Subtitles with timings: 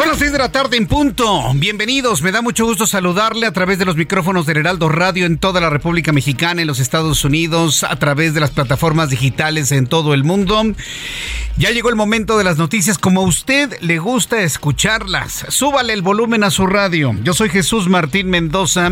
[0.00, 1.50] Son 6 de la tarde en punto.
[1.54, 2.20] Bienvenidos.
[2.20, 5.62] Me da mucho gusto saludarle a través de los micrófonos del Heraldo Radio en toda
[5.62, 10.12] la República Mexicana, en los Estados Unidos, a través de las plataformas digitales en todo
[10.12, 10.62] el mundo.
[11.56, 15.46] Ya llegó el momento de las noticias como a usted le gusta escucharlas.
[15.48, 17.16] Súbale el volumen a su radio.
[17.24, 18.90] Yo soy Jesús Martín Mendoza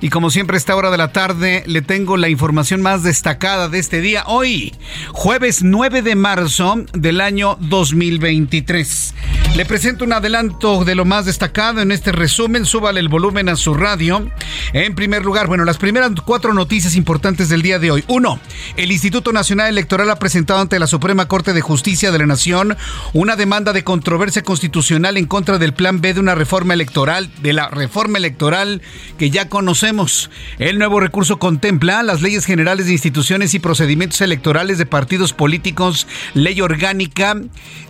[0.00, 3.68] y como siempre a esta hora de la tarde le tengo la información más destacada
[3.68, 4.24] de este día.
[4.26, 4.74] Hoy,
[5.12, 9.14] jueves 9 de marzo del año 2023.
[9.56, 12.64] Le presento un adelanto de lo más destacado en este resumen.
[12.64, 14.30] Súbale el volumen a su radio.
[14.72, 18.04] En primer lugar, bueno, las primeras cuatro noticias importantes del día de hoy.
[18.06, 18.38] Uno,
[18.76, 22.76] el Instituto Nacional Electoral ha presentado ante la Suprema Corte de Justicia de la Nación
[23.12, 27.52] una demanda de controversia constitucional en contra del Plan B de una reforma electoral, de
[27.52, 28.80] la reforma electoral
[29.18, 30.30] que ya conocemos.
[30.58, 36.06] El nuevo recurso contempla las leyes generales de instituciones y procedimientos electorales de partidos políticos,
[36.34, 37.36] ley orgánica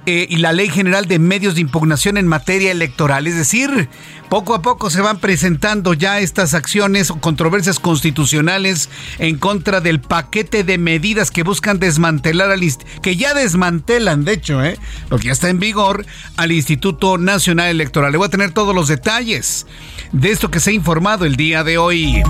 [0.06, 3.26] eh, y la ley general de medios de impugnación en materia electoral.
[3.26, 3.88] Es decir,
[4.28, 8.88] poco a poco se van presentando ya estas acciones o controversias constitucionales
[9.18, 12.60] en contra del paquete de medidas que buscan desmantelar al
[13.02, 14.78] que ya desmantelan, de hecho, ¿eh?
[15.08, 16.06] lo que ya está en vigor,
[16.36, 18.12] al Instituto Nacional Electoral.
[18.12, 19.66] Le voy a tener todos los detalles
[20.12, 22.22] de esto que se ha informado el día de hoy.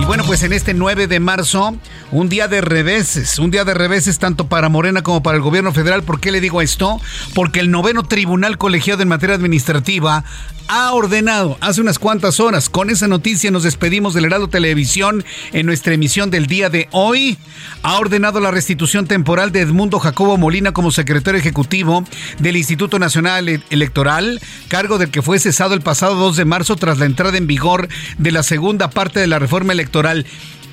[0.00, 1.76] Y bueno, pues en este 9 de marzo,
[2.10, 5.72] un día de reveses, un día de reveses tanto para Morena como para el gobierno
[5.72, 6.02] federal.
[6.02, 7.00] ¿Por qué le digo esto?
[7.34, 10.24] Porque el noveno tribunal colegiado en materia administrativa
[10.68, 12.68] ha ordenado hace unas cuantas horas.
[12.68, 17.38] Con esa noticia nos despedimos del Heraldo Televisión en nuestra emisión del día de hoy.
[17.82, 22.04] Ha ordenado la restitución temporal de Edmundo Jacobo Molina como secretario ejecutivo
[22.38, 26.98] del Instituto Nacional Electoral, cargo del que fue cesado el pasado 2 de marzo tras
[26.98, 27.88] la entrada en vigor
[28.18, 30.26] de la segunda parte de la reforma electoral.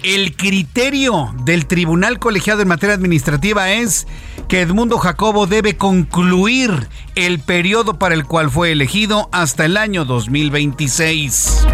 [0.04, 4.08] El criterio del Tribunal Colegiado en materia administrativa es
[4.48, 10.06] que Edmundo Jacobo debe concluir el periodo para el cual fue elegido hasta el año
[10.06, 11.66] 2026.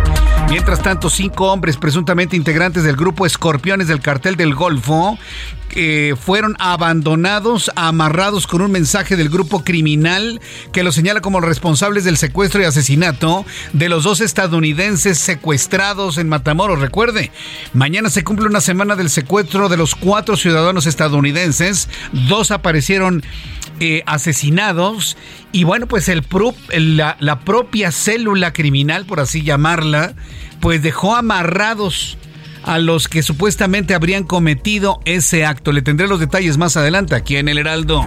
[0.49, 5.19] Mientras tanto, cinco hombres presuntamente integrantes del grupo Escorpiones del Cartel del Golfo
[5.71, 10.39] eh, fueron abandonados, amarrados con un mensaje del grupo criminal
[10.71, 16.29] que los señala como responsables del secuestro y asesinato de los dos estadounidenses secuestrados en
[16.29, 16.79] Matamoros.
[16.79, 17.31] Recuerde,
[17.73, 21.89] mañana se cumple una semana del secuestro de los cuatro ciudadanos estadounidenses.
[22.29, 23.21] Dos aparecieron
[23.79, 25.17] eh, asesinados
[25.51, 26.25] y bueno, pues el,
[26.97, 30.13] la, la propia célula criminal, por así llamarla,
[30.59, 32.17] pues dejó amarrados
[32.63, 35.71] a los que supuestamente habrían cometido ese acto.
[35.71, 38.05] Le tendré los detalles más adelante aquí en el Heraldo.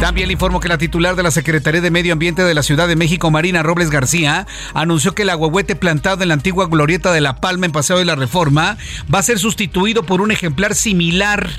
[0.00, 2.86] También le informo que la titular de la Secretaría de Medio Ambiente de la Ciudad
[2.86, 7.20] de México, Marina Robles García, anunció que el aguahuete plantado en la antigua glorieta de
[7.20, 8.78] La Palma en Paseo de la Reforma
[9.12, 11.50] va a ser sustituido por un ejemplar similar.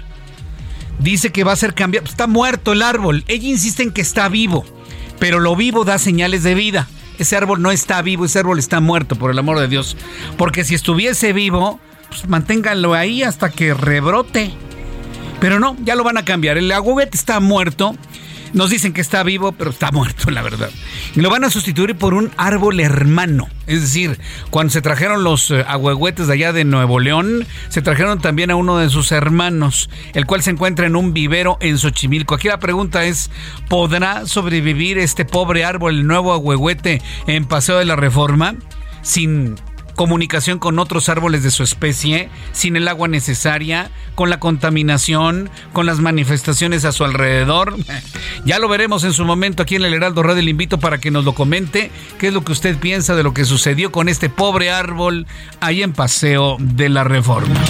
[1.00, 2.08] Dice que va a ser cambiado.
[2.08, 3.24] Está muerto el árbol.
[3.28, 4.66] Ella insiste en que está vivo,
[5.18, 6.88] pero lo vivo da señales de vida.
[7.18, 9.98] Ese árbol no está vivo, ese árbol está muerto, por el amor de Dios.
[10.38, 11.80] Porque si estuviese vivo,
[12.10, 14.54] pues manténganlo ahí hasta que rebrote.
[15.40, 16.57] Pero no, ya lo van a cambiar.
[16.57, 17.96] El aguahuete está muerto.
[18.54, 20.69] Nos dicen que está vivo, pero está muerto, la verdad.
[21.16, 23.48] Y lo van a sustituir por un árbol hermano.
[23.68, 24.19] Es decir,
[24.50, 28.56] cuando se trajeron los eh, aguahuetes de allá de Nuevo León, se trajeron también a
[28.56, 32.36] uno de sus hermanos, el cual se encuentra en un vivero en Xochimilco.
[32.36, 33.30] Aquí la pregunta es,
[33.68, 38.56] ¿podrá sobrevivir este pobre árbol, el nuevo aguahuete, en Paseo de la Reforma?
[39.01, 39.56] Sin
[40.00, 45.86] comunicación con otros árboles de su especie, sin el agua necesaria, con la contaminación, con
[45.86, 47.75] las manifestaciones a su alrededor.
[48.46, 50.42] Ya lo veremos en su momento aquí en el Heraldo Radio.
[50.42, 53.34] Le invito para que nos lo comente qué es lo que usted piensa de lo
[53.34, 55.28] que sucedió con este pobre árbol
[55.60, 57.62] ahí en Paseo de la Reforma.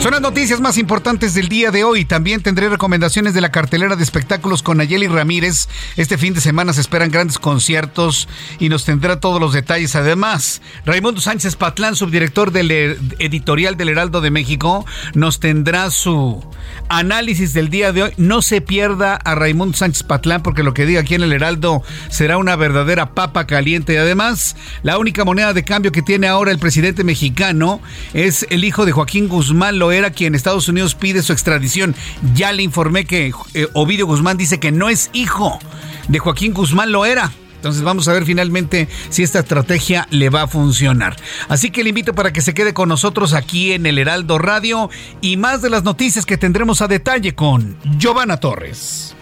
[0.00, 2.04] Son las noticias más importantes del día de hoy.
[2.04, 5.68] También tendré recomendaciones de la cartelera de espectáculos con Nayeli Ramírez.
[5.96, 8.28] Este fin de semana se esperan grandes conciertos
[8.60, 9.96] y nos tendrá todos los detalles.
[9.96, 12.70] Además, Raimundo Sánchez Patlán, subdirector del
[13.18, 16.44] editorial del Heraldo de México, nos tendrá su
[16.88, 18.12] análisis del día de hoy.
[18.18, 21.82] No se pierda a Raimundo Sánchez Patlán porque lo que diga aquí en el Heraldo
[22.08, 23.94] será una verdadera papa caliente.
[23.94, 24.54] Y además,
[24.84, 27.80] la única moneda de cambio que tiene ahora el presidente mexicano
[28.14, 31.94] es el hijo de Joaquín Guzmán era quien Estados Unidos pide su extradición.
[32.34, 35.58] Ya le informé que eh, Ovidio Guzmán dice que no es hijo
[36.08, 37.32] de Joaquín Guzmán lo era.
[37.56, 41.16] Entonces vamos a ver finalmente si esta estrategia le va a funcionar.
[41.48, 44.90] Así que le invito para que se quede con nosotros aquí en el Heraldo Radio
[45.20, 49.16] y más de las noticias que tendremos a detalle con Giovanna Torres.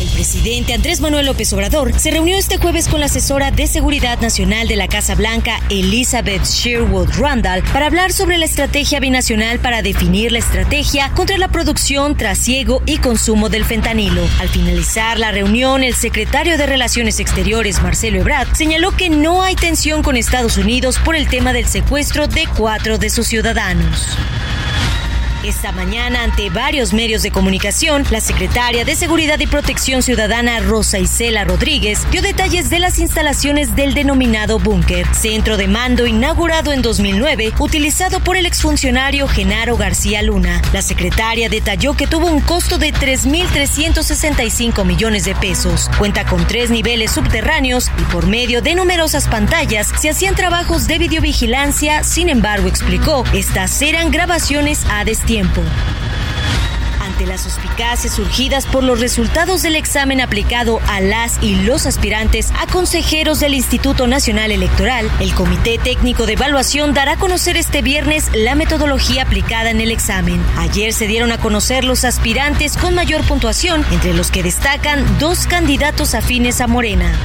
[0.00, 4.18] El presidente Andrés Manuel López Obrador se reunió este jueves con la asesora de Seguridad
[4.20, 9.82] Nacional de la Casa Blanca, Elizabeth Sherwood Randall, para hablar sobre la estrategia binacional para
[9.82, 14.22] definir la estrategia contra la producción, trasiego y consumo del fentanilo.
[14.40, 19.54] Al finalizar la reunión, el secretario de Relaciones Exteriores, Marcelo Ebrard, señaló que no hay
[19.54, 24.16] tensión con Estados Unidos por el tema del secuestro de cuatro de sus ciudadanos.
[25.42, 30.98] Esta mañana, ante varios medios de comunicación, la secretaria de Seguridad y Protección Ciudadana, Rosa
[30.98, 36.82] Isela Rodríguez, dio detalles de las instalaciones del denominado búnker, centro de mando inaugurado en
[36.82, 40.60] 2009, utilizado por el exfuncionario Genaro García Luna.
[40.74, 45.88] La secretaria detalló que tuvo un costo de 3.365 millones de pesos.
[45.96, 50.98] Cuenta con tres niveles subterráneos y por medio de numerosas pantallas se hacían trabajos de
[50.98, 52.04] videovigilancia.
[52.04, 55.62] Sin embargo, explicó, estas eran grabaciones a destino tiempo.
[57.00, 62.52] Ante las suspicacias surgidas por los resultados del examen aplicado a las y los aspirantes
[62.58, 67.80] a consejeros del Instituto Nacional Electoral, el Comité Técnico de Evaluación dará a conocer este
[67.80, 70.42] viernes la metodología aplicada en el examen.
[70.58, 75.46] Ayer se dieron a conocer los aspirantes con mayor puntuación, entre los que destacan dos
[75.46, 77.16] candidatos afines a Morena.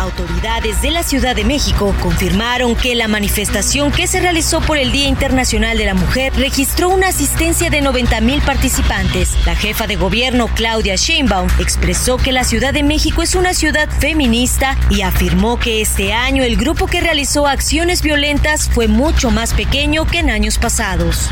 [0.00, 4.92] Autoridades de la Ciudad de México confirmaron que la manifestación que se realizó por el
[4.92, 9.36] Día Internacional de la Mujer registró una asistencia de 90 mil participantes.
[9.44, 13.90] La jefa de gobierno, Claudia Sheinbaum, expresó que la Ciudad de México es una ciudad
[13.90, 19.52] feminista y afirmó que este año el grupo que realizó acciones violentas fue mucho más
[19.52, 21.28] pequeño que en años pasados.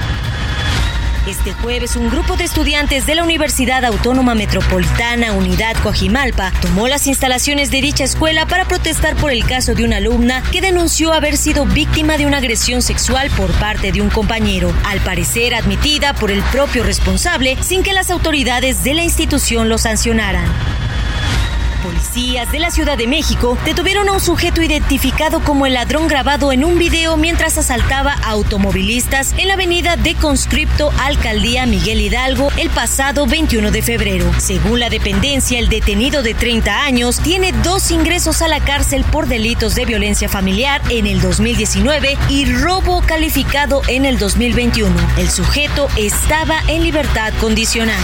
[1.29, 7.07] Este jueves, un grupo de estudiantes de la Universidad Autónoma Metropolitana Unidad Coajimalpa tomó las
[7.07, 11.37] instalaciones de dicha escuela para protestar por el caso de una alumna que denunció haber
[11.37, 16.31] sido víctima de una agresión sexual por parte de un compañero, al parecer admitida por
[16.31, 20.47] el propio responsable sin que las autoridades de la institución lo sancionaran.
[21.89, 26.53] Policías de la Ciudad de México detuvieron a un sujeto identificado como el ladrón grabado
[26.53, 32.51] en un video mientras asaltaba a automovilistas en la avenida de Conscripto Alcaldía Miguel Hidalgo
[32.59, 34.31] el pasado 21 de febrero.
[34.37, 39.27] Según la dependencia, el detenido de 30 años tiene dos ingresos a la cárcel por
[39.27, 44.95] delitos de violencia familiar en el 2019 y robo calificado en el 2021.
[45.17, 48.03] El sujeto estaba en libertad condicional.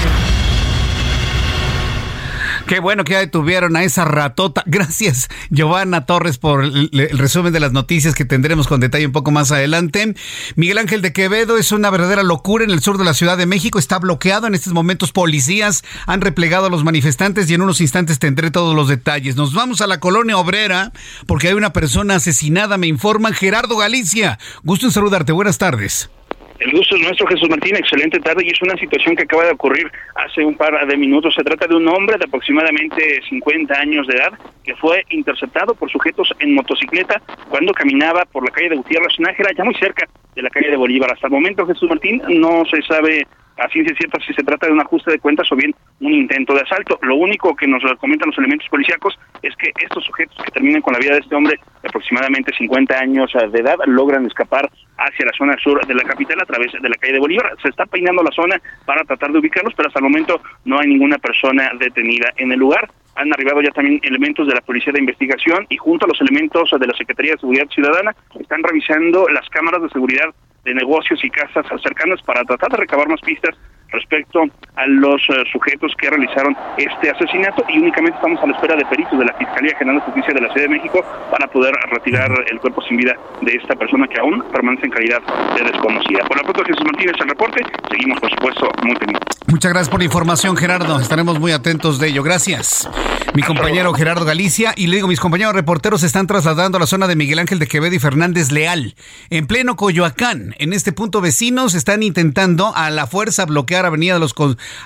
[2.67, 4.63] Qué bueno que ya detuvieron a esa ratota.
[4.67, 9.31] Gracias, Giovanna Torres, por el, resumen de las noticias que tendremos con detalle un poco
[9.31, 10.15] más adelante.
[10.57, 13.45] Miguel Ángel de Quevedo es una verdadera locura en el sur de la Ciudad de
[13.45, 13.79] México.
[13.79, 15.13] Está bloqueado en estos momentos.
[15.13, 19.37] Policías han replegado a los manifestantes y en unos instantes tendré todos los detalles.
[19.37, 20.93] Nos vamos a la colonia obrera
[21.27, 23.35] porque hay una persona asesinada, me informan.
[23.35, 25.33] Gerardo Galicia, gusto en saludarte.
[25.33, 26.09] Buenas tardes.
[26.59, 27.77] El gusto es nuestro, Jesús Martín.
[27.77, 28.45] Excelente tarde.
[28.45, 31.35] Y es una situación que acaba de ocurrir hace un par de minutos.
[31.35, 34.33] Se trata de un hombre de aproximadamente 50 años de edad
[34.63, 39.51] que fue interceptado por sujetos en motocicleta cuando caminaba por la calle de Gutiérrez Nájera,
[39.57, 41.13] ya muy cerca de la calle de Bolívar.
[41.13, 43.27] Hasta el momento, Jesús Martín, no se sabe
[43.59, 46.55] a ciencia cierta si se trata de un ajuste de cuentas o bien un intento
[46.55, 46.99] de asalto.
[47.03, 50.93] Lo único que nos comentan los elementos policíacos es que estos sujetos que terminan con
[50.93, 55.33] la vida de este hombre de aproximadamente 50 años de edad logran escapar hacia la
[55.37, 57.53] zona sur de la capital a través de la calle de Bolívar.
[57.63, 60.89] Se está peinando la zona para tratar de ubicarlos, pero hasta el momento no hay
[60.89, 62.91] ninguna persona detenida en el lugar.
[63.17, 66.71] Han arribado ya también elementos de la Policía de Investigación y junto a los elementos
[66.79, 70.35] de la Secretaría de Seguridad Ciudadana están revisando las cámaras de seguridad
[70.65, 73.55] de negocios y casas cercanas para tratar de recabar más pistas
[73.95, 74.45] respecto
[74.77, 78.85] a los eh, sujetos que realizaron este asesinato y únicamente estamos a la espera de
[78.87, 82.31] peritos de la Fiscalía General de Justicia de la Ciudad de México para poder retirar
[82.51, 85.23] el cuerpo sin vida de esta persona que aún permanece en calidad
[85.57, 86.25] de desconocida.
[86.27, 87.65] Por la pronto, Jesús Martínez, el reporte.
[87.91, 89.44] Seguimos, por supuesto, muy pendientes.
[89.47, 90.99] Muchas gracias por la información, Gerardo.
[90.99, 92.23] Estaremos muy atentos de ello.
[92.23, 92.89] Gracias.
[93.35, 96.87] Mi compañero Gerardo Galicia y le digo, mis compañeros reporteros se están trasladando a la
[96.87, 98.95] zona de Miguel Ángel de Quevedo y Fernández Leal,
[99.29, 100.55] en pleno Coyoacán.
[100.59, 104.37] En este punto vecinos están intentando a la fuerza bloquear Avenida de los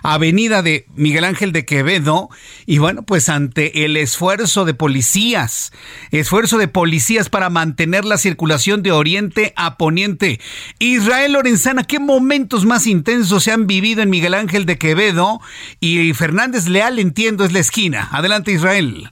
[0.03, 2.31] Avenida de Miguel Ángel de Quevedo
[2.65, 5.71] y bueno, pues ante el esfuerzo de policías,
[6.11, 10.41] esfuerzo de policías para mantener la circulación de oriente a poniente.
[10.79, 15.41] Israel Lorenzana, ¿qué momentos más intensos se han vivido en Miguel Ángel de Quevedo
[15.79, 18.09] y Fernández Leal, entiendo, es la esquina?
[18.13, 19.11] Adelante, Israel.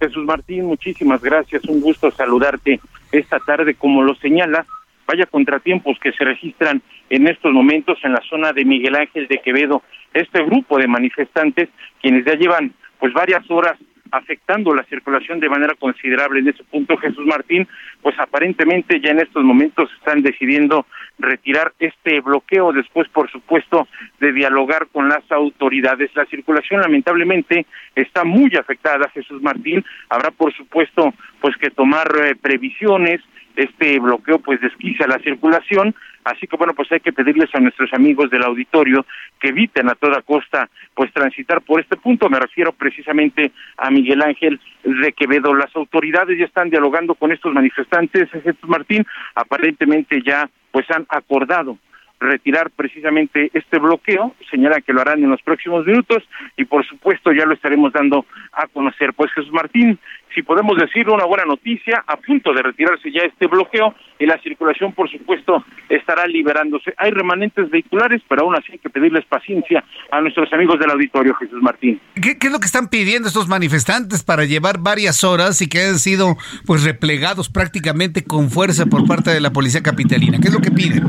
[0.00, 1.62] Jesús Martín, muchísimas gracias.
[1.64, 2.80] Un gusto saludarte
[3.12, 3.74] esta tarde.
[3.74, 4.66] Como lo señala,
[5.06, 9.40] vaya contratiempos que se registran en estos momentos en la zona de Miguel Ángel de
[9.42, 9.82] Quevedo.
[10.14, 11.68] Este grupo de manifestantes,
[12.00, 13.76] quienes ya llevan pues varias horas
[14.10, 17.68] afectando la circulación de manera considerable en ese punto, Jesús Martín,
[18.00, 20.86] pues aparentemente ya en estos momentos están decidiendo
[21.18, 23.88] retirar este bloqueo después, por supuesto,
[24.20, 26.10] de dialogar con las autoridades.
[26.14, 29.84] La circulación lamentablemente está muy afectada, Jesús Martín.
[30.08, 33.20] Habrá, por supuesto, pues que tomar eh, previsiones.
[33.54, 35.94] Este bloqueo pues desquicia la circulación
[36.26, 39.06] Así que bueno, pues hay que pedirles a nuestros amigos del auditorio
[39.38, 42.28] que eviten a toda costa pues transitar por este punto.
[42.28, 45.54] Me refiero precisamente a Miguel Ángel de Quevedo.
[45.54, 49.06] Las autoridades ya están dialogando con estos manifestantes, Jesús Martín,
[49.36, 51.78] aparentemente ya pues han acordado
[52.20, 56.22] retirar precisamente este bloqueo, señalan que lo harán en los próximos minutos
[56.56, 59.12] y por supuesto ya lo estaremos dando a conocer.
[59.12, 59.98] Pues Jesús Martín,
[60.34, 64.38] si podemos decir una buena noticia, a punto de retirarse ya este bloqueo y la
[64.42, 66.94] circulación por supuesto estará liberándose.
[66.96, 71.34] Hay remanentes vehiculares, pero aún así hay que pedirles paciencia a nuestros amigos del auditorio,
[71.34, 72.00] Jesús Martín.
[72.14, 75.82] ¿Qué, qué es lo que están pidiendo estos manifestantes para llevar varias horas y que
[75.82, 80.38] han sido pues replegados prácticamente con fuerza por parte de la policía capitalina?
[80.40, 81.04] ¿Qué es lo que piden?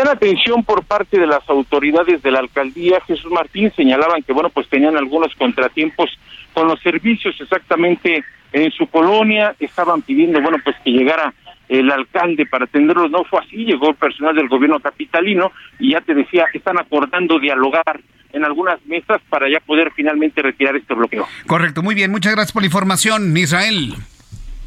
[0.00, 3.02] Pedían atención por parte de las autoridades de la alcaldía.
[3.06, 6.08] Jesús Martín señalaban que, bueno, pues tenían algunos contratiempos
[6.54, 9.54] con los servicios exactamente en su colonia.
[9.60, 11.34] Estaban pidiendo, bueno, pues que llegara
[11.68, 13.10] el alcalde para atenderlos.
[13.10, 17.38] No fue así, llegó el personal del gobierno capitalino y ya te decía, están acordando
[17.38, 18.00] dialogar
[18.32, 21.26] en algunas mesas para ya poder finalmente retirar este bloqueo.
[21.46, 22.10] Correcto, muy bien.
[22.10, 23.96] Muchas gracias por la información, Israel.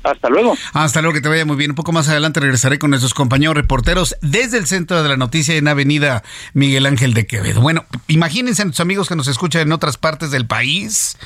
[0.04, 0.58] Hasta luego.
[0.74, 1.72] Hasta luego, que te vaya muy bien.
[1.72, 5.56] Un poco más adelante regresaré con nuestros compañeros reporteros desde el centro de la noticia
[5.56, 7.62] en Avenida Miguel Ángel de Quevedo.
[7.62, 11.18] Bueno, imagínense a nuestros amigos que nos escuchan en otras partes del país.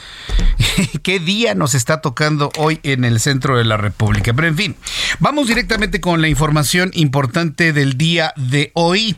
[1.03, 4.33] ¿Qué día nos está tocando hoy en el centro de la República?
[4.33, 4.75] Pero en fin,
[5.19, 9.17] vamos directamente con la información importante del día de hoy.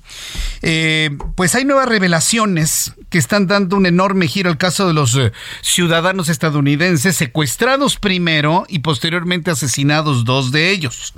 [0.62, 5.16] Eh, pues hay nuevas revelaciones que están dando un enorme giro al caso de los
[5.16, 11.14] eh, ciudadanos estadounidenses secuestrados primero y posteriormente asesinados dos de ellos.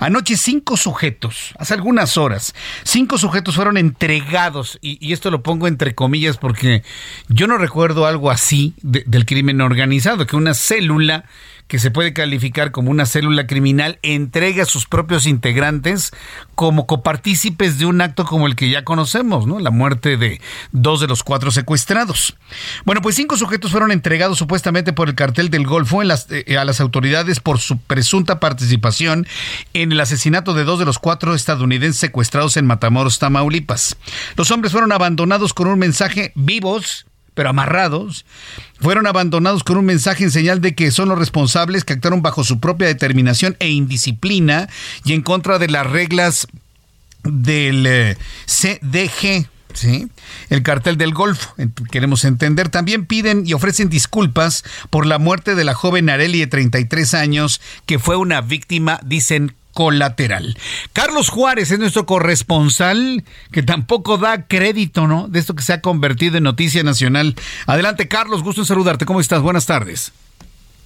[0.00, 5.94] Anoche cinco sujetos, hace algunas horas, cinco sujetos fueron entregados, y, esto lo pongo entre
[5.94, 6.82] comillas porque
[7.28, 11.24] yo no recuerdo algo así del crimen organizado, que una célula
[11.68, 16.12] que se puede calificar como una célula criminal entrega a sus propios integrantes
[16.54, 19.58] como copartícipes de un acto como el que ya conocemos, ¿no?
[19.58, 20.40] La muerte de
[20.72, 22.36] dos de los cuatro secuestrados.
[22.84, 26.80] Bueno, pues cinco sujetos fueron entregados supuestamente por el cartel del Golfo eh, a las
[26.80, 29.26] autoridades por su presunta participación
[29.72, 33.96] en el asesinato de dos de los cuatro estadounidenses secuestrados en Matamoros, Tamaulipas.
[34.36, 37.06] Los hombres fueron abandonados con un mensaje vivos
[37.36, 38.24] pero amarrados,
[38.80, 42.42] fueron abandonados con un mensaje en señal de que son los responsables que actuaron bajo
[42.42, 44.68] su propia determinación e indisciplina
[45.04, 46.48] y en contra de las reglas
[47.22, 48.16] del eh,
[48.46, 49.48] CDG.
[49.74, 50.08] ¿Sí?
[50.48, 51.54] El cartel del Golfo,
[51.90, 52.70] queremos entender.
[52.70, 57.60] También piden y ofrecen disculpas por la muerte de la joven Areli de 33 años,
[57.84, 60.56] que fue una víctima, dicen, colateral.
[60.94, 65.28] Carlos Juárez es nuestro corresponsal que tampoco da crédito, ¿no?
[65.28, 67.34] De esto que se ha convertido en noticia nacional.
[67.66, 69.04] Adelante, Carlos, gusto en saludarte.
[69.04, 69.42] ¿Cómo estás?
[69.42, 70.12] Buenas tardes.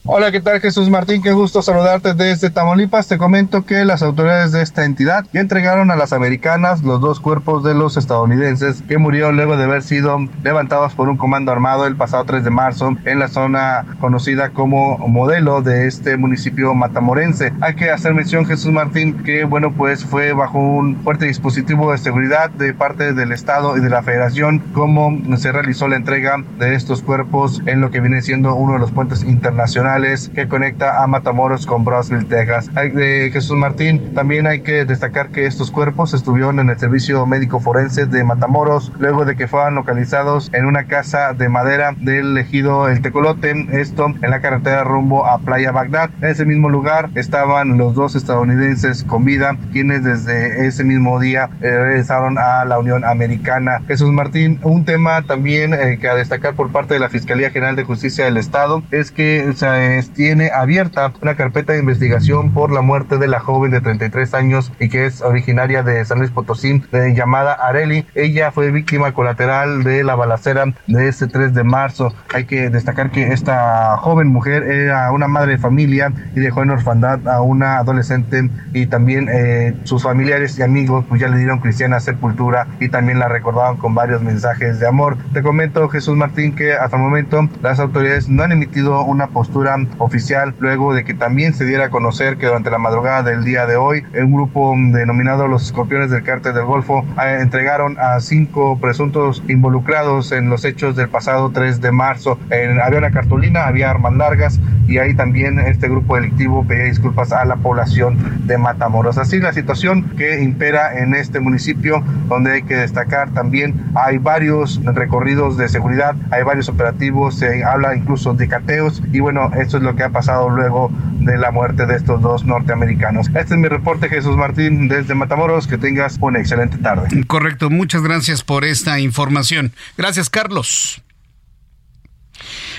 [0.07, 1.21] Hola, ¿qué tal Jesús Martín?
[1.21, 3.07] Qué gusto saludarte desde Tamaulipas.
[3.07, 7.21] Te comento que las autoridades de esta entidad ya entregaron a las americanas los dos
[7.21, 11.87] cuerpos de los estadounidenses que murieron luego de haber sido levantados por un comando armado
[11.87, 17.53] el pasado 3 de marzo en la zona conocida como modelo de este municipio matamorense.
[17.61, 21.99] Hay que hacer mención Jesús Martín que bueno pues fue bajo un fuerte dispositivo de
[21.99, 26.75] seguridad de parte del Estado y de la Federación como se realizó la entrega de
[26.75, 29.90] estos cuerpos en lo que viene siendo uno de los puentes internacionales
[30.35, 32.71] que conecta a Matamoros con Brownsville, Texas.
[32.75, 37.59] De Jesús Martín, también hay que destacar que estos cuerpos estuvieron en el servicio médico
[37.59, 42.89] forense de Matamoros luego de que fueran localizados en una casa de madera del ejido
[42.89, 46.11] El Tecolote, esto en la carretera rumbo a Playa Bagdad.
[46.23, 51.51] En ese mismo lugar estaban los dos estadounidenses con vida, quienes desde ese mismo día
[51.63, 53.83] eh, regresaron a la Unión Americana.
[53.89, 57.75] Jesús Martín, un tema también eh, que a destacar por parte de la Fiscalía General
[57.75, 59.67] de Justicia del Estado es que se
[60.15, 64.73] tiene abierta una carpeta de investigación por la muerte de la joven de 33 años
[64.79, 68.07] y que es originaria de San Luis Potosí, de llamada Areli.
[68.15, 72.15] Ella fue víctima colateral de la balacera de este 3 de marzo.
[72.35, 76.71] Hay que destacar que esta joven mujer era una madre de familia y dejó en
[76.71, 81.59] orfandad a una adolescente y también eh, sus familiares y amigos pues ya le dieron
[81.61, 85.17] cristiana sepultura y también la recordaban con varios mensajes de amor.
[85.33, 89.70] Te comento Jesús Martín que hasta el momento las autoridades no han emitido una postura
[89.99, 93.67] oficial luego de que también se diera a conocer que durante la madrugada del día
[93.67, 98.79] de hoy un grupo denominado los escorpiones del cártel del Golfo eh, entregaron a cinco
[98.81, 102.39] presuntos involucrados en los hechos del pasado 3 de marzo.
[102.51, 107.33] En, había una cartulina, había armas largas y ahí también este grupo delictivo pedía disculpas
[107.33, 109.19] a la población de Matamoros.
[109.19, 114.81] Así la situación que impera en este municipio donde hay que destacar también hay varios
[114.85, 119.83] recorridos de seguridad, hay varios operativos, se habla incluso de cateos y bueno, esto es
[119.83, 120.91] lo que ha pasado luego
[121.21, 123.29] de la muerte de estos dos norteamericanos.
[123.29, 127.09] Este es mi reporte Jesús Martín desde Matamoros, que tengas una excelente tarde.
[127.27, 129.73] Correcto, muchas gracias por esta información.
[129.97, 131.03] Gracias Carlos.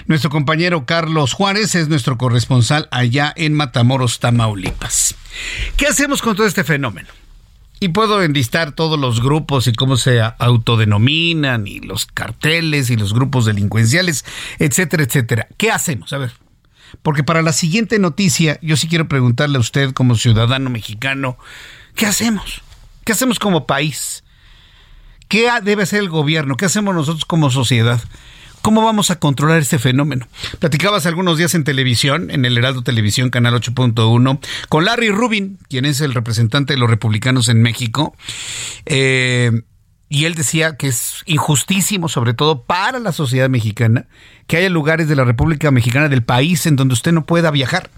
[0.08, 5.16] Nuestro compañero Carlos Juárez es nuestro corresponsal allá en Matamoros, Tamaulipas.
[5.78, 7.10] ¿Qué hacemos con todo este fenómeno?
[7.80, 13.14] Y puedo enlistar todos los grupos y cómo se autodenominan, y los carteles y los
[13.14, 14.24] grupos delincuenciales,
[14.60, 15.48] etcétera, etcétera.
[15.58, 16.14] ¿Qué hacemos?
[16.14, 16.32] A ver.
[17.02, 21.38] Porque para la siguiente noticia, yo sí quiero preguntarle a usted como ciudadano mexicano,
[21.96, 22.62] ¿qué hacemos?
[23.04, 24.24] ¿Qué hacemos como país?
[25.28, 26.58] ¿Qué debe hacer el gobierno?
[26.58, 28.02] ¿Qué hacemos nosotros como sociedad?
[28.62, 30.28] ¿Cómo vamos a controlar este fenómeno?
[30.60, 35.86] Platicabas algunos días en televisión, en el Heraldo Televisión, Canal 8.1, con Larry Rubin, quien
[35.86, 38.16] es el representante de los republicanos en México.
[38.86, 39.64] Eh,
[40.14, 44.08] y él decía que es injustísimo, sobre todo para la sociedad mexicana,
[44.46, 47.90] que haya lugares de la República Mexicana del país en donde usted no pueda viajar.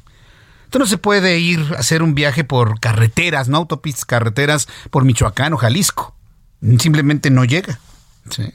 [0.66, 5.06] Usted no se puede ir a hacer un viaje por carreteras, no autopistas, carreteras por
[5.06, 6.16] Michoacán o Jalisco.
[6.78, 7.80] Simplemente no llega.
[8.30, 8.54] ¿sí?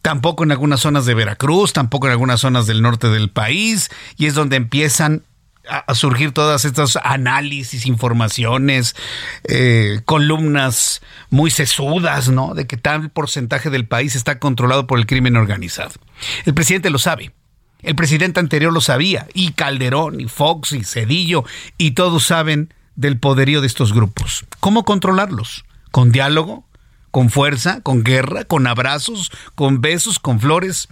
[0.00, 4.24] tampoco en algunas zonas de Veracruz, tampoco en algunas zonas del norte del país, y
[4.24, 5.22] es donde empiezan
[5.68, 8.94] a, surgir todas estas análisis, informaciones,
[9.44, 12.54] eh, columnas muy sesudas, ¿no?
[12.54, 15.92] De que tal porcentaje del país está controlado por el crimen organizado.
[16.44, 17.32] El presidente lo sabe.
[17.82, 21.44] El presidente anterior lo sabía, y Calderón, y Fox, y Cedillo,
[21.76, 24.46] y todos saben del poderío de estos grupos.
[24.60, 25.66] ¿Cómo controlarlos?
[25.90, 26.64] ¿Con diálogo?
[27.14, 30.88] con fuerza, con guerra, con abrazos, con besos, con flores.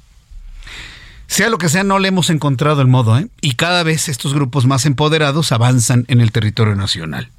[1.32, 3.26] Sea lo que sea, no le hemos encontrado el modo, ¿eh?
[3.40, 7.30] Y cada vez estos grupos más empoderados avanzan en el territorio nacional.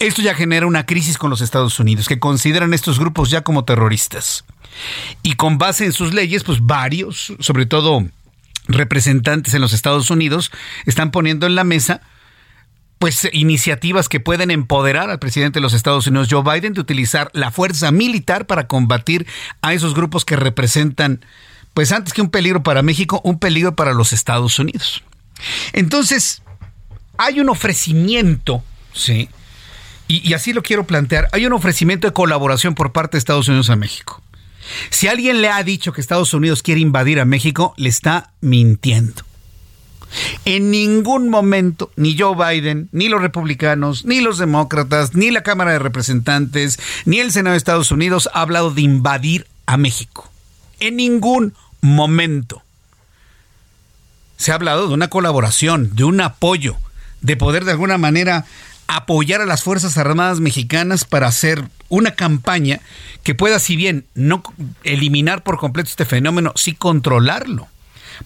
[0.00, 3.64] Esto ya genera una crisis con los Estados Unidos, que consideran estos grupos ya como
[3.64, 4.44] terroristas.
[5.22, 8.06] Y con base en sus leyes, pues varios, sobre todo
[8.68, 10.52] representantes en los Estados Unidos,
[10.84, 12.02] están poniendo en la mesa
[12.98, 17.30] pues iniciativas que pueden empoderar al presidente de los Estados Unidos Joe Biden de utilizar
[17.32, 19.26] la fuerza militar para combatir
[19.62, 21.24] a esos grupos que representan
[21.74, 25.02] pues antes que un peligro para México, un peligro para los Estados Unidos.
[25.72, 26.42] Entonces,
[27.18, 29.28] hay un ofrecimiento, ¿sí?
[30.08, 33.48] Y, y, así lo quiero plantear, hay un ofrecimiento de colaboración por parte de Estados
[33.48, 34.22] Unidos a México.
[34.90, 39.22] Si alguien le ha dicho que Estados Unidos quiere invadir a México, le está mintiendo.
[40.44, 45.72] En ningún momento, ni Joe Biden, ni los republicanos, ni los demócratas, ni la Cámara
[45.72, 50.31] de Representantes, ni el Senado de Estados Unidos ha hablado de invadir a México.
[50.82, 52.60] En ningún momento.
[54.36, 56.76] Se ha hablado de una colaboración, de un apoyo,
[57.20, 58.46] de poder de alguna manera
[58.88, 62.80] apoyar a las Fuerzas Armadas mexicanas para hacer una campaña
[63.22, 64.42] que pueda, si bien no
[64.82, 67.68] eliminar por completo este fenómeno, sí controlarlo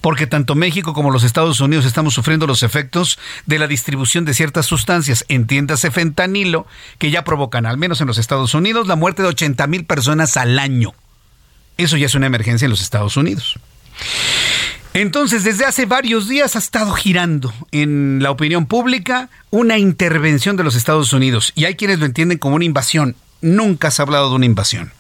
[0.01, 4.35] porque tanto México como los Estados Unidos estamos sufriendo los efectos de la distribución de
[4.35, 6.67] ciertas sustancias, entiéndase fentanilo,
[6.99, 10.37] que ya provocan, al menos en los Estados Unidos, la muerte de 80 mil personas
[10.37, 10.95] al año.
[11.77, 13.59] Eso ya es una emergencia en los Estados Unidos.
[14.95, 20.65] Entonces, desde hace varios días ha estado girando en la opinión pública una intervención de
[20.65, 23.15] los Estados Unidos y hay quienes lo entienden como una invasión.
[23.43, 24.93] Nunca se ha hablado de una invasión.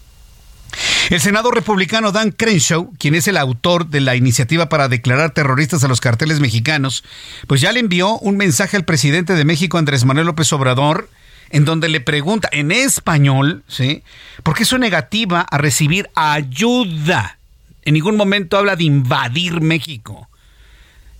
[1.09, 5.85] El senador republicano Dan Crenshaw, quien es el autor de la iniciativa para declarar terroristas
[5.85, 7.05] a los carteles mexicanos,
[7.47, 11.09] pues ya le envió un mensaje al presidente de México, Andrés Manuel López Obrador,
[11.51, 14.03] en donde le pregunta en español, ¿sí?
[14.43, 17.39] ¿Por qué su negativa a recibir ayuda?
[17.83, 20.29] En ningún momento habla de invadir México,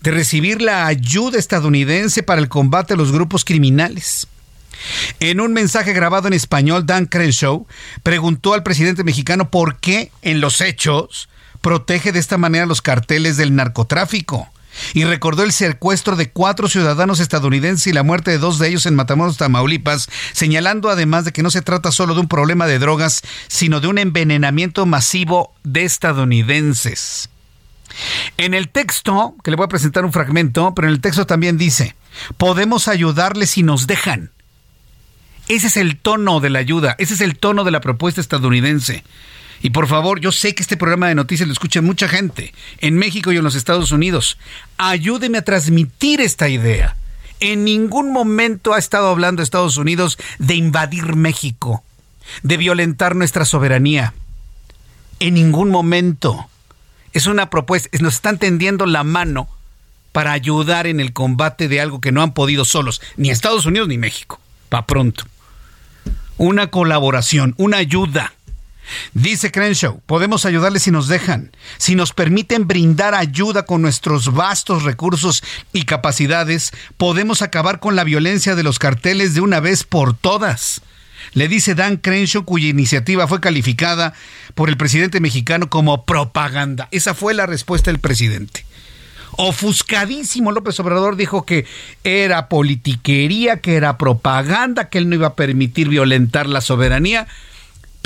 [0.01, 4.27] de recibir la ayuda estadounidense para el combate a los grupos criminales.
[5.21, 7.67] En un mensaje grabado en español, Dan Crenshaw
[8.03, 11.29] preguntó al presidente mexicano por qué en los hechos
[11.61, 14.49] protege de esta manera los carteles del narcotráfico.
[14.95, 18.87] Y recordó el secuestro de cuatro ciudadanos estadounidenses y la muerte de dos de ellos
[18.87, 22.79] en Matamoros, Tamaulipas, señalando además de que no se trata solo de un problema de
[22.79, 27.31] drogas, sino de un envenenamiento masivo de estadounidenses.
[28.37, 31.57] En el texto, que le voy a presentar un fragmento, pero en el texto también
[31.57, 31.97] dice,
[32.37, 34.31] podemos ayudarles si nos dejan.
[35.49, 39.05] Ese es el tono de la ayuda, ese es el tono de la propuesta estadounidense.
[39.67, 42.95] Y por favor, yo sé que este programa de noticias lo escucha mucha gente en
[42.95, 44.39] México y en los Estados Unidos.
[44.79, 46.95] Ayúdeme a transmitir esta idea.
[47.41, 51.83] En ningún momento ha estado hablando Estados Unidos de invadir México,
[52.45, 54.15] de violentar nuestra soberanía.
[55.19, 56.49] En ningún momento.
[57.13, 59.49] Es una propuesta, nos están tendiendo la mano
[60.13, 63.89] para ayudar en el combate de algo que no han podido solos, ni Estados Unidos
[63.89, 64.39] ni México.
[64.69, 65.25] Pa' pronto
[66.39, 68.35] una colaboración, una ayuda.
[69.15, 74.85] Dice Crenshaw, podemos ayudarles si nos dejan, si nos permiten brindar ayuda con nuestros vastos
[74.85, 80.17] recursos y capacidades, podemos acabar con la violencia de los carteles de una vez por
[80.17, 80.83] todas.
[81.33, 84.15] Le dice Dan Crenshaw, cuya iniciativa fue calificada
[84.55, 86.89] por el presidente mexicano como propaganda.
[86.91, 88.65] Esa fue la respuesta del presidente.
[89.33, 91.67] Ofuscadísimo López Obrador dijo que
[92.05, 97.27] era politiquería, que era propaganda, que él no iba a permitir violentar la soberanía.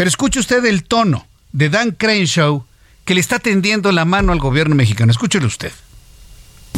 [0.00, 2.64] Pero escuche usted el tono de Dan Crenshaw
[3.04, 5.12] que le está tendiendo la mano al gobierno mexicano.
[5.12, 5.72] Escúchelo usted.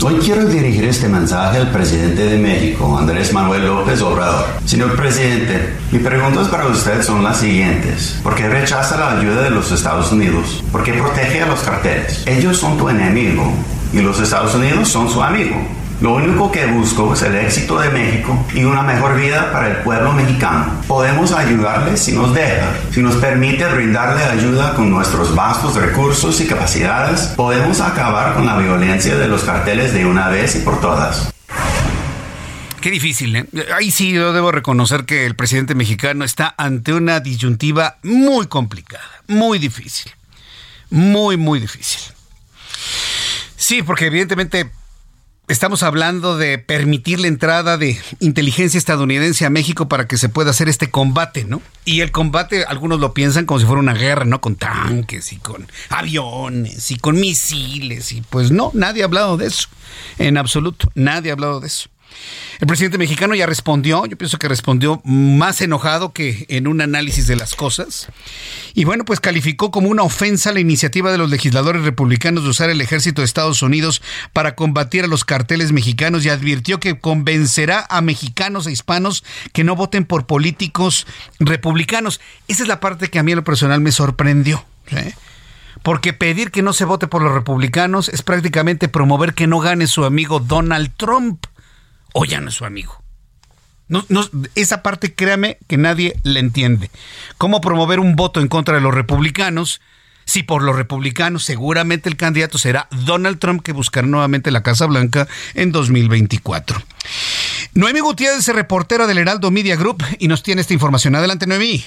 [0.03, 4.47] Hoy quiero dirigir este mensaje al presidente de México, Andrés Manuel López Obrador.
[4.65, 8.19] Señor presidente, mis preguntas para usted son las siguientes.
[8.25, 10.65] ¿Por qué rechaza la ayuda de los Estados Unidos?
[10.73, 12.25] ¿Por qué protege a los carteles?
[12.27, 13.55] Ellos son tu enemigo
[13.93, 15.65] y los Estados Unidos son su amigo.
[16.03, 19.77] Lo único que busco es el éxito de México y una mejor vida para el
[19.85, 20.83] pueblo mexicano.
[20.89, 26.49] Podemos ayudarles si nos deja, si nos permite brindarle ayuda con nuestros vastos recursos y
[26.49, 27.21] capacidades.
[27.37, 31.33] Podemos acabar con la violencia de los carteles de una vez y por todas.
[32.81, 33.47] Qué difícil, ¿eh?
[33.73, 39.23] Ahí sí yo debo reconocer que el presidente mexicano está ante una disyuntiva muy complicada,
[39.29, 40.11] muy difícil.
[40.91, 42.13] Muy, muy difícil.
[43.57, 44.69] Sí, porque evidentemente
[45.49, 50.51] estamos hablando de permitir la entrada de inteligencia estadounidense a México para que se pueda
[50.51, 51.61] hacer este combate, ¿no?
[51.85, 54.41] Y el combate, algunos lo piensan como si fuera una guerra, ¿no?
[54.41, 59.47] Con tanques y con aviones y con misiles y pues no, nadie ha hablado de
[59.47, 59.69] eso,
[60.19, 61.89] en absoluto, nadie ha hablado de eso.
[62.61, 67.27] El presidente mexicano ya respondió, yo pienso que respondió más enojado que en un análisis
[67.27, 68.07] de las cosas.
[68.75, 72.71] Y bueno, pues calificó como una ofensa la iniciativa de los legisladores republicanos de usar
[72.71, 74.01] el ejército de Estados Unidos
[74.33, 79.65] para combatir a los carteles mexicanos y advirtió que convencerá a mexicanos e hispanos que
[79.65, 81.07] no voten por políticos
[81.41, 82.21] republicanos.
[82.47, 84.65] Esa es la parte que a mí en lo personal me sorprendió.
[85.83, 89.89] Porque pedir que no se vote por los republicanos es prácticamente promover que no gane
[89.89, 91.45] su amigo Donald Trump
[92.13, 93.03] o ya no es su amigo.
[94.55, 96.91] Esa parte, créame, que nadie le entiende.
[97.37, 99.81] ¿Cómo promover un voto en contra de los republicanos?
[100.25, 104.87] Si por los republicanos seguramente el candidato será Donald Trump que buscará nuevamente la Casa
[104.87, 106.81] Blanca en 2024.
[107.75, 111.17] Noemí Gutiérrez reportera del Heraldo Media Group y nos tiene esta información.
[111.17, 111.85] Adelante, Noemí.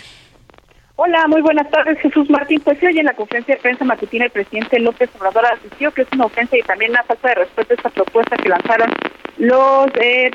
[0.98, 2.62] Hola, muy buenas tardes, Jesús Martín.
[2.62, 6.08] Pues hoy en la conferencia de prensa matutina el presidente López Obrador asistió que es
[6.14, 8.90] una ofensa y también una falta de respeto a esta propuesta que lanzaron
[9.38, 10.32] los, eh,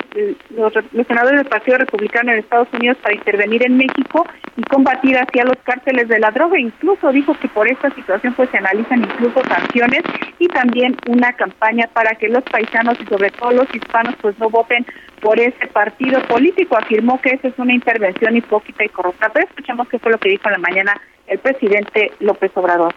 [0.51, 0.71] los,
[1.07, 5.57] senadores del Partido Republicano en Estados Unidos para intervenir en México y combatir hacia los
[5.63, 6.59] cárteles de la droga.
[6.59, 10.03] Incluso dijo que por esta situación pues se analizan incluso sanciones
[10.37, 14.47] y también una campaña para que los paisanos y sobre todo los hispanos pues no
[14.51, 14.85] voten
[15.21, 16.77] por ese partido político.
[16.77, 19.31] Afirmó que esa es una intervención hipócrita y corrupta.
[19.33, 22.93] Pero escuchamos qué fue lo que dijo la mañana el presidente López Obrador.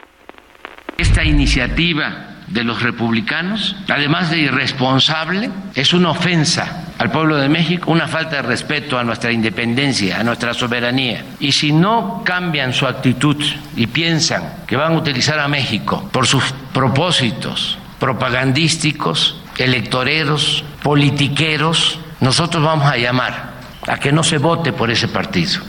[0.99, 7.91] Esta iniciativa de los republicanos, además de irresponsable, es una ofensa al pueblo de México,
[7.91, 11.25] una falta de respeto a nuestra independencia, a nuestra soberanía.
[11.41, 13.43] Y si no cambian su actitud
[13.77, 22.63] y piensan que van a utilizar a México por sus propósitos propagandísticos, electoreros, politiqueros, nosotros
[22.63, 23.55] vamos a llamar
[23.87, 25.63] a que no se vote por ese partido.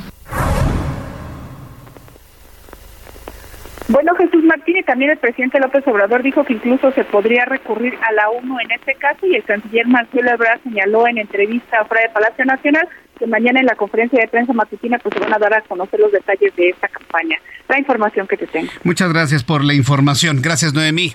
[3.88, 7.94] Bueno, Jesús Martín y también el presidente López Obrador dijo que incluso se podría recurrir
[8.02, 12.04] a la ONU en este caso y el canciller Marcelo Ebrard señaló en entrevista fuera
[12.04, 12.88] de Palacio Nacional
[13.20, 16.00] que mañana en la conferencia de prensa matutina pues se van a dar a conocer
[16.00, 17.38] los detalles de esta campaña.
[17.70, 18.72] La información que te tengo.
[18.84, 20.42] Muchas gracias por la información.
[20.42, 21.14] Gracias, Noemí.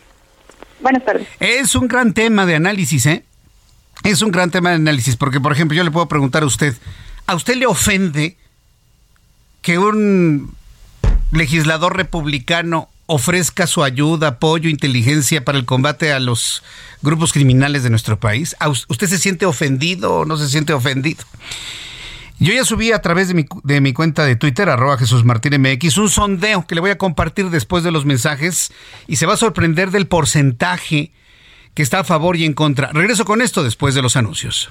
[0.80, 1.26] Buenas tardes.
[1.40, 3.24] Es un gran tema de análisis, ¿eh?
[4.04, 6.74] Es un gran tema de análisis porque, por ejemplo, yo le puedo preguntar a usted,
[7.26, 8.36] ¿a usted le ofende
[9.60, 10.54] que un
[11.32, 16.62] legislador republicano ofrezca su ayuda, apoyo, inteligencia para el combate a los
[17.02, 18.56] grupos criminales de nuestro país?
[18.88, 21.24] ¿Usted se siente ofendido o no se siente ofendido?
[22.38, 26.08] Yo ya subí a través de mi, cuenta de Twitter, arroba Jesús Martín MX, un
[26.08, 28.72] sondeo que le voy a compartir después de los mensajes
[29.06, 31.12] y se va a sorprender del porcentaje
[31.74, 32.92] que está a favor y en contra.
[32.92, 34.70] Regreso con esto después de los anuncios.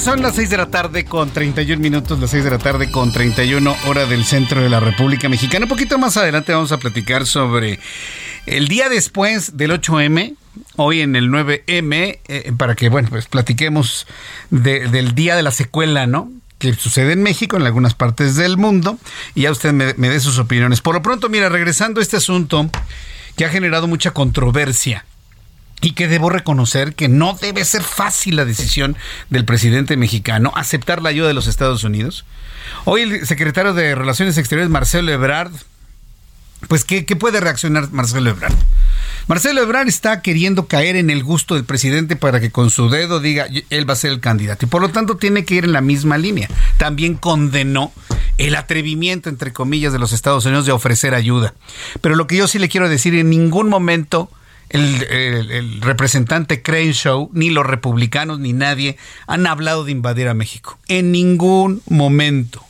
[0.00, 3.12] Son las 6 de la tarde con 31 minutos, las 6 de la tarde con
[3.12, 5.66] 31 hora del centro de la República Mexicana.
[5.66, 7.78] Un poquito más adelante vamos a platicar sobre
[8.46, 10.36] el día después del 8M,
[10.76, 14.06] hoy en el 9M, eh, para que, bueno, pues platiquemos
[14.48, 16.30] del día de la secuela, ¿no?
[16.58, 18.98] que sucede en México, en algunas partes del mundo,
[19.34, 20.80] y ya usted me, me dé sus opiniones.
[20.80, 22.70] Por lo pronto, mira, regresando a este asunto
[23.36, 25.04] que ha generado mucha controversia
[25.80, 28.96] y que debo reconocer que no debe ser fácil la decisión
[29.30, 32.24] del presidente mexicano aceptar la ayuda de los Estados Unidos.
[32.84, 35.52] Hoy el secretario de Relaciones Exteriores, Marcelo Ebrard,
[36.68, 38.54] pues ¿qué, puede reaccionar Marcelo Ebrard?
[39.26, 43.20] Marcelo Ebrard está queriendo caer en el gusto del presidente para que con su dedo
[43.20, 45.72] diga él va a ser el candidato y por lo tanto tiene que ir en
[45.72, 46.48] la misma línea.
[46.76, 47.92] También condenó
[48.38, 51.54] el atrevimiento, entre comillas, de los Estados Unidos de ofrecer ayuda.
[52.00, 54.30] Pero lo que yo sí le quiero decir, en ningún momento
[54.70, 60.78] el, representante Crenshaw, ni los republicanos, ni nadie han hablado de invadir a México.
[60.88, 62.64] En ningún momento.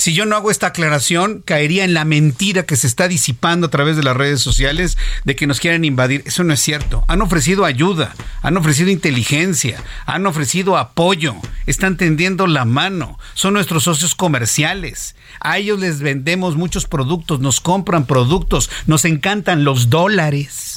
[0.00, 3.70] Si yo no hago esta aclaración, caería en la mentira que se está disipando a
[3.70, 6.22] través de las redes sociales de que nos quieren invadir.
[6.24, 7.04] Eso no es cierto.
[7.06, 11.34] Han ofrecido ayuda, han ofrecido inteligencia, han ofrecido apoyo,
[11.66, 15.16] están tendiendo la mano, son nuestros socios comerciales.
[15.38, 20.69] A ellos les vendemos muchos productos, nos compran productos, nos encantan los dólares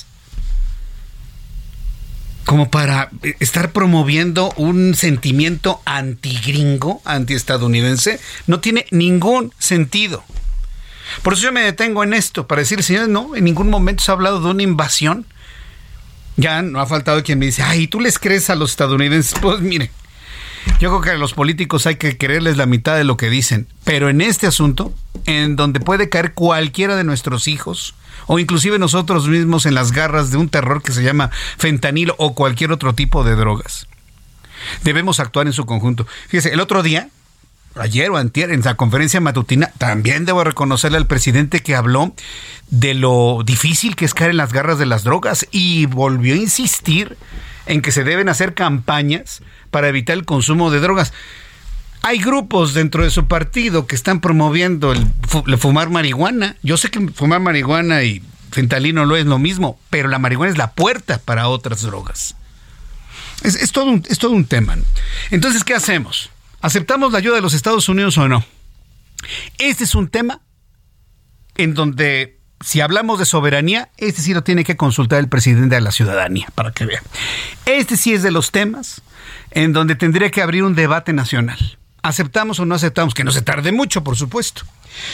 [2.46, 10.24] como para eh, estar promoviendo un sentimiento antigringo, antiestadounidense, no tiene ningún sentido.
[11.22, 14.12] Por eso yo me detengo en esto, para decir, señores, no, en ningún momento se
[14.12, 15.26] ha hablado de una invasión.
[16.36, 19.36] Ya no ha faltado quien me dice, ay, ¿tú les crees a los estadounidenses?
[19.40, 19.92] Pues mire,
[20.80, 23.68] yo creo que a los políticos hay que creerles la mitad de lo que dicen,
[23.84, 24.94] pero en este asunto,
[25.26, 27.94] en donde puede caer cualquiera de nuestros hijos,
[28.28, 32.34] o inclusive nosotros mismos en las garras de un terror que se llama fentanilo o
[32.34, 33.88] cualquier otro tipo de drogas.
[34.84, 36.08] Debemos actuar en su conjunto.
[36.28, 37.10] Fíjese, el otro día,
[37.76, 42.14] ayer o antier, en la conferencia matutina, también debo reconocerle al presidente que habló
[42.70, 46.38] de lo difícil que es caer en las garras de las drogas y volvió a
[46.38, 47.18] insistir
[47.66, 51.14] en que se deben hacer campañas para evitar el consumo de drogas.
[52.06, 55.08] Hay grupos dentro de su partido que están promoviendo el,
[55.58, 56.58] fumar marihuana.
[56.62, 60.58] Yo sé que fumar marihuana y fentalino no es lo mismo, pero la marihuana es
[60.58, 62.36] la puerta para otras drogas.
[63.44, 64.78] Es, todo, un, es todo un tema.
[65.32, 66.30] Entonces, ¿qué hacemos?
[66.60, 68.44] ¿Aceptamos la ayuda de los Estados Unidos o no?
[69.58, 70.42] Este es un tema
[71.56, 75.82] en donde si hablamos de soberanía, este sí lo tiene que consultar el presidente de
[75.82, 77.04] la ciudadanía, para que vean.
[77.66, 79.02] Este sí es de los temas
[79.52, 81.78] en donde tendría que abrir un debate nacional.
[82.04, 83.14] ¿Aceptamos o no aceptamos?
[83.14, 84.64] Que no se tarde mucho, por supuesto.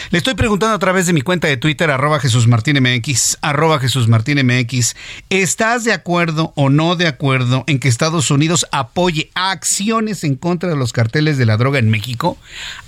[0.10, 3.80] Le estoy preguntando a través de mi cuenta de Twitter, arroba Jesús Martín MX, arroba
[3.80, 4.95] Jesús Martín MX,
[5.30, 10.67] ¿estás de acuerdo o no de acuerdo en que Estados Unidos apoye acciones en contra
[10.67, 12.39] de los carteles de la droga en México?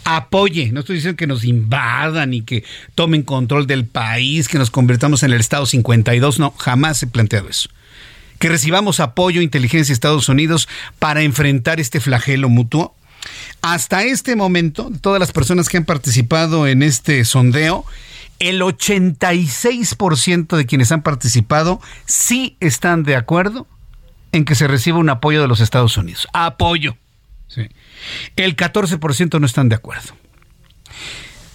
[0.03, 2.63] Apoye, no estoy diciendo que nos invadan y que
[2.95, 7.49] tomen control del país, que nos convertamos en el Estado 52, no, jamás he planteado
[7.49, 7.69] eso.
[8.39, 12.95] Que recibamos apoyo inteligencia de Estados Unidos para enfrentar este flagelo mutuo
[13.61, 17.85] hasta este momento, todas las personas que han participado en este sondeo,
[18.39, 23.67] el 86% de quienes han participado sí están de acuerdo
[24.31, 26.27] en que se reciba un apoyo de los Estados Unidos.
[26.33, 26.97] Apoyo.
[28.35, 30.13] El 14% no están de acuerdo.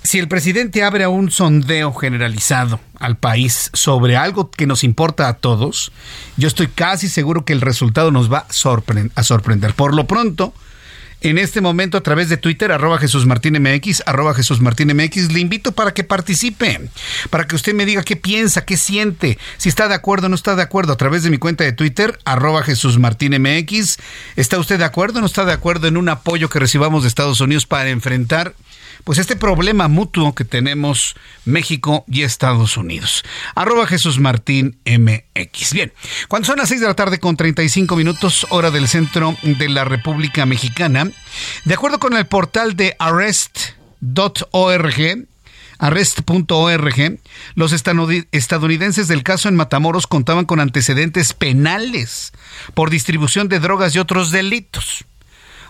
[0.02, 5.32] Si el presidente abre un sondeo generalizado al país sobre algo que nos importa a
[5.34, 5.90] todos,
[6.36, 9.74] yo estoy casi seguro que el resultado nos va a sorprender.
[9.74, 10.54] Por lo pronto,
[11.20, 15.32] en este momento a través de Twitter, arroba Jesús Martín MX, arroba Jesús Martín MX.
[15.32, 16.88] Le invito para que participe,
[17.30, 20.34] para que usted me diga qué piensa, qué siente, si está de acuerdo o no
[20.34, 23.98] está de acuerdo a través de mi cuenta de Twitter, arroba Jesús Martín MX.
[24.36, 27.08] ¿Está usted de acuerdo o no está de acuerdo en un apoyo que recibamos de
[27.08, 28.54] Estados Unidos para enfrentar
[29.06, 31.14] pues este problema mutuo que tenemos
[31.44, 33.22] México y Estados Unidos.
[33.54, 35.74] Arroba Jesús Martín MX.
[35.74, 35.92] Bien,
[36.26, 39.84] cuando son las 6 de la tarde con 35 minutos, hora del centro de la
[39.84, 41.08] República Mexicana,
[41.64, 43.76] de acuerdo con el portal de arrest.org,
[45.78, 47.20] arrest.org,
[47.54, 52.32] los estadounidenses del caso en Matamoros contaban con antecedentes penales
[52.74, 55.04] por distribución de drogas y otros delitos.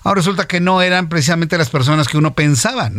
[0.06, 2.92] Ahora resulta que no eran precisamente las personas que uno pensaba,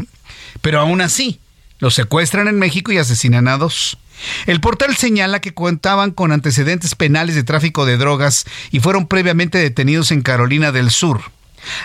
[0.59, 1.39] pero aún así,
[1.79, 3.97] los secuestran en México y asesinan a dos.
[4.45, 9.57] El portal señala que contaban con antecedentes penales de tráfico de drogas y fueron previamente
[9.57, 11.21] detenidos en Carolina del Sur.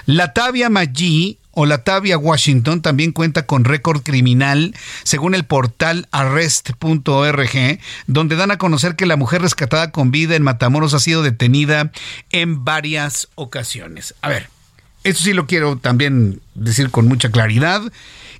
[0.07, 8.35] Latavia Maggi o Latavia Washington también cuenta con récord criminal, según el portal arrest.org, donde
[8.35, 11.93] dan a conocer que la mujer rescatada con vida en Matamoros ha sido detenida
[12.31, 14.17] en varias ocasiones.
[14.21, 14.49] A ver,
[15.05, 17.83] eso sí lo quiero también decir con mucha claridad.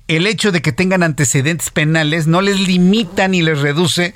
[0.07, 4.15] El hecho de que tengan antecedentes penales no les limita ni les reduce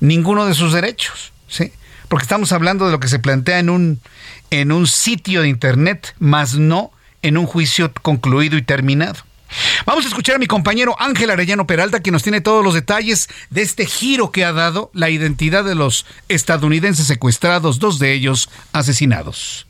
[0.00, 1.72] ninguno de sus derechos, ¿sí?
[2.08, 4.00] Porque estamos hablando de lo que se plantea en un,
[4.50, 6.90] en un sitio de internet, más no
[7.22, 9.20] en un juicio concluido y terminado.
[9.86, 13.28] Vamos a escuchar a mi compañero Ángel Arellano Peralta, que nos tiene todos los detalles
[13.50, 18.50] de este giro que ha dado la identidad de los estadounidenses secuestrados, dos de ellos
[18.72, 19.66] asesinados.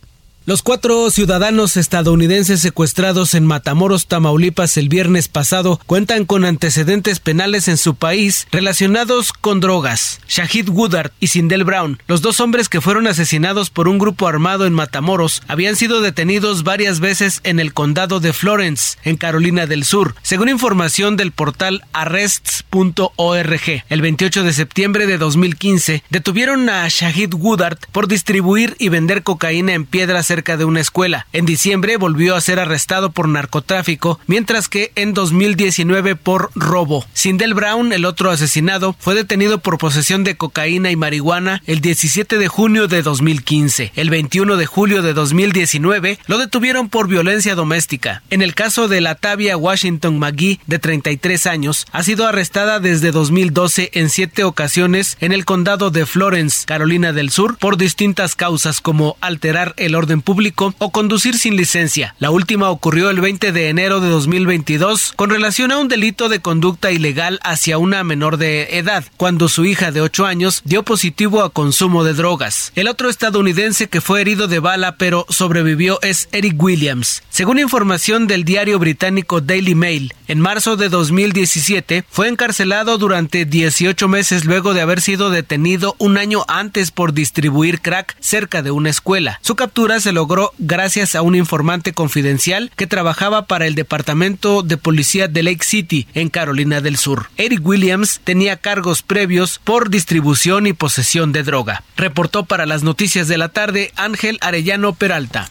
[0.46, 7.66] Los cuatro ciudadanos estadounidenses secuestrados en Matamoros, Tamaulipas el viernes pasado cuentan con antecedentes penales
[7.66, 10.20] en su país relacionados con drogas.
[10.28, 14.66] Shahid Woodard y Sindel Brown, los dos hombres que fueron asesinados por un grupo armado
[14.66, 19.86] en Matamoros, habían sido detenidos varias veces en el condado de Florence, en Carolina del
[19.86, 23.84] Sur, según información del portal arrests.org.
[23.88, 29.72] El 28 de septiembre de 2015 detuvieron a Shahid Woodard por distribuir y vender cocaína
[29.72, 31.28] en piedras cerca de una escuela.
[31.32, 37.06] En diciembre volvió a ser arrestado por narcotráfico, mientras que en 2019 por robo.
[37.12, 42.36] Sindel Brown, el otro asesinado, fue detenido por posesión de cocaína y marihuana el 17
[42.36, 43.92] de junio de 2015.
[43.94, 48.24] El 21 de julio de 2019 lo detuvieron por violencia doméstica.
[48.30, 53.12] En el caso de la Tavia Washington McGee, de 33 años, ha sido arrestada desde
[53.12, 58.80] 2012 en siete ocasiones en el condado de Florence, Carolina del Sur, por distintas causas
[58.80, 62.14] como alterar el orden público o conducir sin licencia.
[62.18, 66.40] La última ocurrió el 20 de enero de 2022 con relación a un delito de
[66.40, 71.42] conducta ilegal hacia una menor de edad, cuando su hija de 8 años dio positivo
[71.42, 72.72] a consumo de drogas.
[72.74, 77.22] El otro estadounidense que fue herido de bala pero sobrevivió es Eric Williams.
[77.28, 84.08] Según información del diario británico Daily Mail, en marzo de 2017 fue encarcelado durante 18
[84.08, 88.90] meses luego de haber sido detenido un año antes por distribuir crack cerca de una
[88.90, 89.38] escuela.
[89.42, 94.78] Su captura se logró gracias a un informante confidencial que trabajaba para el Departamento de
[94.78, 97.28] Policía de Lake City, en Carolina del Sur.
[97.36, 101.82] Eric Williams tenía cargos previos por distribución y posesión de droga.
[101.96, 105.48] Reportó para las noticias de la tarde Ángel Arellano Peralta.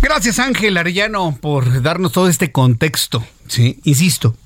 [0.00, 3.26] Gracias Ángel Arellano por darnos todo este contexto.
[3.46, 4.36] Sí, insisto,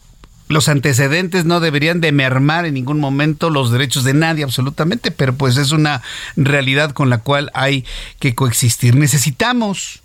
[0.48, 5.34] los antecedentes no deberían de mermar en ningún momento los derechos de nadie absolutamente, pero
[5.34, 6.02] pues es una
[6.36, 7.84] realidad con la cual hay
[8.18, 8.96] que coexistir.
[8.96, 10.00] Necesitamos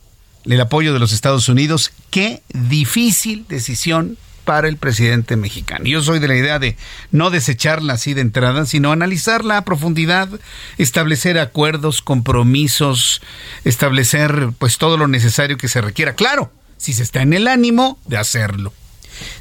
[0.46, 1.91] el apoyo de los Estados Unidos.
[2.10, 5.86] Qué difícil decisión para el presidente mexicano.
[5.86, 6.76] Yo soy de la idea de
[7.12, 10.30] no desecharla así de entrada, sino analizarla a profundidad,
[10.78, 13.22] establecer acuerdos, compromisos,
[13.64, 16.16] establecer pues todo lo necesario que se requiera.
[16.16, 18.74] Claro, si se está en el ánimo de hacerlo.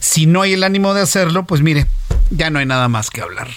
[0.00, 1.86] Si no hay el ánimo de hacerlo, pues mire,
[2.30, 3.48] ya no hay nada más que hablar.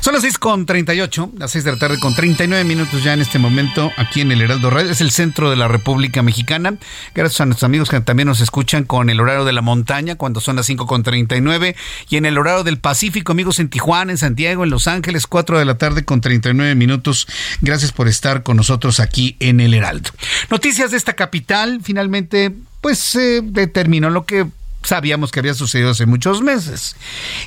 [0.00, 3.22] Son las 6 con 38, las 6 de la tarde con 39 minutos ya en
[3.22, 4.90] este momento aquí en el Heraldo Radio.
[4.90, 6.74] Es el centro de la República Mexicana.
[7.14, 10.40] Gracias a nuestros amigos que también nos escuchan con el horario de la montaña cuando
[10.40, 11.74] son las 5 con 39
[12.10, 15.58] y en el horario del Pacífico, amigos en Tijuana, en Santiago, en Los Ángeles, 4
[15.58, 17.26] de la tarde con 39 minutos.
[17.62, 20.10] Gracias por estar con nosotros aquí en el Heraldo.
[20.50, 24.46] Noticias de esta capital, finalmente, pues se determinó lo que
[24.84, 26.96] sabíamos que había sucedido hace muchos meses.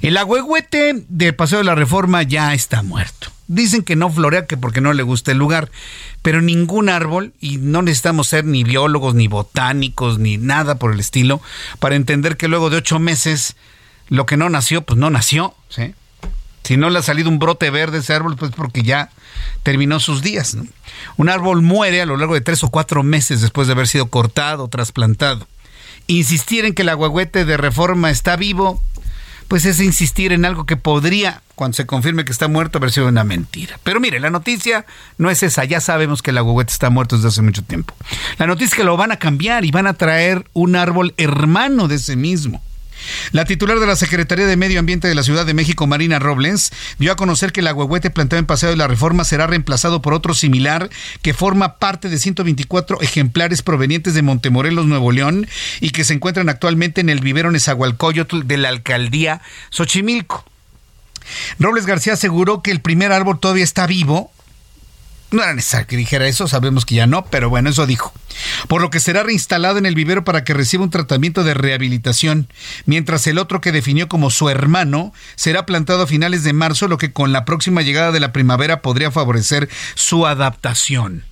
[0.01, 3.31] El agüehuete del Paseo de la Reforma ya está muerto.
[3.47, 5.71] Dicen que no florea que porque no le gusta el lugar,
[6.21, 10.99] pero ningún árbol, y no necesitamos ser ni biólogos, ni botánicos, ni nada por el
[10.99, 11.41] estilo,
[11.79, 13.55] para entender que luego de ocho meses
[14.09, 15.53] lo que no nació, pues no nació.
[16.63, 19.11] Si no le ha salido un brote verde a ese árbol, pues porque ya
[19.63, 20.57] terminó sus días.
[21.15, 24.07] Un árbol muere a lo largo de tres o cuatro meses después de haber sido
[24.07, 25.47] cortado trasplantado
[26.07, 28.81] insistir en que el agüehuete de reforma está vivo,
[29.47, 33.07] pues es insistir en algo que podría, cuando se confirme que está muerto, haber sido
[33.07, 33.79] una mentira.
[33.83, 34.85] Pero mire, la noticia
[35.17, 37.93] no es esa, ya sabemos que el agüehuete está muerto desde hace mucho tiempo.
[38.37, 41.87] La noticia es que lo van a cambiar y van a traer un árbol hermano
[41.87, 42.61] de ese mismo.
[43.31, 46.71] La titular de la Secretaría de Medio Ambiente de la Ciudad de México, Marina Robles,
[46.99, 50.13] dio a conocer que el agüehuete plantado en Paseo de la Reforma será reemplazado por
[50.13, 50.89] otro similar
[51.21, 55.47] que forma parte de 124 ejemplares provenientes de Montemorelos, Nuevo León,
[55.81, 60.45] y que se encuentran actualmente en el vivero Nezahualcóyotl de la alcaldía Xochimilco.
[61.59, 64.31] Robles García aseguró que el primer árbol todavía está vivo
[65.32, 68.13] no era necesario que dijera eso, sabemos que ya no, pero bueno, eso dijo.
[68.67, 72.47] Por lo que será reinstalado en el vivero para que reciba un tratamiento de rehabilitación,
[72.86, 76.97] mientras el otro que definió como su hermano será plantado a finales de marzo, lo
[76.97, 81.25] que con la próxima llegada de la primavera podría favorecer su adaptación.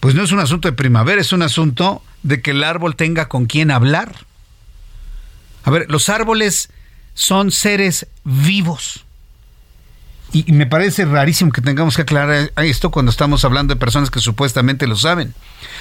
[0.00, 3.28] Pues no es un asunto de primavera, es un asunto de que el árbol tenga
[3.28, 4.14] con quién hablar.
[5.64, 6.70] A ver, los árboles
[7.12, 9.04] son seres vivos
[10.32, 14.20] y, me parece rarísimo que tengamos que aclarar esto cuando estamos hablando de personas que
[14.20, 15.34] supuestamente lo saben.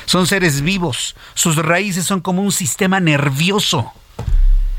[0.06, 3.92] Son seres vivos, sus raíces son como un sistema nervioso.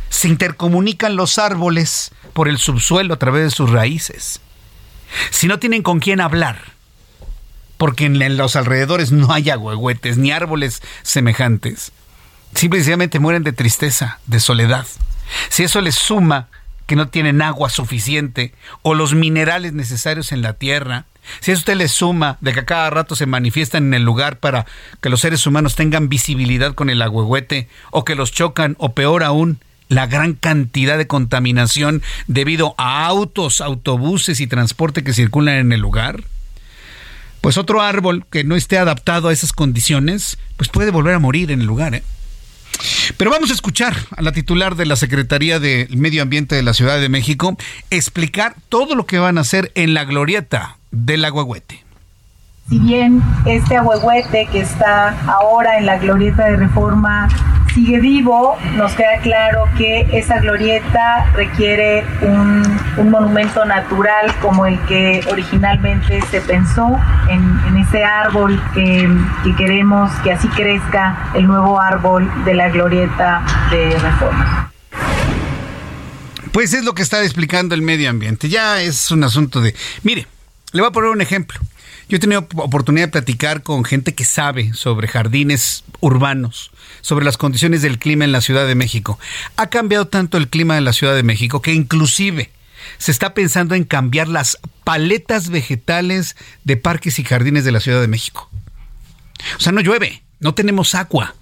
[0.08, 4.40] Se intercomunican los árboles por el subsuelo a través de sus raíces.
[5.30, 6.72] Si no tienen con quién hablar,
[7.76, 11.92] porque en los alrededores no hay agüehuetes ni árboles semejantes,
[12.54, 14.86] simplemente mueren de tristeza, de soledad.
[15.50, 16.48] Si eso les suma
[16.88, 21.04] que no tienen agua suficiente o los minerales necesarios en la tierra,
[21.40, 24.38] si a usted le suma de que a cada rato se manifiestan en el lugar
[24.38, 24.64] para
[25.02, 29.22] que los seres humanos tengan visibilidad con el agüehuete o que los chocan o peor
[29.22, 35.72] aún, la gran cantidad de contaminación debido a autos, autobuses y transporte que circulan en
[35.72, 36.24] el lugar,
[37.42, 41.50] pues otro árbol que no esté adaptado a esas condiciones, pues puede volver a morir
[41.50, 41.94] en el lugar.
[41.94, 42.02] ¿eh?
[43.16, 46.74] Pero vamos a escuchar a la titular de la Secretaría del Medio Ambiente de la
[46.74, 47.56] Ciudad de México
[47.90, 51.87] explicar todo lo que van a hacer en la glorieta del Agüehuete
[52.68, 57.28] si bien este ahuehuete que está ahora en la glorieta de reforma
[57.74, 62.78] sigue vivo, nos queda claro que esa glorieta requiere un,
[63.10, 66.98] monumento natural como el que originalmente se pensó
[67.28, 69.08] en, ese árbol que,
[69.44, 74.70] que queremos que así crezca el nuevo árbol de la glorieta de reforma.
[76.52, 78.48] Pues es lo que está explicando el medio ambiente.
[78.48, 79.74] Ya es un asunto de...
[80.02, 80.26] Mire,
[80.72, 81.60] le voy a poner un ejemplo.
[82.08, 86.70] Yo he tenido oportunidad de platicar con gente que sabe sobre jardines urbanos,
[87.02, 89.18] sobre las condiciones del clima en la Ciudad de México.
[89.56, 92.50] Ha cambiado tanto el clima en la Ciudad de México que inclusive
[92.96, 96.34] se está pensando en cambiar las paletas vegetales
[96.64, 98.48] de parques y jardines de la Ciudad de México.
[99.58, 101.34] O sea, no llueve, no tenemos agua.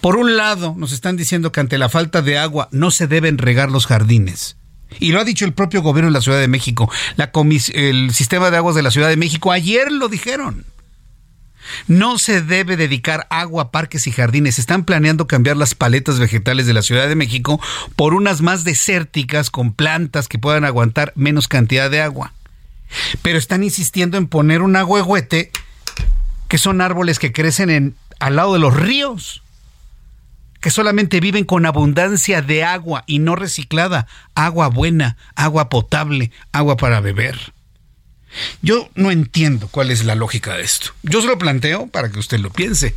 [0.00, 3.38] Por un lado, nos están diciendo que ante la falta de agua no se deben
[3.38, 4.56] regar los jardines.
[4.98, 6.90] Y lo ha dicho el propio gobierno de la Ciudad de México.
[7.16, 7.30] La
[7.74, 10.64] el sistema de aguas de la Ciudad de México ayer lo dijeron.
[11.86, 14.58] No se debe dedicar agua a parques y jardines.
[14.58, 17.60] Están planeando cambiar las paletas vegetales de la Ciudad de México
[17.96, 22.32] por unas más desérticas con plantas que puedan aguantar menos cantidad de agua.
[23.22, 25.50] Pero están insistiendo en poner un agüehuete
[26.48, 29.42] que son árboles que crecen en, al lado de los ríos
[30.60, 36.76] que solamente viven con abundancia de agua y no reciclada, agua buena, agua potable, agua
[36.76, 37.52] para beber.
[38.60, 40.90] Yo no entiendo cuál es la lógica de esto.
[41.02, 42.94] Yo se lo planteo para que usted lo piense.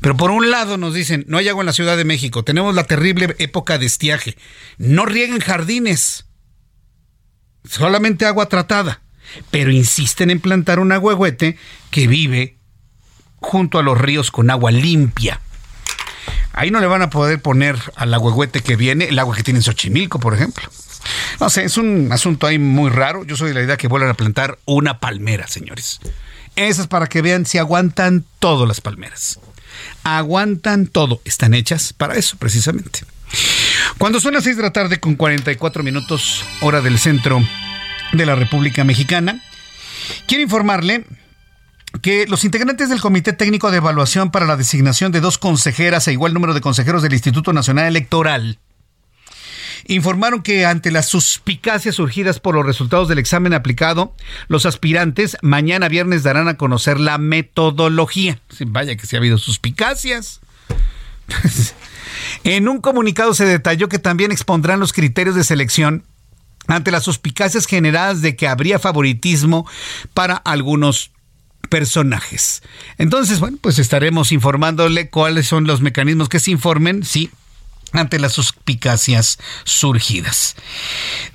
[0.00, 2.74] Pero por un lado nos dicen, no hay agua en la Ciudad de México, tenemos
[2.74, 4.36] la terrible época de estiaje,
[4.76, 6.26] no rieguen jardines,
[7.68, 9.00] solamente agua tratada,
[9.50, 11.58] pero insisten en plantar un agüehuete
[11.90, 12.58] que vive
[13.40, 15.40] junto a los ríos con agua limpia.
[16.52, 19.58] Ahí no le van a poder poner al agüehuete que viene el agua que tiene
[19.58, 20.68] en Xochimilco, por ejemplo.
[21.40, 23.24] No sé, es un asunto ahí muy raro.
[23.24, 26.00] Yo soy de la idea que vuelvan a plantar una palmera, señores.
[26.56, 29.38] Esas para que vean si aguantan todo las palmeras.
[30.02, 31.20] Aguantan todo.
[31.24, 33.00] Están hechas para eso, precisamente.
[33.98, 37.40] Cuando son las 6 de la tarde con 44 minutos, hora del centro
[38.12, 39.44] de la República Mexicana,
[40.26, 41.04] quiero informarle
[42.02, 46.12] que los integrantes del Comité Técnico de Evaluación para la designación de dos consejeras e
[46.12, 48.58] igual número de consejeros del Instituto Nacional Electoral
[49.86, 54.14] informaron que ante las suspicacias surgidas por los resultados del examen aplicado,
[54.48, 58.40] los aspirantes mañana viernes darán a conocer la metodología.
[58.66, 60.40] Vaya que se ha habido suspicacias.
[62.44, 66.04] en un comunicado se detalló que también expondrán los criterios de selección
[66.66, 69.66] ante las suspicacias generadas de que habría favoritismo
[70.12, 71.12] para algunos
[71.68, 72.62] personajes.
[72.98, 77.30] Entonces, bueno, pues estaremos informándole cuáles son los mecanismos que se informen, sí,
[77.92, 80.56] ante las suspicacias surgidas.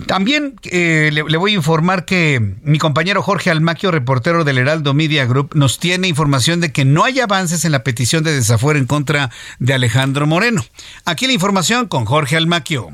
[0.06, 4.94] También eh, le, le, voy a informar que mi compañero Jorge Almaquio, reportero del Heraldo
[4.94, 8.80] Media Group, nos tiene información de que no hay avances en la petición de desafuero
[8.80, 10.64] en contra de Alejandro Moreno.
[11.06, 12.92] Aquí la información con Jorge Almaquio.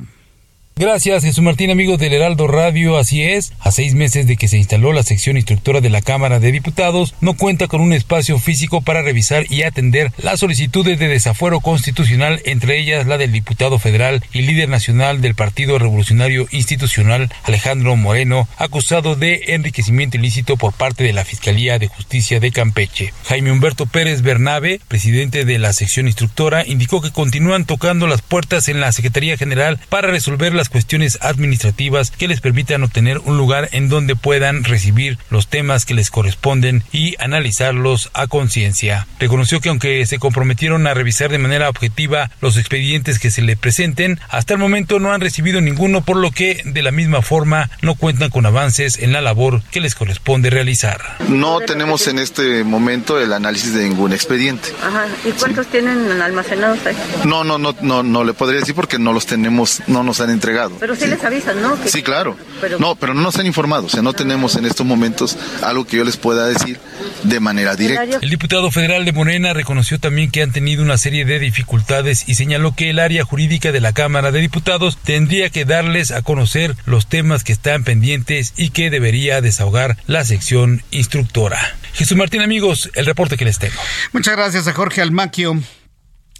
[0.80, 2.98] Gracias, Jesús Martín, amigo del Heraldo Radio.
[2.98, 6.40] Así es, a seis meses de que se instaló la sección instructora de la Cámara
[6.40, 11.10] de Diputados, no cuenta con un espacio físico para revisar y atender las solicitudes de
[11.10, 17.30] desafuero constitucional, entre ellas la del diputado federal y líder nacional del Partido Revolucionario Institucional,
[17.44, 23.14] Alejandro Moreno, acusado de enriquecimiento ilícito por parte de la Fiscalía de Justicia de Campeche.
[23.26, 28.70] Jaime Humberto Pérez Bernabe, presidente de la sección instructora, indicó que continúan tocando las puertas
[28.70, 33.70] en la Secretaría General para resolver las cuestiones administrativas que les permitan obtener un lugar
[33.72, 39.08] en donde puedan recibir los temas que les corresponden y analizarlos a conciencia.
[39.20, 43.58] Reconoció que aunque se comprometieron a revisar de manera objetiva los expedientes que se le
[43.58, 47.70] presenten, hasta el momento no han recibido ninguno, por lo que de la misma forma
[47.82, 51.02] no cuentan con avances en la labor que les corresponde realizar.
[51.28, 54.70] No tenemos en este momento el análisis de ningún expediente.
[54.84, 55.08] Ajá.
[55.26, 55.74] ¿Y cuántos sí.
[55.74, 56.96] tienen almacenados ahí?
[57.26, 60.30] No, no, no, no, no le podría decir porque no los tenemos, no nos han
[60.30, 60.59] entregado.
[60.80, 61.82] Pero sí, sí, les avisan, ¿no?
[61.82, 61.90] Que...
[61.90, 62.38] Sí, claro.
[62.60, 62.80] Pero...
[62.80, 63.86] No, pero no nos han informado.
[63.86, 66.80] O sea, no tenemos en estos momentos algo que yo les pueda decir
[67.24, 68.20] de manera directa.
[68.22, 72.36] El diputado federal de Morena reconoció también que han tenido una serie de dificultades y
[72.36, 76.76] señaló que el área jurídica de la Cámara de Diputados tendría que darles a conocer
[76.86, 81.60] los temas que están pendientes y que debería desahogar la sección instructora.
[81.94, 83.80] Jesús Martín, amigos, el reporte que les tengo.
[84.14, 85.60] Muchas gracias a Jorge Almaquio.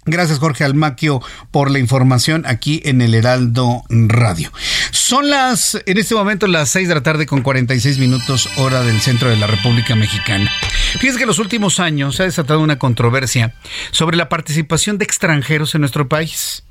[0.06, 1.20] Gracias Jorge Almaquio
[1.50, 4.50] por la información aquí en el Heraldo Radio.
[4.90, 9.00] Son las, en este momento las 6 de la tarde con 46 minutos hora del
[9.02, 10.50] centro de la República Mexicana.
[10.98, 13.54] Fíjense que en los últimos años se ha desatado una controversia
[13.90, 16.64] sobre la participación de extranjeros en nuestro país.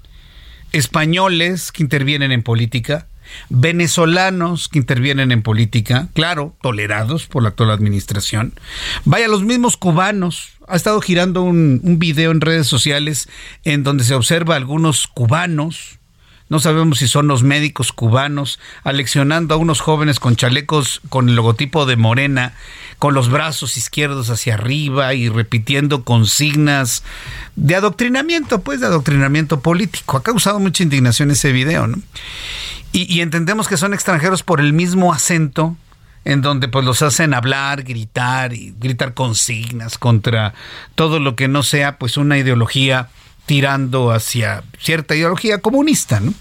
[0.71, 3.09] Españoles que intervienen en política,
[3.49, 8.53] venezolanos que intervienen en política, claro, tolerados por la actual administración.
[9.05, 10.51] Vaya, los mismos cubanos.
[10.67, 13.27] Ha estado girando un, un video en redes sociales
[13.63, 15.99] en donde se observa a algunos cubanos
[16.49, 21.36] no sabemos si son los médicos cubanos, aleccionando a unos jóvenes con chalecos con el
[21.36, 22.55] logotipo de Morena,
[22.97, 27.03] con los brazos izquierdos hacia arriba y repitiendo consignas
[27.55, 30.17] de adoctrinamiento, pues de adoctrinamiento político.
[30.17, 31.99] Ha causado mucha indignación ese video, ¿no?
[32.92, 35.78] Y, entendemos que son extranjeros por el mismo acento
[36.26, 40.54] en donde pues los hacen hablar, gritar y gritar consignas contra
[40.96, 43.10] todo lo que no sea pues una ideología
[43.46, 46.34] tirando hacia cierta ideología comunista, ¿no?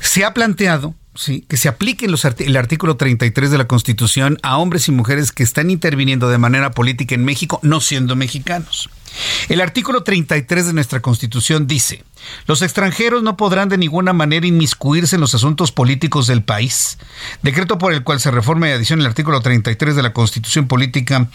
[0.00, 4.56] Se ha planteado Sí, que se aplique los el artículo 33 de la Constitución a
[4.56, 8.88] hombres y mujeres que están interviniendo de manera política en México no siendo mexicanos.
[9.48, 12.04] El artículo 33 de nuestra Constitución dice,
[12.46, 16.98] los extranjeros no podrán de ninguna manera inmiscuirse en los asuntos políticos del país.
[17.42, 21.28] Decreto por el cual se reforma y adiciona el artículo 33 de la Constitución Política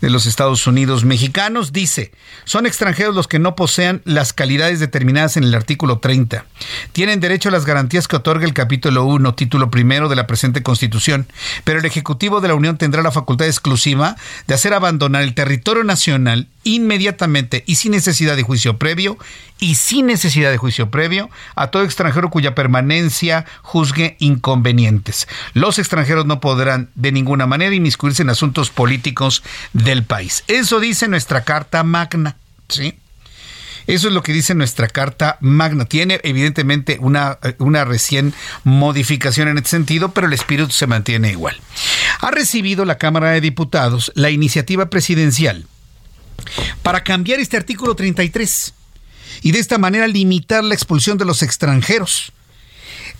[0.00, 2.12] de los Estados Unidos Mexicanos dice,
[2.44, 6.44] son extranjeros los que no posean las calidades determinadas en el artículo 30.
[6.92, 10.62] Tienen derecho a las garantías que otorga el capítulo 1, título primero de la presente
[10.62, 11.26] Constitución,
[11.64, 14.16] pero el Ejecutivo de la Unión tendrá la facultad exclusiva
[14.46, 17.19] de hacer abandonar el territorio nacional inmediatamente
[17.66, 19.18] y sin necesidad de juicio previo
[19.58, 25.28] y sin necesidad de juicio previo a todo extranjero cuya permanencia juzgue inconvenientes.
[25.52, 29.42] Los extranjeros no podrán de ninguna manera inmiscuirse en asuntos políticos
[29.72, 30.44] del país.
[30.48, 32.36] Eso dice nuestra Carta Magna.
[32.68, 32.94] Sí.
[33.86, 35.84] Eso es lo que dice nuestra carta magna.
[35.84, 41.56] Tiene evidentemente una, una recién modificación en este sentido, pero el espíritu se mantiene igual.
[42.20, 45.66] Ha recibido la Cámara de Diputados la iniciativa presidencial
[46.82, 48.74] para cambiar este artículo 33
[49.42, 52.32] y de esta manera limitar la expulsión de los extranjeros.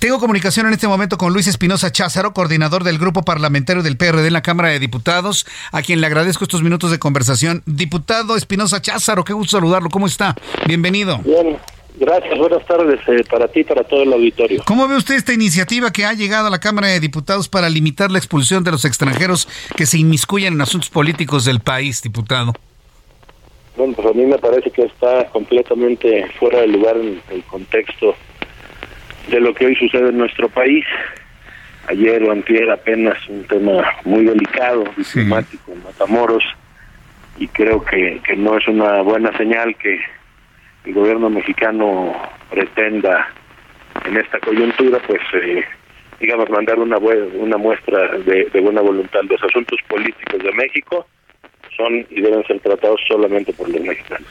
[0.00, 4.28] Tengo comunicación en este momento con Luis Espinosa Cházaro, coordinador del grupo parlamentario del PRD
[4.28, 7.62] en la Cámara de Diputados, a quien le agradezco estos minutos de conversación.
[7.66, 9.90] Diputado Espinosa Cházaro, qué gusto saludarlo.
[9.90, 10.34] ¿Cómo está?
[10.66, 11.18] Bienvenido.
[11.18, 11.58] Bien,
[11.98, 12.38] gracias.
[12.38, 14.62] Buenas tardes eh, para ti y para todo el auditorio.
[14.64, 18.10] ¿Cómo ve usted esta iniciativa que ha llegado a la Cámara de Diputados para limitar
[18.10, 22.54] la expulsión de los extranjeros que se inmiscuyan en asuntos políticos del país, diputado?
[23.80, 28.14] Bueno, pues a mí me parece que está completamente fuera de lugar en el contexto
[29.30, 30.84] de lo que hoy sucede en nuestro país.
[31.88, 36.44] Ayer o antier apenas un tema muy delicado, diplomático en Matamoros,
[37.38, 39.98] y creo que, que no es una buena señal que
[40.84, 42.14] el gobierno mexicano
[42.50, 43.30] pretenda
[44.04, 45.64] en esta coyuntura, pues, eh,
[46.20, 49.22] digamos, mandar una, una muestra de, de buena voluntad.
[49.22, 51.06] Los asuntos políticos de México
[52.10, 54.26] y deben ser tratados solamente por los mexicanos.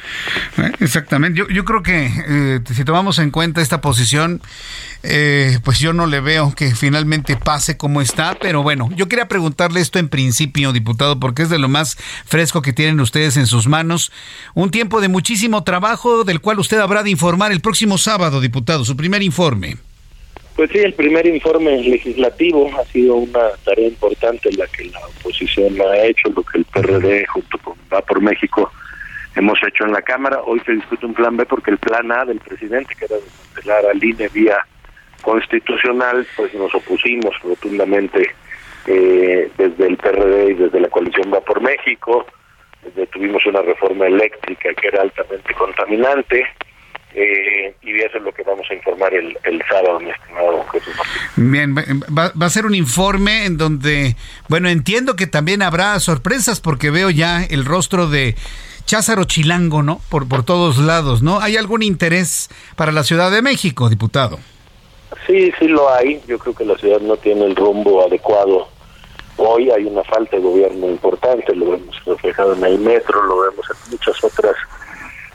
[0.58, 1.40] Eh, exactamente.
[1.40, 4.42] Yo, yo creo que eh, si tomamos en cuenta esta posición,
[5.04, 9.28] eh, pues yo no le veo que finalmente pase como está, pero bueno, yo quería
[9.28, 11.96] preguntarle esto en principio, diputado, porque es de lo más
[12.26, 14.12] fresco que tienen ustedes en sus manos.
[14.54, 18.86] Un tiempo de muchísimo trabajo del cual usted habrá de informar el próximo sábado, diputado,
[18.86, 19.78] su primer informe.
[20.60, 25.80] Pues sí, el primer informe legislativo ha sido una tarea importante la que la oposición
[25.80, 28.70] ha hecho, lo que el PRD junto con Va por México
[29.38, 30.42] hemos hecho en la Cámara.
[30.44, 33.86] Hoy se discute un plan B porque el plan A del presidente, que era desmantelar
[33.86, 34.58] al INE vía
[35.22, 38.30] constitucional, pues nos opusimos rotundamente
[38.88, 42.28] eh, desde el PRD y desde la coalición Va por México.
[43.14, 46.46] tuvimos una reforma eléctrica que era altamente contaminante
[47.14, 49.36] eh, y eso es lo que vamos a informar el,
[49.68, 50.94] sábado, mi estimado Jesús
[51.36, 54.16] Bien, va, va, a ser un informe en donde,
[54.48, 58.36] bueno, entiendo que también habrá sorpresas porque veo ya el rostro de
[58.86, 60.02] Cházaro Chilango, ¿no?
[60.10, 61.40] Por, por todos lados, ¿no?
[61.40, 64.40] ¿Hay algún interés para la Ciudad de México, diputado?
[65.28, 66.22] Sí, sí lo hay.
[66.28, 68.68] Yo creo que la ciudad no tiene el rumbo adecuado.
[69.38, 73.66] Hoy hay una falta de gobierno importante, lo vemos reflejado en el metro, lo vemos
[73.70, 74.56] en muchas otras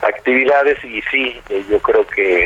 [0.07, 2.43] actividades y sí, eh, yo creo que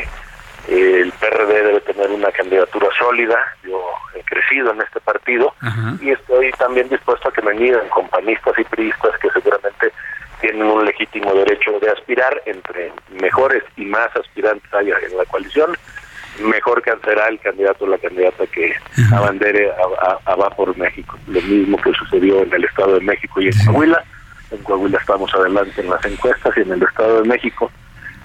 [0.68, 3.38] eh, el PRD debe tener una candidatura sólida.
[3.64, 3.82] Yo
[4.16, 5.54] he crecido en este partido
[6.02, 9.92] y estoy también dispuesto a que me midan compañistas y priistas que seguramente
[10.42, 12.92] tienen un legítimo derecho de aspirar entre
[13.22, 15.76] mejores y más aspirantes haya en la coalición
[16.42, 18.74] mejor que será el candidato o la candidata que
[19.14, 21.18] abandere a, Va por México.
[21.28, 24.04] Lo mismo que sucedió en el Estado de México y en Coahuila.
[24.52, 27.72] En Coahuila estamos adelante en las encuestas y en el Estado de México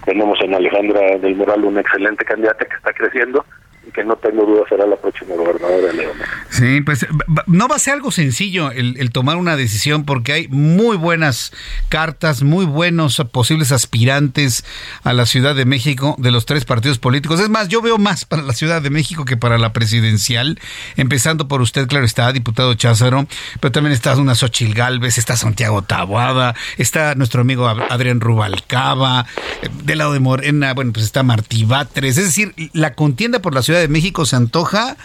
[0.05, 3.45] tenemos en Alejandra del Moral una excelente candidata que está creciendo
[3.93, 6.17] que no tengo duda será la próxima gobernadora de León.
[6.51, 7.07] Sí, pues
[7.47, 11.53] no va a ser algo sencillo el, tomar una decisión porque hay muy buenas
[11.89, 14.65] cartas, muy buenos posibles aspirantes
[15.03, 17.41] a la Ciudad de México de los tres partidos políticos.
[17.41, 20.59] Es más, yo veo más para la Ciudad de México que para la presidencial,
[20.97, 23.27] empezando por usted, claro está, diputado Cházaro,
[23.61, 29.27] pero también está una Xochil Gálvez, está Santiago Taboada, está nuestro amigo Adrián Rubalcaba,
[29.63, 33.55] eh, del lado de Morena, bueno, pues está Martí Batres, es decir, la contienda por
[33.55, 34.97] la Ciudad de México se antoja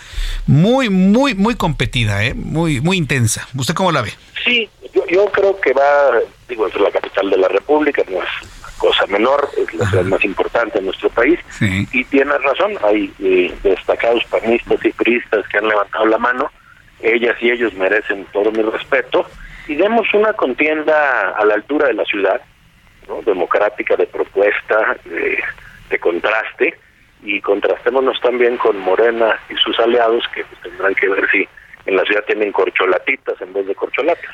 [0.47, 2.33] muy, muy, muy competida, ¿eh?
[2.33, 3.47] muy, muy intensa.
[3.55, 4.11] ¿Usted cómo la ve?
[4.45, 4.69] Sí,
[5.09, 8.29] yo, creo que va, digo, es la capital de la República, no es
[8.77, 11.39] cosa menor, es la ciudad más importante en nuestro país.
[11.91, 16.49] Y tiene razón, hay eh, destacados panistas y priistas que han levantado la mano,
[17.01, 19.25] ellas y ellos merecen todo mi respeto,
[19.67, 22.41] y demos una contienda a la altura de la ciudad,
[23.07, 23.21] ¿no?
[23.21, 24.97] democrática, de propuesta,
[25.89, 26.77] de contraste,
[27.23, 31.47] y contrastémonos también con Morena y sus aliados que pues, tendrán que ver si
[31.85, 34.29] en la ciudad tienen corcholatitas en vez de corcholatas.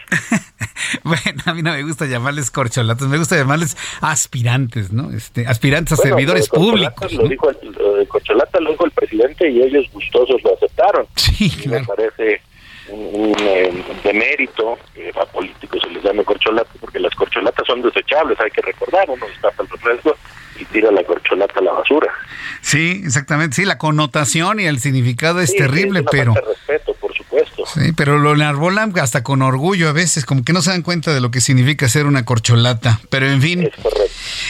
[1.03, 5.11] bueno, a mí no me gusta llamarles corcholatas, me gusta llamarles aspirantes, ¿no?
[5.11, 7.11] Este, aspirantes a servidores públicos.
[7.13, 11.07] Lo, dijo el, de corcholata lo dijo el presidente y ellos gustosos lo aceptaron.
[11.15, 12.41] Sí, Me parece
[12.89, 18.39] un, eh, demérito que a políticos se les llame corcholata porque las corcholatas son desechables,
[18.39, 20.15] hay que recordar, uno está el refresco
[20.59, 22.13] y tira la corcholata a la basura.
[22.61, 23.57] Sí, exactamente.
[23.57, 26.33] Sí, la connotación y el significado es terrible, pero.
[26.33, 27.63] respeto, por supuesto.
[27.67, 31.13] Sí, pero lo enarbolan hasta con orgullo a veces, como que no se dan cuenta
[31.13, 32.99] de lo que significa ser una corcholata.
[33.09, 33.61] Pero en fin.
[33.63, 34.05] Es correcto.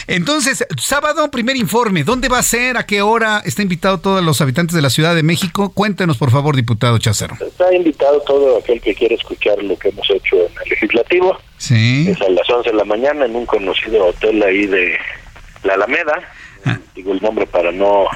[0.06, 2.04] Entonces, sábado, primer informe.
[2.04, 2.76] ¿Dónde va a ser?
[2.76, 5.72] ¿A qué hora está invitado todos los habitantes de la Ciudad de México?
[5.72, 7.36] Cuéntenos, por favor, diputado Cházaro.
[7.40, 11.38] Está invitado todo aquel que quiere escuchar lo que hemos hecho en el legislativo.
[11.56, 12.10] Sí.
[12.10, 14.98] Es a las 11 de la mañana en un conocido hotel ahí de
[15.64, 16.22] la Alameda.
[16.94, 18.06] digo el nombre para no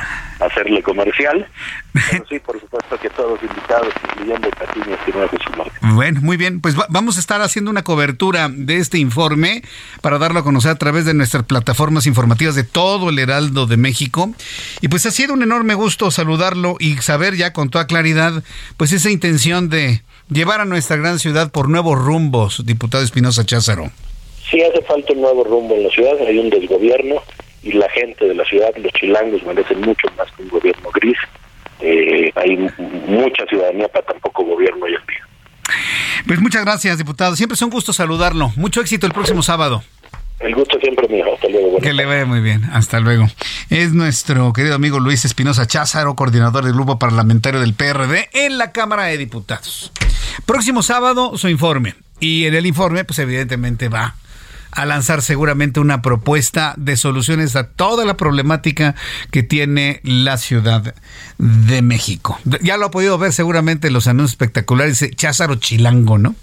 [0.40, 1.46] hacerle comercial,
[1.92, 5.94] pero sí, por supuesto que todos invitados, incluyendo Patiño, estimado Jesús Martín.
[5.94, 6.60] Bueno, muy bien.
[6.62, 9.62] Pues va- vamos a estar haciendo una cobertura de este informe
[10.00, 13.76] para darlo a conocer a través de nuestras plataformas informativas de todo el Heraldo de
[13.76, 14.32] México.
[14.80, 18.42] Y pues ha sido un enorme gusto saludarlo y saber ya con toda claridad
[18.78, 23.90] pues esa intención de llevar a nuestra gran ciudad por nuevos rumbos, diputado Espinosa Cházaro.
[24.50, 27.16] Sí hace falta un nuevo rumbo en la ciudad, hay un desgobierno
[27.62, 31.18] y la gente de la ciudad, los chilangos merecen mucho más que un gobierno gris.
[31.80, 32.56] Eh, hay
[33.06, 35.26] mucha ciudadanía para tan poco gobierno hoy en día.
[36.26, 37.36] Pues muchas gracias, diputado.
[37.36, 38.52] Siempre es un gusto saludarlo.
[38.56, 39.82] Mucho éxito el próximo sábado.
[40.40, 41.24] El gusto siempre mío.
[41.34, 41.70] Hasta luego.
[41.72, 42.64] buenas Que le vaya muy bien.
[42.72, 43.26] Hasta luego.
[43.68, 48.72] Es nuestro querido amigo Luis Espinosa Cházaro, coordinador del grupo parlamentario del PRD en la
[48.72, 49.92] Cámara de Diputados.
[50.46, 51.94] Próximo sábado, su informe.
[52.20, 54.14] Y en el informe, pues evidentemente va
[54.72, 58.94] a lanzar seguramente una propuesta de soluciones a toda la problemática
[59.30, 60.94] que tiene la Ciudad
[61.38, 62.38] de México.
[62.62, 66.34] Ya lo ha podido ver seguramente en los anuncios espectaculares de Cházaro Chilango, ¿no?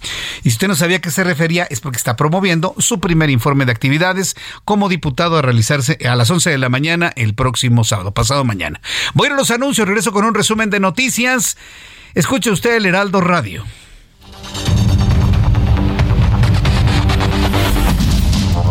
[0.44, 3.30] Y si usted no sabía a qué se refería, es porque está promoviendo su primer
[3.30, 7.84] informe de actividades como diputado a realizarse a las 11 de la mañana el próximo
[7.84, 8.82] sábado, pasado mañana.
[9.14, 11.58] Voy a ir a los anuncios, regreso con un resumen de noticias.
[12.14, 13.64] Escuche usted el Heraldo Radio.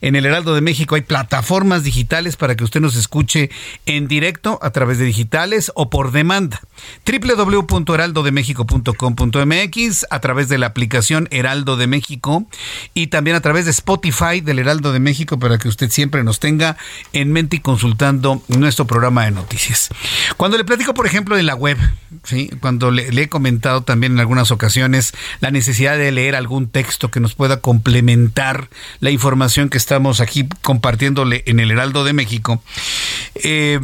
[0.02, 3.50] en el Heraldo de México hay plataformas digitales para que usted nos escuche
[3.86, 6.60] en directo a través de digitales o por demanda.
[7.06, 12.46] www.heraldodemexico.com.mx a través de la aplicación Heraldo de México
[12.94, 16.42] y también a través de Spotify del Heraldo de México para que usted siempre nos
[16.42, 16.76] tenga
[17.14, 19.88] en mente y consultando nuestro programa de noticias.
[20.36, 21.78] Cuando le platico, por ejemplo, de la web,
[22.60, 27.20] cuando le, he comentado también en algunas ocasiones la necesidad de leer algún texto que
[27.20, 28.70] nos pueda complementar
[29.00, 32.64] la información que estamos aquí compartiéndole en el Heraldo de México,
[33.36, 33.80] eh,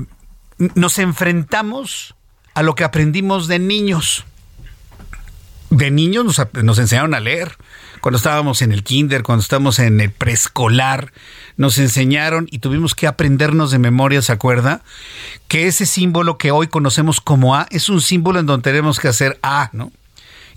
[0.74, 2.16] nos enfrentamos
[2.56, 4.26] a lo que aprendimos de niños.
[5.70, 7.58] De niños nos, nos, enseñaron a leer.
[8.02, 11.14] Cuando estábamos en el kinder, cuando estábamos en el preescolar,
[11.58, 14.82] nos enseñaron y tuvimos que aprendernos de memoria, ¿se acuerda?
[15.48, 19.10] Que ese símbolo que hoy conocemos como A es un símbolo en donde tenemos que
[19.10, 19.92] hacer A, ¿no?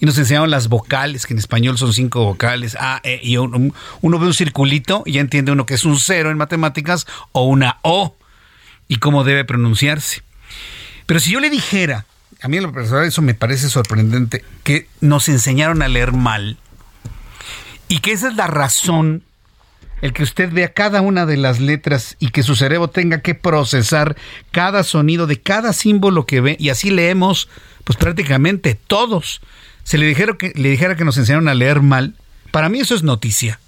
[0.00, 3.72] Y nos enseñaron las vocales, que en español son cinco vocales, A, E, y uno,
[4.00, 7.44] uno ve un circulito y ya entiende uno que es un cero en matemáticas o
[7.44, 8.16] una O
[8.86, 10.22] y cómo debe pronunciarse.
[11.06, 12.06] Pero si yo le dijera,
[12.40, 16.58] a mí en lo personal eso me parece sorprendente, que nos enseñaron a leer mal
[17.88, 19.22] y que esa es la razón
[20.00, 23.34] el que usted vea cada una de las letras y que su cerebro tenga que
[23.34, 24.16] procesar
[24.52, 27.48] cada sonido de cada símbolo que ve y así leemos
[27.82, 29.40] pues prácticamente todos
[29.88, 32.14] se le dijera que le dijera que nos enseñaron a leer mal,
[32.50, 33.58] para mí eso es noticia.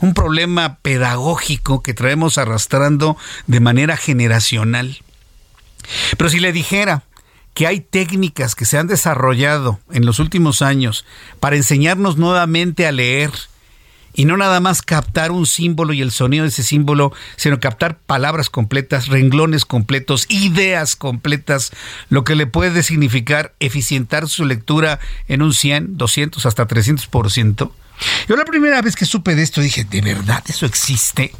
[0.00, 3.16] Un problema pedagógico que traemos arrastrando
[3.46, 4.98] de manera generacional.
[6.18, 7.04] Pero si le dijera
[7.54, 11.04] que hay técnicas que se han desarrollado en los últimos años
[11.38, 13.30] para enseñarnos nuevamente a leer
[14.16, 17.98] y no nada más captar un símbolo y el sonido de ese símbolo, sino captar
[17.98, 21.70] palabras completas, renglones completos, ideas completas,
[22.08, 24.98] lo que le puede significar eficientar su lectura
[25.28, 27.70] en un 100, 200, hasta 300%.
[28.28, 31.32] Yo la primera vez que supe de esto dije, ¿de verdad eso existe?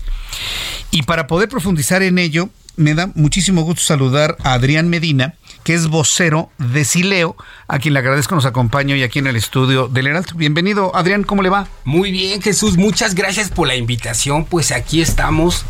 [0.91, 5.35] Y para poder profundizar en ello, me da muchísimo gusto saludar a Adrián Medina,
[5.67, 7.35] que es vocero de Sileo,
[7.67, 10.37] a quien le agradezco nos acompaña hoy aquí en el estudio del Heraldo.
[10.37, 11.67] Bienvenido, Adrián, ¿cómo le va?
[11.83, 14.45] Muy bien, Jesús, muchas gracias por la invitación.
[14.45, 15.67] Pues aquí estamos.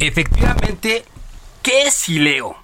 [0.00, 1.04] Efectivamente,
[1.62, 2.56] ¿qué es Sileo?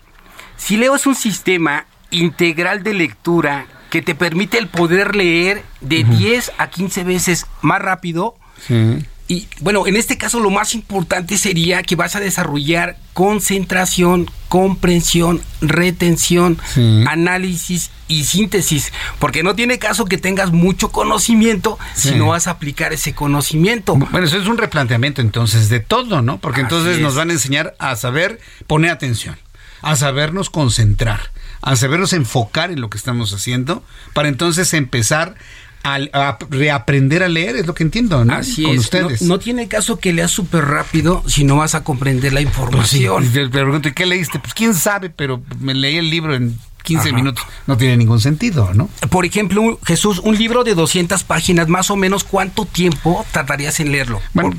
[0.57, 6.51] Sileo es un sistema integral de lectura que te permite el poder leer de 10
[6.59, 8.35] a 15 veces más rápido.
[9.33, 15.41] Y bueno, en este caso lo más importante sería que vas a desarrollar concentración, comprensión,
[15.63, 16.59] retención,
[17.09, 22.51] análisis y síntesis, porque no tiene caso que tengas mucho conocimiento si no vas a
[22.51, 23.95] aplicar ese conocimiento.
[23.95, 26.37] Bueno, eso es un replanteamiento entonces de todo, ¿no?
[26.37, 29.39] Porque entonces nos van a enseñar a saber poner atención,
[29.81, 31.31] a sabernos concentrar,
[31.63, 35.37] a sabernos enfocar en lo que estamos haciendo, para entonces empezar
[35.85, 38.35] a, reaprender a leer, es lo que entiendo, ¿no?
[38.35, 39.23] Así Con ustedes.
[39.23, 43.29] No, tiene caso que leas súper rápido si no vas a comprender la información.
[43.33, 44.39] Pues pregunto, ¿y qué leíste?
[44.39, 47.45] Pues quién sabe, pero me leí el libro en 15 minutos.
[47.67, 48.89] No tiene ningún sentido, ¿no?
[49.11, 53.93] Por ejemplo, Jesús, un libro de 200 páginas, más o menos, ¿cuánto tiempo tardarías en
[53.93, 54.21] leerlo?
[54.35, 54.57] Bueno,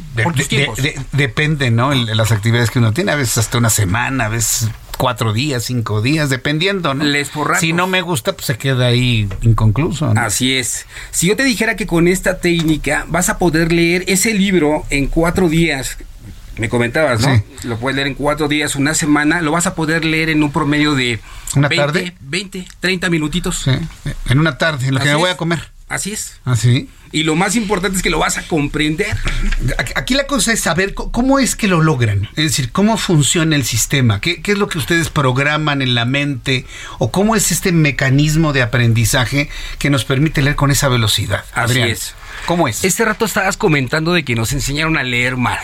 [1.11, 1.93] depende, ¿no?
[1.93, 6.01] las actividades que uno tiene, a veces hasta una semana, a veces cuatro días, cinco
[6.01, 7.03] días, dependiendo, ¿no?
[7.03, 10.13] Les si no me gusta, pues se queda ahí inconcluso.
[10.15, 10.85] Así es.
[11.11, 15.07] Si yo te dijera que con esta técnica vas a poder leer ese libro en
[15.07, 15.97] cuatro días,
[16.57, 17.43] me comentabas, ¿no?
[17.63, 20.51] Lo puedes leer en cuatro días, una semana, lo vas a poder leer en un
[20.51, 21.19] promedio de...
[21.55, 22.15] ¿Una tarde?
[22.21, 23.63] 20, 30 minutitos.
[23.63, 23.71] Sí,
[24.29, 25.72] en una tarde, en lo que me voy a comer.
[25.89, 26.39] Así es.
[26.45, 26.89] Así.
[26.89, 29.15] ¿Ah, y lo más importante es que lo vas a comprender.
[29.95, 32.27] Aquí la cosa es saber cómo es que lo logran.
[32.35, 34.19] Es decir, cómo funciona el sistema.
[34.19, 36.65] ¿Qué, es lo que ustedes programan en la mente?
[36.97, 41.45] ¿O cómo es este mecanismo de aprendizaje que nos permite leer con esa velocidad?
[41.53, 42.15] Así es.
[42.47, 42.83] ¿Cómo es?
[42.83, 45.59] Este rato estabas comentando de que nos enseñaron a leer mal.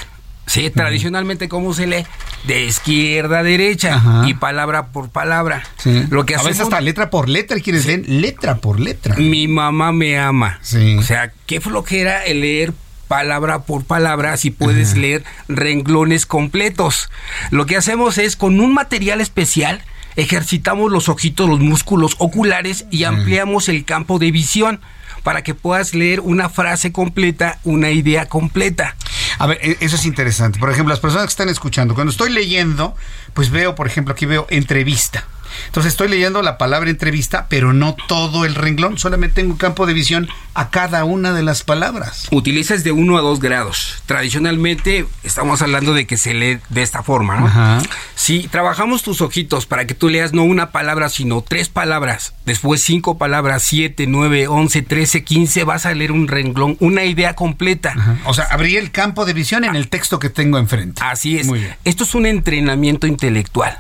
[0.50, 2.08] Sí, tradicionalmente, ¿cómo se lee?
[2.46, 5.62] De izquierda a derecha y palabra por palabra.
[6.10, 9.16] Lo que a veces hasta letra por letra, quieres leer letra por letra.
[9.16, 10.60] Mi mamá me ama.
[10.98, 12.74] O sea, qué flojera el leer
[13.08, 17.12] palabra por palabra si puedes leer renglones completos.
[17.52, 19.84] Lo que hacemos es con un material especial
[20.16, 24.82] ejercitamos los ojitos, los músculos oculares y ampliamos el campo de visión
[25.24, 28.96] para que puedas leer una frase completa, una idea completa.
[29.38, 30.60] A ver, e-, eso es interesante.
[30.60, 32.96] Por ejemplo, las personas que están escuchando, cuando estoy leyendo,
[33.34, 35.26] pues veo, por ejemplo, aquí veo entrevista.
[35.68, 39.86] Entonces estoy leyendo la palabra entrevista, pero no todo el renglón, solamente tengo un campo
[39.86, 42.28] de visión a cada una de las palabras.
[42.32, 44.04] Utilizas de 1 a 2 grados.
[44.06, 47.84] Tradicionalmente estamos hablando de que se lee de esta forma, ¿no?
[48.16, 52.82] Si trabajamos tus ojitos para que tú leas no una palabra, sino tres palabras, después
[52.84, 58.20] cinco palabras, siete, nueve, once, trece, quince, vas a leer un renglón, una idea completa.
[58.26, 61.02] O sea, abrí el campo de visión en el texto que tengo enfrente.
[61.04, 61.48] Así es.
[61.48, 61.76] Muy bien.
[61.86, 63.80] Esto es un entrenamiento intelectual.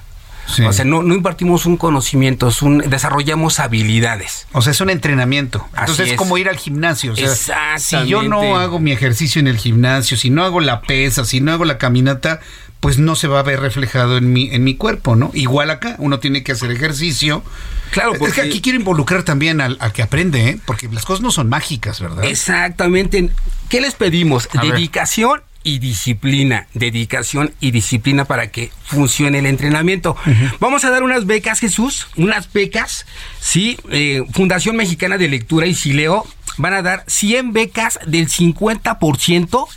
[0.67, 4.47] O sea, no, no impartimos un conocimiento, es un, desarrollamos habilidades.
[4.51, 5.65] O sea, es un entrenamiento.
[5.77, 6.17] Entonces es.
[6.17, 7.13] como ir al gimnasio.
[7.13, 10.81] O sea, si yo no hago mi ejercicio en el gimnasio, si no hago la
[10.81, 12.39] pesa, si no hago la caminata,
[12.79, 15.31] pues no se va a ver reflejado en mi, en mi cuerpo, ¿no?
[15.33, 17.43] Igual acá, uno tiene que hacer ejercicio.
[17.91, 18.25] Claro, porque...
[18.25, 20.59] Es que aquí quiero involucrar también al, que aprende, ¿eh?
[20.65, 22.23] Porque las cosas no son mágicas, ¿verdad?
[22.23, 23.29] Exactamente.
[23.67, 24.47] ¿Qué les pedimos?
[24.61, 30.15] Dedicación y disciplina, dedicación y disciplina para que funcione el entrenamiento.
[30.59, 33.05] Vamos a dar unas becas, Jesús, unas becas,
[33.39, 36.25] sí, eh, Fundación Mexicana de Lectura y Sileo
[36.57, 39.67] van a dar 100 becas del 50%,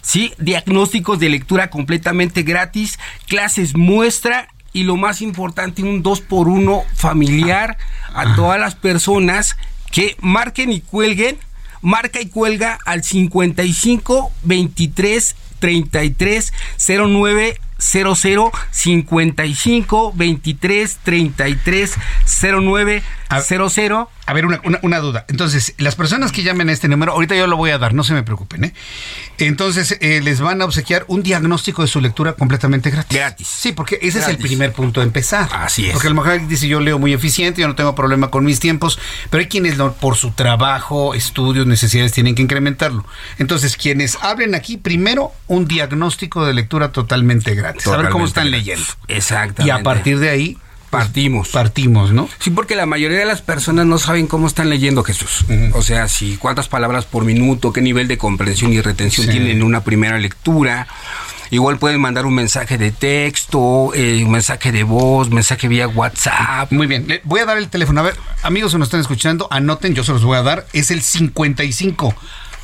[0.00, 6.48] sí, diagnósticos de lectura completamente gratis, clases muestra y lo más importante, un 2 por
[6.48, 7.78] 1 familiar
[8.14, 9.56] a todas las personas
[9.90, 11.38] que marquen y cuelguen
[11.82, 16.52] marca y cuelga al 55 23 33
[16.86, 21.94] 09 00 55 23 33
[22.40, 23.02] 09
[23.42, 25.24] 00 a ver, una, una, duda.
[25.28, 28.04] Entonces, las personas que llamen a este número, ahorita yo lo voy a dar, no
[28.04, 28.74] se me preocupen, ¿eh?
[29.38, 33.18] Entonces, eh, les van a obsequiar un diagnóstico de su lectura completamente gratis.
[33.18, 33.48] Gratis.
[33.48, 35.48] Sí, porque ese es el primer punto de empezar.
[35.52, 35.92] Así es.
[35.92, 38.98] Porque el mejor dice, yo leo muy eficiente, yo no tengo problema con mis tiempos,
[39.30, 43.04] pero hay quienes por su trabajo, estudios, necesidades, tienen que incrementarlo.
[43.38, 47.86] Entonces, quienes hablen aquí, primero, un diagnóstico de lectura totalmente gratis.
[47.88, 48.84] a ver cómo están leyendo.
[49.08, 49.66] Exactamente.
[49.66, 50.58] Y a partir de ahí,
[50.92, 51.48] Partimos.
[51.48, 52.28] Partimos, ¿no?
[52.38, 55.46] Sí, porque la mayoría de las personas no saben cómo están leyendo Jesús.
[55.72, 59.62] O sea, si cuántas palabras por minuto, qué nivel de comprensión y retención tienen en
[59.62, 60.86] una primera lectura.
[61.50, 66.70] Igual pueden mandar un mensaje de texto, eh, un mensaje de voz, mensaje vía WhatsApp.
[66.70, 68.00] Muy bien, Le voy a dar el teléfono.
[68.00, 70.66] A ver, amigos que nos están escuchando, anoten, yo se los voy a dar.
[70.74, 72.14] Es el 55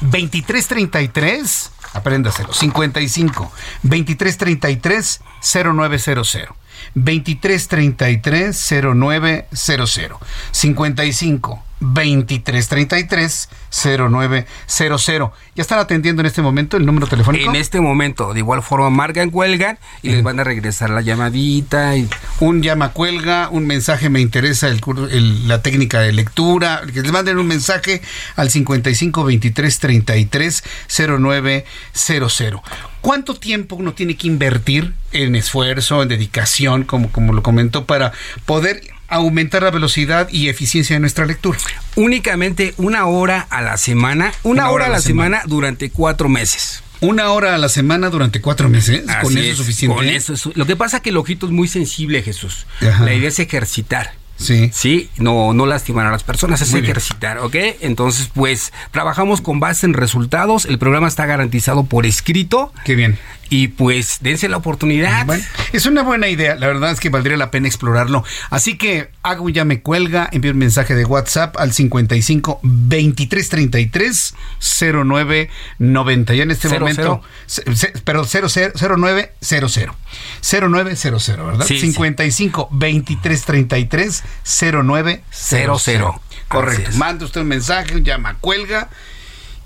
[0.02, 3.52] 2333, apréndaselo, 55
[3.84, 6.48] 2333 0900.
[6.94, 10.16] 2333 0900
[10.50, 15.30] 55 2333 0900.
[15.54, 17.50] ¿Ya están atendiendo en este momento el número telefónico?
[17.50, 21.96] En este momento, de igual forma, marcan, cuelgan y les van a regresar la llamadita.
[21.96, 22.08] Y...
[22.40, 26.82] Un llama, cuelga, un mensaje, me interesa el, el, la técnica de lectura.
[26.92, 28.02] Que les manden un mensaje
[28.36, 32.62] al 55 23 33 0900.
[33.08, 38.12] ¿Cuánto tiempo uno tiene que invertir en esfuerzo, en dedicación, como, como lo comentó, para
[38.44, 41.58] poder aumentar la velocidad y eficiencia de nuestra lectura.
[41.96, 45.40] Únicamente una hora a la semana, una, hora, a la, semana.
[45.46, 46.82] durante cuatro meses.
[47.00, 49.00] Una hora a la semana durante cuatro meses.
[49.22, 49.96] con eso es suficiente.
[49.96, 52.66] Con eso es, lo que pasa es que el ojito es muy sensible, Jesús.
[52.82, 54.12] La idea es ejercitar.
[54.38, 54.70] Sí.
[54.72, 57.56] Sí, no, no lastimar a las personas, es ejercitar, ¿ok?
[57.80, 60.64] Entonces, pues, trabajamos con base en resultados.
[60.64, 62.72] El programa está garantizado por escrito.
[62.84, 63.18] Qué bien
[63.50, 65.26] y pues dense la oportunidad.
[65.72, 68.24] es una buena idea, la verdad es que valdría la pena explorarlo.
[68.50, 74.34] Así que hago ya me cuelga, envío un mensaje de WhatsApp al 55 23 33
[74.80, 76.34] 09 90.
[76.34, 77.22] Ya en este momento,
[78.04, 79.96] pero 09 00
[80.70, 81.66] 0900, ¿verdad?
[81.66, 84.24] 55 23 33
[84.84, 86.20] 09 00.
[86.48, 86.90] Correcto.
[86.96, 88.88] Manda usted un mensaje, llama, cuelga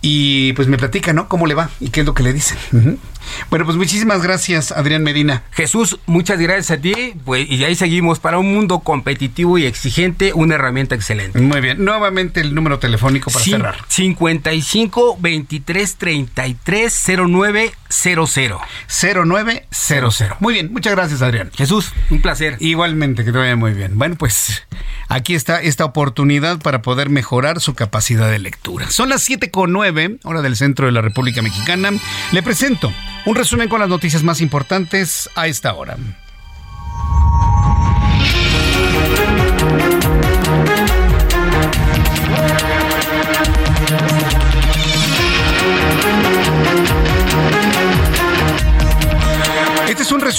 [0.00, 1.28] y pues me platica, ¿no?
[1.28, 1.70] ¿Cómo le va?
[1.80, 2.58] ¿Y qué es lo que le dicen?
[3.50, 5.42] Bueno, pues muchísimas gracias, Adrián Medina.
[5.52, 7.14] Jesús, muchas gracias a ti.
[7.24, 11.40] Pues, y ahí seguimos para un mundo competitivo y exigente, una herramienta excelente.
[11.40, 11.84] Muy bien.
[11.84, 13.76] Nuevamente el número telefónico para cerrar.
[13.88, 18.60] 55 23 33 0900.
[19.24, 20.40] 0900.
[20.40, 21.50] Muy bien, muchas gracias, Adrián.
[21.54, 22.56] Jesús, un placer.
[22.60, 23.98] Igualmente, que te vaya muy bien.
[23.98, 24.62] Bueno, pues
[25.08, 28.90] aquí está esta oportunidad para poder mejorar su capacidad de lectura.
[28.90, 31.90] Son las 7 con 9, hora del centro de la República Mexicana.
[32.32, 32.92] Le presento
[33.26, 35.96] un resumen con las noticias más importantes a esta hora.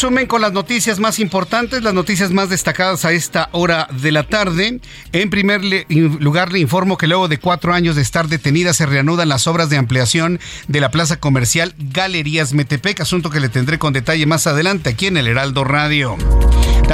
[0.04, 4.24] Resumen con las noticias más importantes, las noticias más destacadas a esta hora de la
[4.24, 4.82] tarde.
[5.14, 5.62] En primer
[6.20, 9.70] lugar, le informo que luego de cuatro años de estar detenida se reanudan las obras
[9.70, 14.46] de ampliación de la plaza comercial Galerías Metepec, asunto que le tendré con detalle más
[14.46, 16.18] adelante aquí en el Heraldo Radio.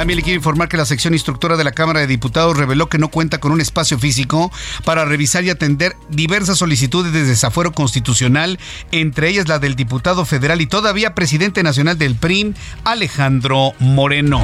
[0.00, 2.96] También le quiero informar que la sección instructora de la Cámara de Diputados reveló que
[2.96, 4.50] no cuenta con un espacio físico
[4.82, 8.58] para revisar y atender diversas solicitudes de desafuero constitucional,
[8.92, 14.40] entre ellas la del diputado federal y todavía presidente nacional del PRIM, Alejandro Moreno.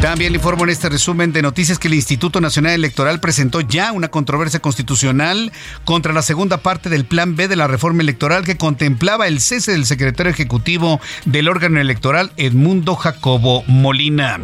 [0.00, 3.90] También le informo en este resumen de noticias que el Instituto Nacional Electoral presentó ya
[3.90, 5.50] una controversia constitucional
[5.84, 9.72] contra la segunda parte del Plan B de la reforma electoral que contemplaba el cese
[9.72, 14.38] del secretario ejecutivo del órgano electoral, Edmundo Jacobo Molina.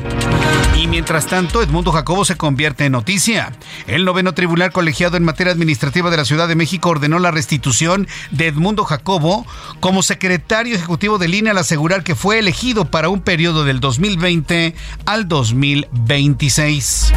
[0.77, 3.53] Y mientras tanto, Edmundo Jacobo se convierte en noticia.
[3.87, 8.09] El noveno tribunal colegiado en materia administrativa de la Ciudad de México ordenó la restitución
[8.33, 9.47] de Edmundo Jacobo
[9.79, 14.75] como secretario ejecutivo de línea al asegurar que fue elegido para un periodo del 2020
[15.07, 15.44] al 2020.
[15.53, 17.13] 2026.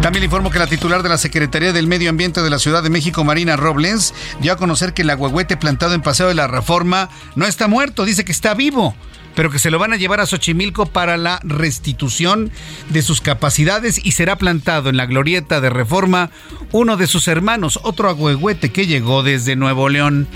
[0.00, 2.90] También informo que la titular de la Secretaría del Medio Ambiente de la Ciudad de
[2.90, 7.08] México, Marina Robles, dio a conocer que el agüehuete plantado en Paseo de la Reforma
[7.36, 8.94] no está muerto, dice que está vivo
[9.34, 12.52] pero que se lo van a llevar a Xochimilco para la restitución
[12.90, 16.30] de sus capacidades y será plantado en la glorieta de reforma
[16.70, 20.28] uno de sus hermanos, otro agüehuete que llegó desde Nuevo León.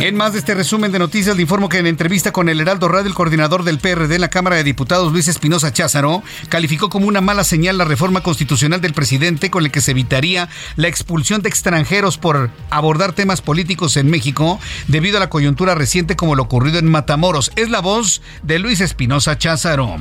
[0.00, 2.88] En más de este resumen de noticias, le informo que en entrevista con el Heraldo
[2.88, 7.06] Radio, el coordinador del PRD en la Cámara de Diputados, Luis Espinosa Cházaro, calificó como
[7.06, 11.42] una mala señal la reforma constitucional del presidente con la que se evitaría la expulsión
[11.42, 16.44] de extranjeros por abordar temas políticos en México debido a la coyuntura reciente como lo
[16.44, 17.52] ocurrido en Matamoros.
[17.56, 19.98] Es la voz de Luis Espinosa Cházaro.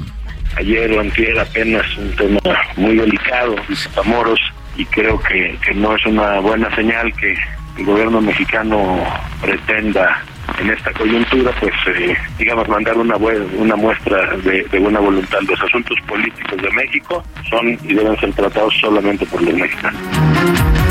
[0.56, 2.40] Ayer o antier apenas un tema
[2.78, 4.40] muy delicado Matamoros
[4.78, 7.36] y creo que no es una buena señal que
[7.80, 9.00] el gobierno mexicano
[9.42, 10.22] pretenda
[10.60, 15.40] en esta coyuntura, pues eh, digamos, mandar una, una muestra de, de, buena voluntad.
[15.48, 20.89] Los asuntos políticos de México son y deben ser tratados solamente por los mexicanos.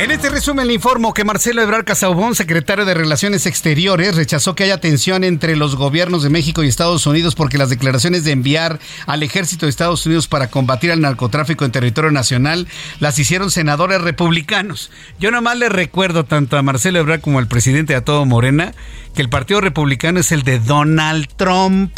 [0.00, 4.64] En este resumen le informo que Marcelo Ebrard Casaubón, secretario de Relaciones Exteriores, rechazó que
[4.64, 8.80] haya tensión entre los gobiernos de México y Estados Unidos porque las declaraciones de enviar
[9.04, 12.66] al ejército de Estados Unidos para combatir al narcotráfico en territorio nacional
[12.98, 14.90] las hicieron senadores republicanos.
[15.18, 18.72] Yo nomás le recuerdo tanto a Marcelo Ebrard como al presidente de a todo Morena
[19.14, 21.92] que el Partido Republicano es el de Donald Trump.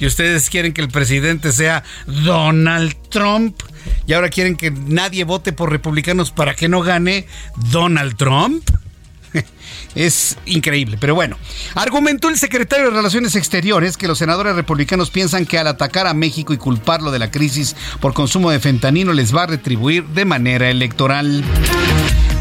[0.00, 3.54] Y ustedes quieren que el presidente sea Donald Trump
[4.06, 7.26] y ahora quieren que nadie vote por republicanos para que no gane
[7.70, 8.62] Donald Trump.
[9.94, 11.38] Es increíble, pero bueno.
[11.74, 16.14] Argumentó el secretario de Relaciones Exteriores que los senadores republicanos piensan que al atacar a
[16.14, 20.26] México y culparlo de la crisis por consumo de fentanilo les va a retribuir de
[20.26, 21.42] manera electoral.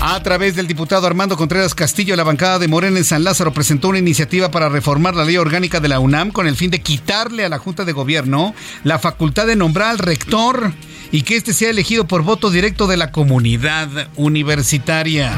[0.01, 3.87] A través del diputado Armando Contreras Castillo, la bancada de Morena en San Lázaro presentó
[3.87, 7.45] una iniciativa para reformar la ley orgánica de la UNAM con el fin de quitarle
[7.45, 10.73] a la Junta de Gobierno la facultad de nombrar al rector
[11.11, 15.37] y que éste sea elegido por voto directo de la comunidad universitaria.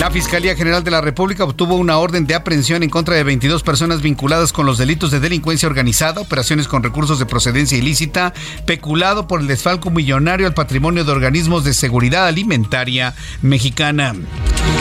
[0.00, 3.62] La Fiscalía General de la República obtuvo una orden de aprehensión en contra de 22
[3.62, 8.32] personas vinculadas con los delitos de delincuencia organizada, operaciones con recursos de procedencia ilícita,
[8.64, 14.14] peculado por el desfalco millonario al patrimonio de organismos de seguridad alimentaria mexicana.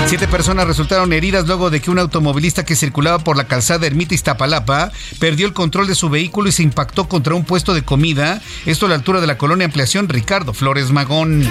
[0.05, 4.15] Siete personas resultaron heridas luego de que un automovilista que circulaba por la calzada Ermita
[4.15, 8.41] Iztapalapa perdió el control de su vehículo y se impactó contra un puesto de comida,
[8.65, 11.45] esto a la altura de la colonia Ampliación Ricardo Flores Magón.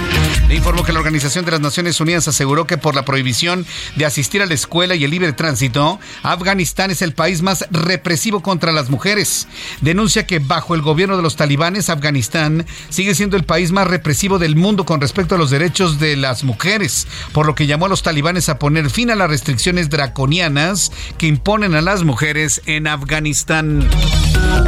[0.49, 3.58] Le informó que la Organización de las Naciones Unidas aseguró que por la prohibición
[3.97, 8.43] de asistir a la escuela y el libre tránsito, Afganistán es el país más represivo
[8.43, 9.49] contra las mujeres.
[9.81, 14.39] Denuncia que bajo el gobierno de los talibanes, Afganistán sigue siendo el país más represivo
[14.39, 17.89] del mundo con respecto a los derechos de las mujeres, por lo que llamó a
[17.89, 22.87] los talibanes a poner fin a las restricciones draconianas que imponen a las mujeres en
[22.87, 23.89] Afganistán.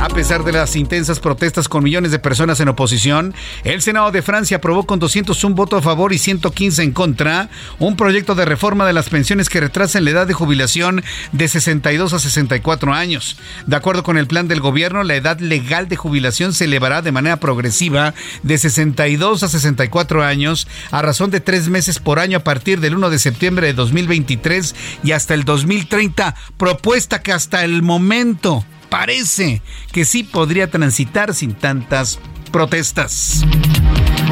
[0.01, 3.35] A pesar de las intensas protestas con millones de personas en oposición,
[3.65, 7.97] el Senado de Francia aprobó con 201 votos a favor y 115 en contra un
[7.97, 11.03] proyecto de reforma de las pensiones que retrasan la edad de jubilación
[11.33, 13.37] de 62 a 64 años.
[13.67, 17.13] De acuerdo con el plan del gobierno, la edad legal de jubilación se elevará de
[17.13, 22.45] manera progresiva de 62 a 64 años a razón de tres meses por año a
[22.45, 27.83] partir del 1 de septiembre de 2023 y hasta el 2030, propuesta que hasta el
[27.83, 29.63] momento parece
[29.93, 32.19] que sí podría transitar sin tantas
[32.51, 33.45] protestas.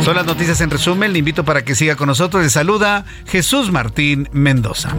[0.03, 1.13] Son las noticias en resumen.
[1.13, 2.43] Le invito para que siga con nosotros.
[2.43, 4.95] Le saluda Jesús Martín Mendoza.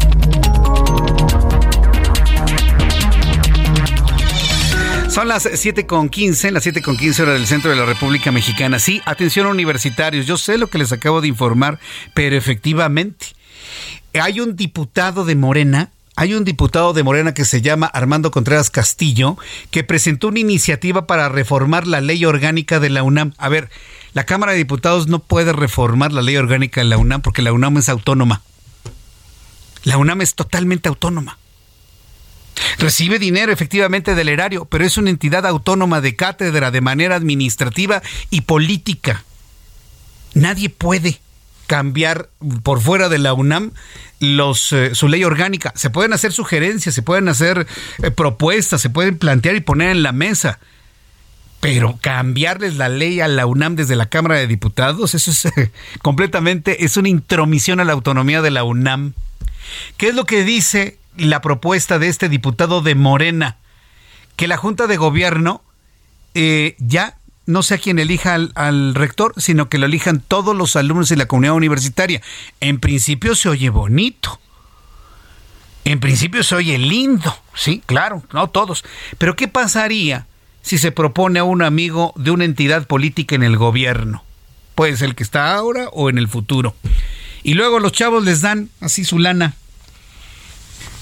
[5.09, 8.77] Son las 7.15, las 7.15 horas del centro de la República Mexicana.
[8.77, 11.79] Sí, atención universitarios, yo sé lo que les acabo de informar,
[12.13, 13.25] pero efectivamente,
[14.13, 18.69] hay un diputado de Morena hay un diputado de Morena que se llama Armando Contreras
[18.69, 19.37] Castillo
[19.71, 23.33] que presentó una iniciativa para reformar la ley orgánica de la UNAM.
[23.37, 23.69] A ver,
[24.13, 27.53] la Cámara de Diputados no puede reformar la ley orgánica de la UNAM porque la
[27.53, 28.41] UNAM es autónoma.
[29.83, 31.37] La UNAM es totalmente autónoma.
[32.77, 38.01] Recibe dinero efectivamente del erario, pero es una entidad autónoma de cátedra de manera administrativa
[38.29, 39.23] y política.
[40.33, 41.19] Nadie puede
[41.67, 42.29] cambiar
[42.63, 43.71] por fuera de la UNAM
[44.21, 45.71] eh, su ley orgánica.
[45.75, 47.67] Se pueden hacer sugerencias, se pueden hacer
[48.01, 50.59] eh, propuestas, se pueden plantear y poner en la mesa.
[51.59, 55.71] Pero cambiarles la ley a la UNAM desde la Cámara de Diputados, eso es eh,
[56.01, 59.13] completamente, es una intromisión a la autonomía de la UNAM.
[59.97, 63.57] ¿Qué es lo que dice la propuesta de este diputado de Morena?
[64.35, 65.63] Que la Junta de Gobierno
[66.79, 71.17] ya no sea quien elija al, rector, sino que lo elijan todos los alumnos de
[71.17, 72.21] la comunidad universitaria.
[72.59, 74.39] En principio se oye bonito.
[75.83, 78.85] En principio se oye lindo, sí, claro, no todos.
[79.17, 80.27] Pero ¿qué pasaría
[80.61, 84.23] si se propone a un amigo de una entidad política en el gobierno?
[84.75, 86.75] Puede ser el que está ahora o en el futuro.
[87.43, 89.53] Y luego los chavos les dan así su lana.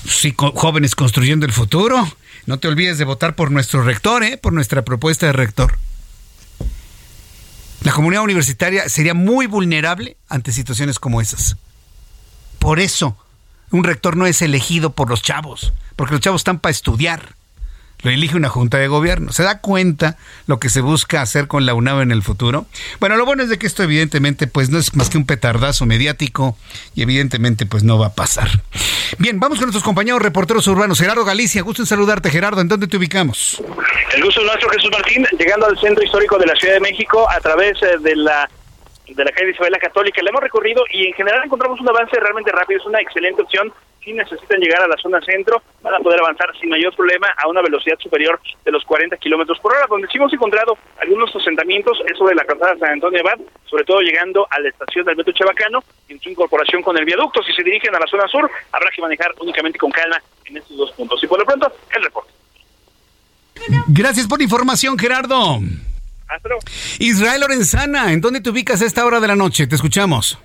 [0.08, 2.08] Sí, jóvenes construyendo el futuro.
[2.45, 4.38] No te olvides de votar por nuestro rector, ¿eh?
[4.38, 5.78] por nuestra propuesta de rector.
[7.84, 11.55] La comunidad universitaria sería muy vulnerable ante situaciones como esas.
[12.60, 13.18] Por eso,
[13.72, 17.36] un rector no es elegido por los chavos, porque los chavos están para estudiar
[18.03, 19.31] lo elige una junta de gobierno.
[19.31, 22.67] ¿Se da cuenta lo que se busca hacer con la UNAM en el futuro?
[22.99, 25.85] Bueno, lo bueno es de que esto evidentemente pues no es más que un petardazo
[25.85, 26.57] mediático
[26.95, 28.49] y evidentemente pues no va a pasar.
[29.17, 30.99] Bien, vamos con nuestros compañeros reporteros urbanos.
[30.99, 32.29] Gerardo Galicia, gusto en saludarte.
[32.29, 33.61] Gerardo, ¿en dónde te ubicamos?
[34.13, 37.29] El gusto es nuestro, Jesús Martín, llegando al centro histórico de la Ciudad de México
[37.29, 38.49] a través eh, de la
[39.14, 40.22] de la calle Isabel la Católica.
[40.22, 42.80] Le hemos recorrido y en general encontramos un avance realmente rápido.
[42.80, 43.72] Es una excelente opción
[44.08, 47.50] si necesitan llegar a la zona centro, van a poder avanzar sin mayor problema a
[47.50, 49.86] una velocidad superior de los 40 kilómetros por hora.
[49.89, 54.00] Donde sí hemos encontrado algunos asentamientos es sobre la calzada San Antonio Abad, sobre todo
[54.00, 57.43] llegando a la estación del Metro Chabacano, en su incorporación con el viaducto.
[57.43, 60.78] Si se dirigen a la zona sur, habrá que manejar únicamente con calma en estos
[60.78, 61.21] dos puntos.
[61.21, 62.32] Y por lo pronto, el reporte.
[63.89, 65.59] Gracias por la información, Gerardo.
[66.99, 69.67] Israel Lorenzana, ¿en dónde te ubicas a esta hora de la noche?
[69.67, 70.37] Te escuchamos.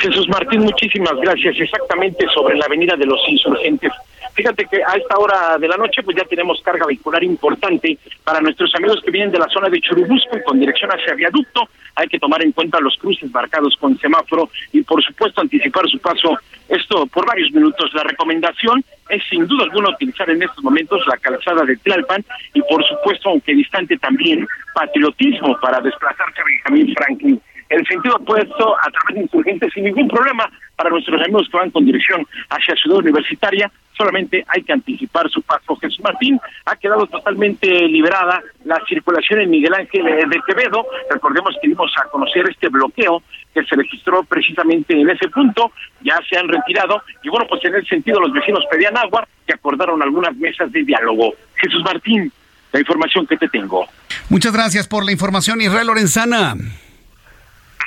[0.00, 1.56] Jesús Martín, muchísimas gracias.
[1.58, 3.92] Exactamente sobre la avenida de los insurgentes.
[4.36, 8.42] Fíjate que a esta hora de la noche pues ya tenemos carga vehicular importante para
[8.42, 11.66] nuestros amigos que vienen de la zona de Churubusco con dirección hacia Viaducto.
[11.94, 15.98] Hay que tomar en cuenta los cruces marcados con semáforo y por supuesto anticipar su
[16.00, 16.38] paso
[16.68, 17.90] esto por varios minutos.
[17.94, 22.22] La recomendación es sin duda alguna utilizar en estos momentos la calzada de Tlalpan
[22.52, 28.76] y por supuesto, aunque distante también, patriotismo para desplazarse a Benjamín Franklin el sentido opuesto
[28.76, 32.76] a través de insurgentes sin ningún problema para nuestros amigos que van con dirección hacia
[32.76, 33.70] Ciudad Universitaria.
[33.96, 35.76] Solamente hay que anticipar su paso.
[35.76, 40.86] Jesús Martín ha quedado totalmente liberada la circulación en Miguel Ángel de Quevedo.
[41.10, 43.22] Recordemos que dimos a conocer este bloqueo
[43.54, 45.72] que se registró precisamente en ese punto.
[46.02, 49.52] Ya se han retirado y bueno, pues en ese sentido los vecinos pedían agua y
[49.52, 51.32] acordaron algunas mesas de diálogo.
[51.54, 52.30] Jesús Martín,
[52.72, 53.86] la información que te tengo.
[54.28, 56.56] Muchas gracias por la información, Israel Lorenzana.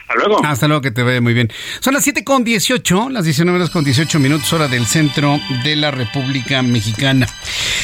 [0.10, 0.44] Hasta luego.
[0.44, 1.52] Hasta luego, que te ve muy bien.
[1.82, 5.76] Son las 7 con 18, las 19 horas con 18 minutos, hora del centro de
[5.76, 7.28] la República Mexicana.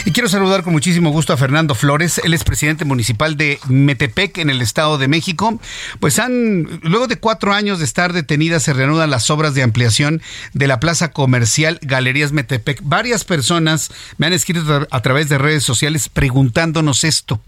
[0.06, 4.40] Y quiero saludar con muchísimo gusto a Fernando Flores, él es presidente municipal de Metepec,
[4.40, 5.60] en el Estado de México.
[6.00, 10.22] Pues han, luego de cuatro años de estar detenidas, se reanudan las obras de ampliación
[10.54, 12.80] de la plaza comercial Galerías Metepec.
[12.82, 17.40] Varias personas me han escrito a través de redes sociales preguntándonos esto,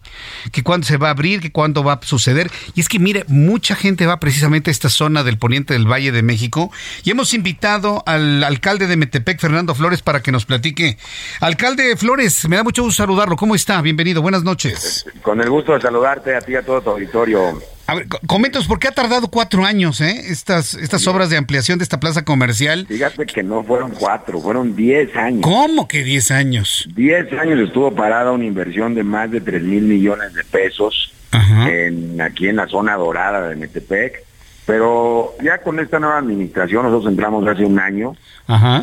[0.52, 2.52] que cuándo se va a abrir, que cuándo va a suceder.
[2.76, 6.22] Y es que, mire, mucha gente va precisamente esta zona del poniente del Valle de
[6.22, 6.72] México
[7.04, 10.98] y hemos invitado al alcalde de Metepec, Fernando Flores, para que nos platique.
[11.40, 13.36] Alcalde Flores, me da mucho gusto saludarlo.
[13.36, 13.82] ¿Cómo está?
[13.82, 15.06] Bienvenido, buenas noches.
[15.22, 17.62] Con el gusto de saludarte a ti y a todo tu auditorio.
[17.88, 21.80] A ver, coméntanos, ¿por qué ha tardado cuatro años eh, estas, estas obras de ampliación
[21.80, 22.86] de esta plaza comercial?
[22.86, 25.42] Fíjate que no fueron cuatro, fueron diez años.
[25.42, 26.90] ¿Cómo que diez años?
[26.94, 32.20] Diez años estuvo parada una inversión de más de tres mil millones de pesos en,
[32.20, 34.27] aquí en la zona dorada de Metepec
[34.68, 38.18] pero ya con esta nueva administración, nosotros entramos hace un año,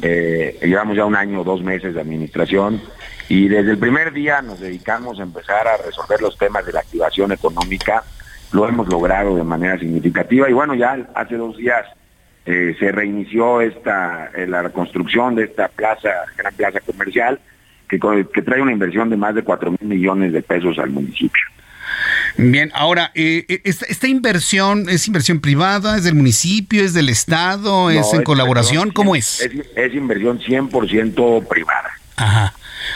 [0.01, 2.81] eh, llevamos ya un año, dos meses de administración,
[3.28, 6.81] y desde el primer día nos dedicamos a empezar a resolver los temas de la
[6.81, 8.02] activación económica,
[8.52, 11.85] lo hemos logrado de manera significativa, y bueno, ya hace dos días
[12.47, 17.39] eh, se reinició esta eh, la reconstrucción de esta plaza, gran plaza comercial,
[17.90, 18.01] que,
[18.32, 21.43] que trae una inversión de más de cuatro mil millones de pesos al municipio.
[22.36, 27.90] Bien, ahora, eh, eh, esta, inversión es inversión privada, es del municipio, es del Estado,
[27.90, 29.40] es en colaboración, ¿cómo es?
[29.77, 29.94] es?
[29.94, 31.90] inversión 100% privada.
[32.16, 32.55] Ajá.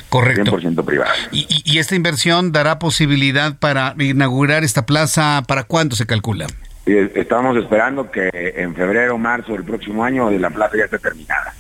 [0.09, 0.59] Correcto.
[0.59, 1.13] 100% privada.
[1.33, 5.43] ¿Y, ¿Y, esta inversión dará posibilidad para inaugurar esta plaza?
[5.47, 6.47] ¿Para cuándo se calcula?
[6.87, 11.55] Estamos esperando que en febrero o marzo del próximo año la plaza ya esté terminada.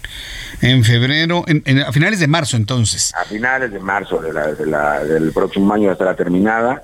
[0.61, 3.15] En febrero, en, a finales de marzo entonces.
[3.15, 6.83] A finales de marzo del próximo año estará terminada.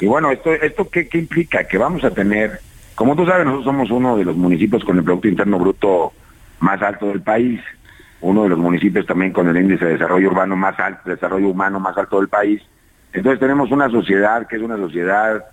[0.00, 1.64] Y bueno, esto, esto ¿qué, implica?
[1.64, 2.60] Que vamos a tener,
[2.94, 6.12] como tú sabes, nosotros somos uno de los municipios con el Producto Interno Bruto
[6.60, 7.60] más alto del país,
[8.20, 11.80] uno de los municipios también con el índice de desarrollo urbano más alto, desarrollo humano
[11.80, 12.62] más alto del país.
[13.12, 15.44] Entonces tenemos una sociedad que es una sociedad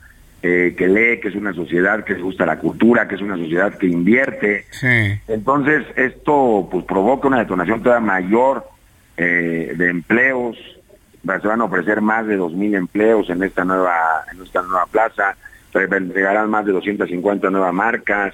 [0.42, 3.36] eh, que lee, que es una sociedad que le gusta la cultura, que es una
[3.36, 4.66] sociedad que invierte.
[5.28, 8.66] Entonces, esto pues provoca una detonación todavía mayor
[9.18, 10.58] eh, de empleos.
[11.22, 15.36] Se van a ofrecer más de 2.000 empleos en esta nueva en esta nueva plaza.
[15.74, 18.34] Se entregarán más de 250 nuevas marcas,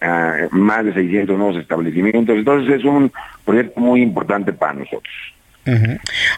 [0.00, 2.36] eh, más de 600 nuevos establecimientos.
[2.36, 3.10] Entonces, es un
[3.46, 5.14] proyecto muy importante para nosotros.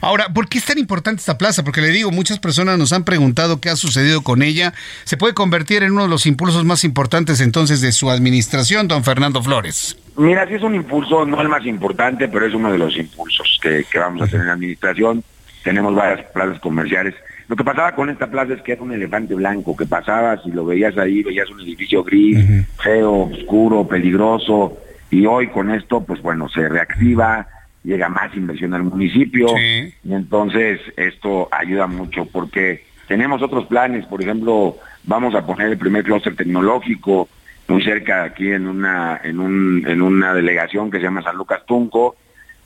[0.01, 1.63] Ahora, ¿por qué es tan importante esta plaza?
[1.63, 4.73] Porque le digo, muchas personas nos han preguntado qué ha sucedido con ella.
[5.05, 9.05] ¿Se puede convertir en uno de los impulsos más importantes entonces de su administración, don
[9.05, 9.97] Fernando Flores?
[10.17, 13.59] Mira, sí es un impulso, no el más importante, pero es uno de los impulsos
[13.63, 15.25] que, vamos a tener en la administración.
[15.65, 17.15] Tenemos varias plazas comerciales.
[17.49, 20.51] Lo que pasaba con esta plaza es que era un elefante blanco, que pasabas y
[20.51, 24.79] lo veías ahí, veías un edificio gris, feo, oscuro, peligroso,
[25.11, 27.47] y hoy con esto, pues bueno, se reactiva
[27.85, 29.47] llega más inversión al municipio.
[29.59, 35.79] Y entonces esto ayuda mucho porque tenemos otros planes, por ejemplo, vamos a poner el
[35.79, 37.29] primer clúster tecnológico
[37.69, 41.65] muy cerca aquí en una en un en una delegación que se llama San Lucas
[41.67, 42.17] Tunco,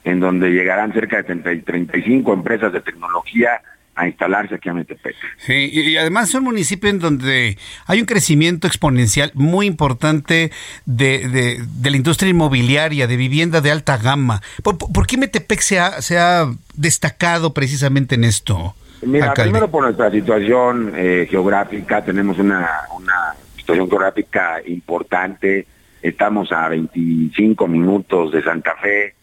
[0.03, 3.61] en donde llegarán cerca de 35 empresas de tecnología
[3.97, 5.15] a instalarse aquí a Metepec.
[5.37, 7.57] Sí, y además es un municipio en donde
[7.87, 10.51] hay un crecimiento exponencial muy importante
[10.85, 14.41] de, de, la industria inmobiliaria, de vivienda de alta gama.
[14.63, 16.45] ¿Por, qué Metepec se ha, se ha
[16.75, 18.75] destacado precisamente en esto?
[19.01, 25.65] Mira, primero por nuestra situación eh, geográfica, tenemos una, una situación geográfica importante,
[26.01, 29.15] estamos a 25 minutos de Santa Fe,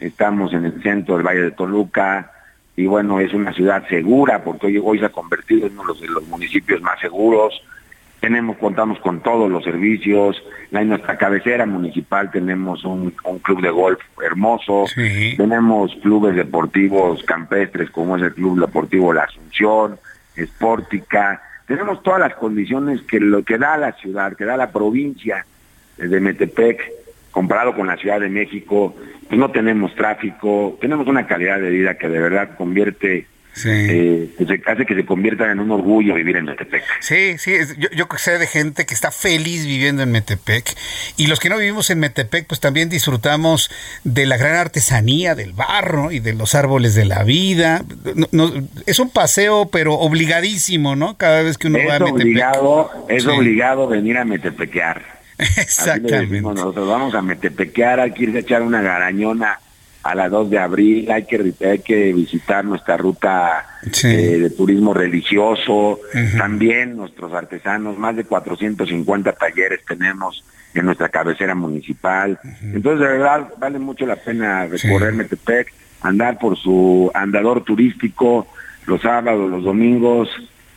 [0.00, 2.32] estamos en el centro del Valle de Toluca,
[2.76, 6.06] y bueno, es una ciudad segura porque hoy, hoy se ha convertido en uno de
[6.08, 7.54] los, municipios más seguros.
[8.20, 14.00] tenemos, contamos con todos los servicios, en nuestra cabecera municipal tenemos un, club de golf
[14.22, 14.84] hermoso,
[15.36, 19.98] tenemos clubes deportivos campestres como es el Club Deportivo La Asunción,
[20.36, 25.46] Espórtica, tenemos todas las condiciones que lo que da la ciudad, que da la provincia
[25.96, 26.80] de Metepec,
[27.30, 28.94] comparado con la Ciudad de México,
[29.28, 33.26] pues no tenemos tráfico, tenemos una calidad de vida que de verdad convierte
[33.56, 33.70] Sí.
[33.72, 34.28] Eh,
[34.66, 36.82] hace que se convierta en un orgullo vivir en Metepec.
[37.00, 40.76] Sí, sí, yo, yo, sé de gente que está feliz viviendo en Metepec
[41.16, 43.70] y los que no vivimos en Metepec pues también disfrutamos
[44.04, 47.82] de la gran artesanía del barro y de los árboles de la vida.
[48.84, 51.16] es un paseo pero obligadísimo, ¿no?
[51.16, 52.26] Cada vez que uno va a Metepec.
[52.26, 55.15] Obligado, es obligado venir a Metepequear.
[55.38, 56.40] Exactamente.
[56.40, 59.58] Nosotros vamos a Metepequear, hay que ir a echar una garañona
[60.06, 63.66] a las 2 de abril, hay que, hay que visitar nuestra ruta
[64.04, 65.98] eh, de turismo religioso,
[66.38, 70.44] también nuestros artesanos, más de 450 talleres tenemos
[70.74, 72.38] en nuestra cabecera municipal.
[72.62, 75.72] Entonces, de verdad, vale mucho la pena recorrer Metepec,
[76.02, 78.46] andar por su andador turístico
[78.86, 80.28] los sábados, los domingos,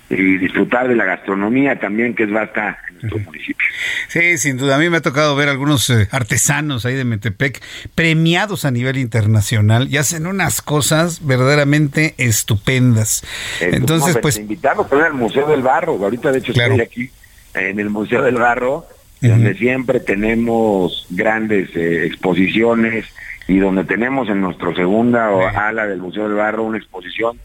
[0.10, 3.68] y disfrutar de la gastronomía también, que es vasta en nuestro municipio.
[4.07, 4.76] Sí, sin duda.
[4.76, 7.61] A mí me ha tocado ver algunos eh, artesanos ahí de Metepec
[7.94, 13.23] premiados a nivel internacional y hacen unas cosas verdaderamente estupendas.
[13.61, 14.38] Entonces, pues...
[14.38, 15.94] Invitamos también al Museo del Barro.
[15.94, 17.11] Ahorita, de hecho, estoy aquí
[17.53, 18.88] en el Museo del Barro,
[19.22, 23.06] donde siempre tenemos grandes eh, exposiciones
[23.48, 27.40] y donde tenemos en nuestra segunda ala del Museo del Barro una exposición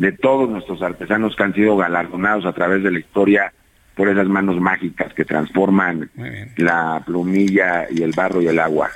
[0.00, 3.52] de todos nuestros artesanos que han sido galardonados a través de la historia
[4.00, 6.10] por esas manos mágicas que transforman
[6.56, 8.88] la plumilla y el barro y el agua.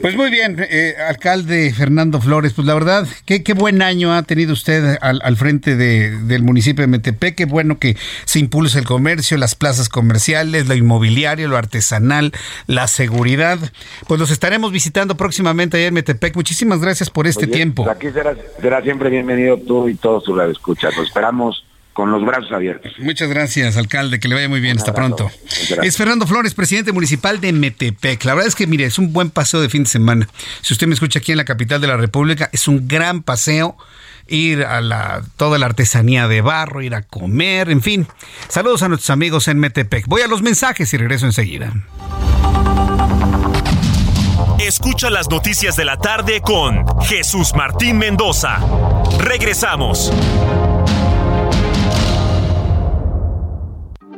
[0.00, 4.22] Pues muy bien, eh, alcalde Fernando Flores, pues la verdad, qué, qué buen año ha
[4.22, 9.36] tenido usted al, frente del municipio de Metepec, qué bueno que se impulse el comercio,
[9.36, 12.30] las plazas comerciales, lo inmobiliario, lo artesanal,
[12.68, 13.58] la seguridad.
[14.06, 16.36] Pues los estaremos visitando próximamente allá en Metepec.
[16.36, 17.82] Muchísimas gracias por este tiempo.
[17.82, 20.96] Pues aquí será, será siempre bienvenido tú y todos sus escuchas.
[20.96, 21.65] Los esperamos
[21.96, 22.92] con los brazos abiertos.
[22.98, 25.30] Muchas gracias, alcalde, que le vaya muy bien, hasta pronto.
[25.82, 28.22] Es Fernando Flores, presidente municipal de Metepec.
[28.24, 30.28] La verdad es que, mire, es un buen paseo de fin de semana.
[30.60, 33.78] Si usted me escucha aquí en la capital de la República, es un gran paseo
[34.26, 38.06] ir a la, toda la artesanía de barro, ir a comer, en fin.
[38.48, 40.06] Saludos a nuestros amigos en Metepec.
[40.06, 41.72] Voy a los mensajes y regreso enseguida.
[44.58, 48.58] Escucha las noticias de la tarde con Jesús Martín Mendoza.
[49.18, 50.12] Regresamos.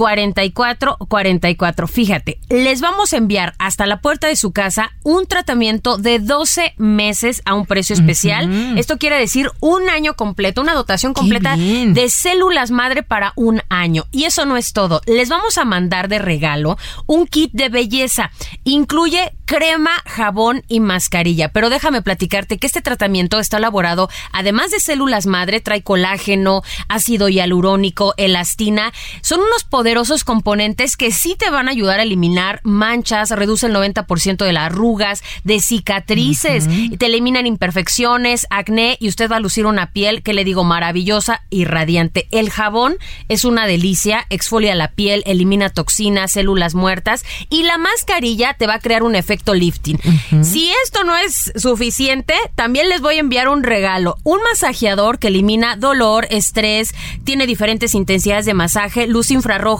[0.00, 1.86] 44 44.
[1.86, 6.72] Fíjate, les vamos a enviar hasta la puerta de su casa un tratamiento de 12
[6.78, 8.78] meses a un precio especial.
[8.78, 14.06] Esto quiere decir un año completo, una dotación completa de células madre para un año.
[14.10, 15.02] Y eso no es todo.
[15.04, 18.30] Les vamos a mandar de regalo un kit de belleza.
[18.64, 21.48] Incluye crema, jabón y mascarilla.
[21.48, 27.28] Pero déjame platicarte que este tratamiento está elaborado, además de células madre, trae colágeno, ácido
[27.28, 28.92] hialurónico, elastina.
[29.22, 33.74] Son unos poderosos componentes que sí te van a ayudar a eliminar manchas, reduce el
[33.74, 39.66] 90% de las arrugas, de cicatrices, te eliminan imperfecciones, acné y usted va a lucir
[39.66, 42.28] una piel que le digo maravillosa y radiante.
[42.30, 42.98] El jabón
[43.28, 48.74] es una delicia, exfolia la piel, elimina toxinas, células muertas y la mascarilla te va
[48.74, 49.98] a crear un efecto lifting.
[50.44, 55.26] Si esto no es suficiente, también les voy a enviar un regalo, un masajeador que
[55.26, 56.94] elimina dolor, estrés,
[57.24, 59.79] tiene diferentes intensidades de masaje, luz infrarroja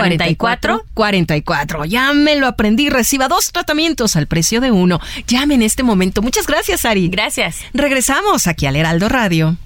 [0.00, 1.84] 44 44.
[1.84, 2.90] Ya me lo aprendí.
[2.90, 5.00] Reciba dos tratamientos al precio de uno.
[5.26, 6.22] Llame en este momento.
[6.22, 7.08] Muchas gracias, Ari.
[7.08, 7.60] Gracias.
[7.72, 9.56] Regresamos aquí al Heraldo Radio.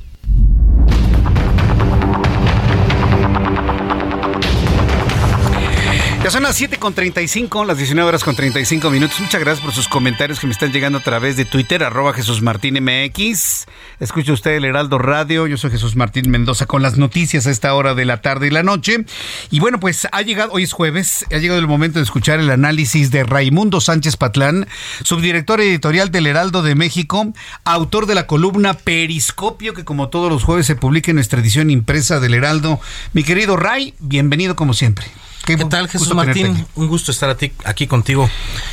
[6.23, 9.21] Ya son las 7 con 35, las 19 horas con 35 minutos.
[9.21, 12.43] Muchas gracias por sus comentarios que me están llegando a través de Twitter, arroba Jesús
[12.43, 13.67] Martín MX.
[14.01, 15.47] Escucha usted el Heraldo Radio.
[15.47, 18.51] Yo soy Jesús Martín Mendoza con las noticias a esta hora de la tarde y
[18.51, 19.05] la noche.
[19.51, 22.51] Y bueno, pues ha llegado, hoy es jueves, ha llegado el momento de escuchar el
[22.51, 24.67] análisis de Raimundo Sánchez Patlán,
[25.05, 27.33] subdirector editorial del Heraldo de México,
[27.65, 31.71] autor de la columna Periscopio, que como todos los jueves se publica en nuestra edición
[31.71, 32.81] impresa del Heraldo.
[33.13, 35.07] Mi querido Ray, bienvenido como siempre.
[35.57, 36.67] ¿Qué, tal, Jesús Martín?
[36.75, 37.35] Un gusto estar
[37.65, 38.29] aquí contigo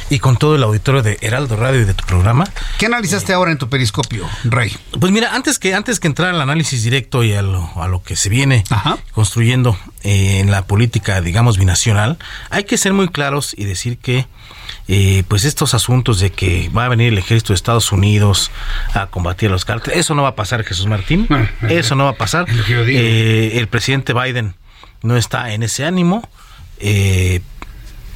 [0.10, 2.44] y con todo el auditorio de Heraldo Radio y de tu programa.
[2.78, 4.76] ¿Qué analizaste ahora en tu periscopio, Rey?
[5.00, 8.28] Pues mira, antes que, antes que entrar al análisis directo y a lo, que se
[8.28, 8.66] viene
[9.14, 12.18] construyendo eh, en la política, digamos, binacional,
[12.50, 14.28] hay que ser muy claros y decir que
[14.90, 18.52] eh, pues estos asuntos de que va a venir el ejército de Estados Unidos
[18.94, 21.26] a combatir a los cárteles, eso no va a pasar, Jesús Martín.
[21.30, 22.48] Ah, eso no va a pasar.
[22.50, 24.56] Eh, el presidente Biden
[25.04, 26.28] no está en ese ánimo
[26.80, 27.42] eh,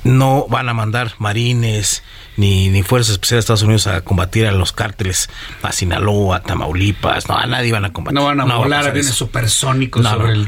[0.03, 2.03] no van a mandar marines
[2.37, 5.29] ni, ni fuerzas especiales de Estados Unidos a combatir a los cárteles
[5.61, 8.15] a Sinaloa, a Tamaulipas, no, a nadie van a combatir.
[8.15, 10.05] No van a volar aviones supersónicos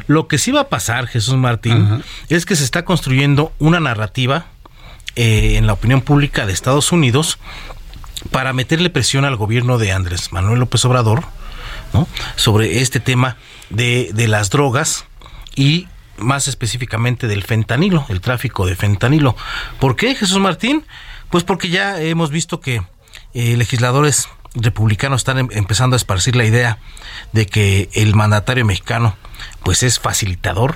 [0.08, 4.46] Lo que sí va a pasar, Jesús Martín, es que se está construyendo una narrativa
[5.16, 7.38] eh, en la opinión pública de Estados Unidos
[8.32, 11.26] para meterle presión al gobierno de Andrés Manuel López Obrador
[11.92, 12.08] ¿no?
[12.36, 13.36] sobre este tema
[13.70, 15.06] de, de las drogas
[15.56, 15.88] y
[16.22, 19.36] más específicamente del fentanilo, el tráfico de fentanilo.
[19.80, 20.86] ¿Por qué, Jesús Martín?
[21.30, 22.84] Pues porque ya hemos visto que
[23.34, 26.80] eh, legisladores republicanos están em, empezando a esparcir la idea
[27.32, 29.16] de que el mandatario mexicano
[29.64, 30.76] pues es facilitador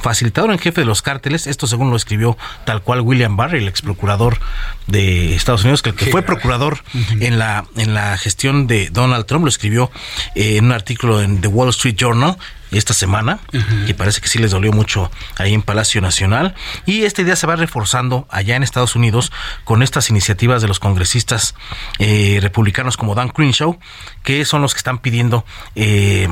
[0.00, 3.68] facilitador en jefe de los cárteles, esto según lo escribió tal cual William Barr, el
[3.68, 4.38] ex procurador
[4.86, 6.78] de Estados Unidos, que, fue procurador
[7.20, 9.90] en la en la gestión de Donald Trump, lo escribió
[10.34, 12.36] eh, en un artículo en The Wall Street Journal
[12.70, 13.40] esta semana,
[13.86, 16.54] que parece que sí les dolió mucho ahí en Palacio Nacional,
[16.86, 19.32] y esta idea se va reforzando allá en Estados Unidos
[19.64, 21.54] con estas iniciativas de los congresistas
[21.98, 23.78] eh, republicanos como Dan Crenshaw,
[24.22, 26.28] que son los que están pidiendo eh,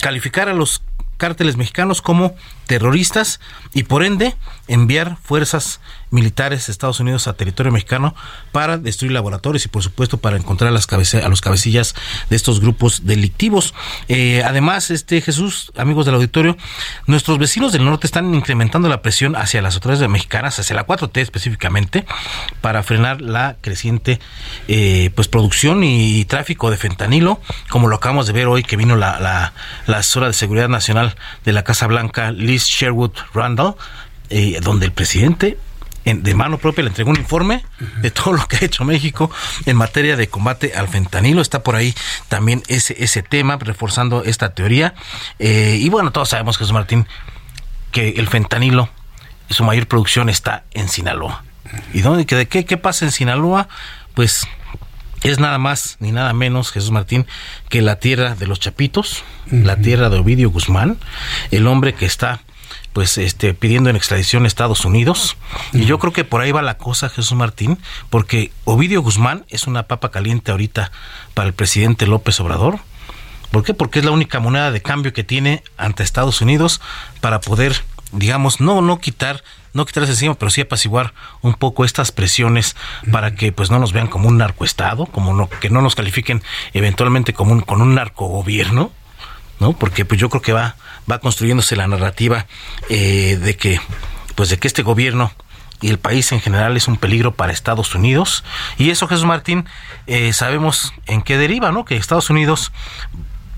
[0.00, 0.82] calificar a los
[1.18, 2.34] cárteles mexicanos como
[2.66, 3.40] terroristas
[3.74, 4.36] y por ende
[4.68, 5.80] enviar fuerzas
[6.10, 8.14] militares de Estados Unidos a territorio mexicano
[8.52, 10.86] para destruir laboratorios y por supuesto para encontrar a, las
[11.28, 11.94] los cabecillas
[12.30, 13.74] de estos grupos delictivos.
[14.08, 16.56] Eh, además, este Jesús, amigos del auditorio,
[17.06, 21.20] nuestros vecinos del norte están incrementando la presión hacia las autoridades mexicanas, hacia la 4T
[21.20, 22.06] específicamente,
[22.60, 24.20] para frenar la creciente
[24.68, 27.40] eh, pues producción y, tráfico de fentanilo,
[27.70, 29.54] como lo acabamos de ver hoy que vino la, la,
[29.86, 31.07] la asesora de seguridad nacional
[31.44, 33.74] de la Casa Blanca, Liz Sherwood Randall,
[34.30, 35.58] eh, donde el presidente
[36.04, 37.64] de mano propia le entregó un informe
[38.00, 39.30] de todo lo que ha hecho México
[39.66, 41.42] en materia de combate al fentanilo.
[41.42, 41.94] Está por ahí
[42.28, 44.94] también ese, ese tema, reforzando esta teoría.
[45.38, 47.06] Eh, y bueno, todos sabemos, Jesús Martín,
[47.92, 48.88] que el fentanilo,
[49.50, 51.44] su mayor producción está en Sinaloa.
[51.92, 53.68] ¿Y dónde, de qué, qué pasa en Sinaloa?
[54.14, 54.46] Pues
[55.22, 57.26] es nada más ni nada menos, Jesús Martín,
[57.68, 60.98] que la tierra de los Chapitos, la tierra de Ovidio Guzmán,
[61.50, 62.40] el hombre que está
[62.92, 65.36] pues este pidiendo en extradición a Estados Unidos.
[65.72, 67.78] Y yo creo que por ahí va la cosa Jesús Martín
[68.10, 70.90] porque Ovidio Guzmán es una papa caliente ahorita
[71.34, 72.80] para el presidente López Obrador.
[73.50, 73.72] ¿por qué?
[73.74, 76.80] porque es la única moneda de cambio que tiene ante Estados Unidos
[77.20, 77.76] para poder
[78.12, 79.42] digamos no no quitar
[79.72, 82.76] no quitarse encima, pero sí apaciguar un poco estas presiones
[83.10, 86.42] para que pues no nos vean como un narcoestado, como no, que no nos califiquen
[86.72, 88.92] eventualmente como un, con un narcogobierno,
[89.60, 89.72] ¿no?
[89.72, 90.76] Porque pues yo creo que va,
[91.10, 92.46] va construyéndose la narrativa
[92.88, 93.80] eh, de que
[94.34, 95.32] pues de que este gobierno
[95.80, 98.44] y el país en general es un peligro para Estados Unidos
[98.78, 99.64] y eso Jesús Martín
[100.06, 102.72] eh, sabemos en qué deriva no que Estados Unidos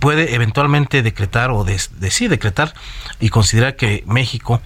[0.00, 2.74] puede eventualmente decretar o decir decretar
[3.20, 4.60] y considerar que México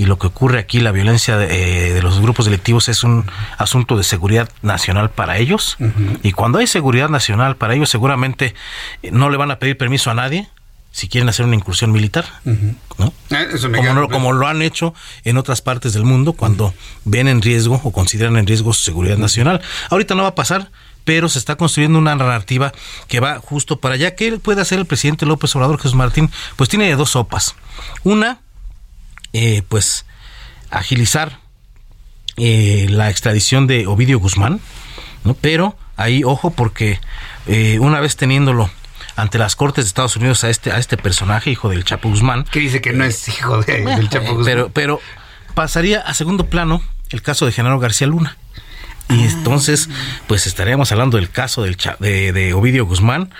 [0.00, 3.26] y lo que ocurre aquí, la violencia de, eh, los grupos delictivos es un
[3.58, 5.76] asunto de seguridad nacional para ellos.
[6.22, 8.54] Y cuando hay seguridad nacional para ellos, seguramente
[9.12, 10.48] no le van a pedir permiso a nadie
[10.90, 12.24] si quieren hacer una incursión militar,
[12.96, 13.12] ¿no?
[13.30, 14.94] Ah, como, como, lo han hecho
[15.24, 16.72] en otras partes del mundo cuando
[17.04, 19.60] ven en riesgo o consideran en riesgo su seguridad nacional.
[19.90, 20.70] Ahorita no va a pasar,
[21.04, 22.72] pero se está construyendo una narrativa
[23.06, 24.14] que va justo para allá.
[24.14, 26.30] ¿Qué puede hacer el presidente López Obrador, Jesús Martín?
[26.56, 27.54] Pues tiene dos sopas.
[28.02, 28.40] Una,
[29.32, 30.06] eh, pues,
[30.70, 31.38] agilizar
[32.36, 34.60] eh, la extradición de Ovidio Guzmán,
[35.24, 35.34] ¿no?
[35.34, 37.00] Pero ahí, ojo, porque
[37.46, 38.70] eh, una vez teniéndolo
[39.16, 42.44] ante las cortes de Estados Unidos a este a este personaje, hijo del Chapo Guzmán.
[42.44, 44.44] Que dice que no es hijo del Chapo Guzmán.
[44.44, 45.00] Pero, pero
[45.54, 48.36] pasaría a segundo plano el caso de Genaro García Luna.
[49.10, 49.30] Y ah.
[49.30, 49.88] entonces,
[50.26, 53.30] pues estaríamos hablando del caso del de, de Ovidio Guzmán.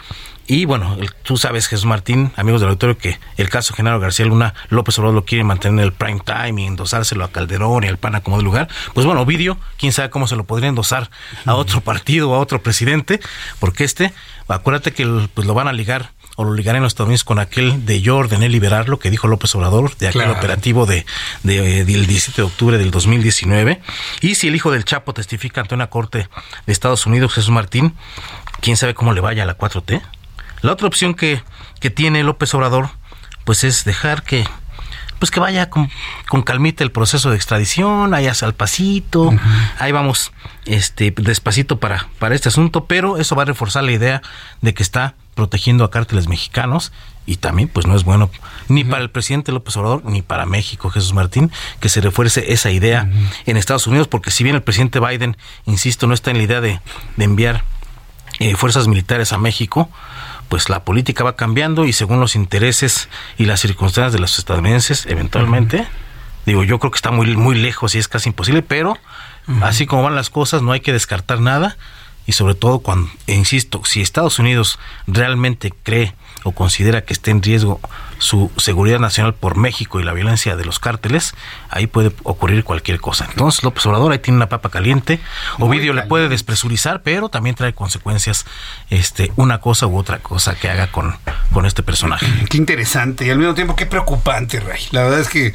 [0.50, 4.52] Y bueno, tú sabes, Jesús Martín, amigos del auditorio, que el caso Genaro García Luna,
[4.68, 7.98] López Obrador lo quiere mantener en el prime time y endosárselo a Calderón y al
[7.98, 8.66] PAN como de lugar.
[8.92, 11.08] Pues bueno, Ovidio, quién sabe cómo se lo podría endosar
[11.46, 13.20] a otro partido o a otro presidente,
[13.60, 14.12] porque este
[14.48, 17.86] acuérdate que pues lo van a ligar o lo ligarán los Estados Unidos con aquel
[17.86, 21.06] de yo ordené liberarlo que dijo López Obrador, de aquel operativo de,
[21.44, 23.80] de, del 17 de octubre del 2019.
[24.20, 26.28] Y si el hijo del Chapo testifica ante una corte
[26.66, 27.94] de Estados Unidos, Jesús Martín,
[28.60, 30.02] quién sabe cómo le vaya a la 4T.
[30.62, 31.42] La otra opción que,
[31.80, 32.90] que tiene López Obrador,
[33.44, 34.46] pues es dejar que
[35.20, 35.90] pues que vaya con,
[36.28, 39.30] con calmita el proceso de extradición, ahí al pasito,
[39.78, 40.32] ahí vamos
[40.64, 44.22] este despacito para, para este asunto, pero eso va a reforzar la idea
[44.62, 46.90] de que está protegiendo a cárteles mexicanos
[47.26, 48.30] y también pues no es bueno
[48.68, 52.70] ni para el presidente López Obrador ni para México, Jesús Martín, que se refuerce esa
[52.70, 53.10] idea
[53.44, 56.62] en Estados Unidos, porque si bien el presidente Biden, insisto, no está en la idea
[56.62, 56.80] de,
[57.16, 57.62] de enviar
[58.38, 59.90] eh, fuerzas militares a México,
[60.50, 63.08] pues la política va cambiando y según los intereses
[63.38, 65.86] y las circunstancias de los estadounidenses, eventualmente,
[66.44, 68.98] digo, yo creo que está muy, muy lejos y es casi imposible, pero
[69.62, 71.76] así como van las cosas, no hay que descartar nada
[72.26, 77.42] y sobre todo cuando, insisto, si Estados Unidos realmente cree o considera que está en
[77.42, 77.80] riesgo
[78.20, 81.34] su seguridad nacional por México y la violencia de los cárteles,
[81.70, 83.26] ahí puede ocurrir cualquier cosa.
[83.30, 85.20] Entonces López Obrador ahí tiene una papa caliente,
[85.58, 88.44] Ovidio le puede despresurizar, pero también trae consecuencias
[88.90, 91.16] este una cosa u otra cosa que haga con,
[91.52, 92.26] con este personaje.
[92.50, 94.82] Qué interesante y al mismo tiempo qué preocupante, Ray.
[94.90, 95.54] La verdad es que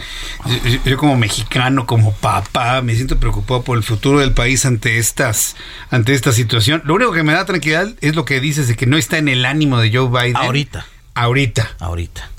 [0.85, 5.55] yo, como mexicano, como papá, me siento preocupado por el futuro del país ante estas
[5.91, 6.81] ante esta situación.
[6.85, 9.27] Lo único que me da tranquilidad es lo que dices de que no está en
[9.27, 10.37] el ánimo de Joe Biden.
[10.37, 10.85] Ahorita.
[11.13, 11.71] Ahorita.
[11.79, 12.34] Ahorita.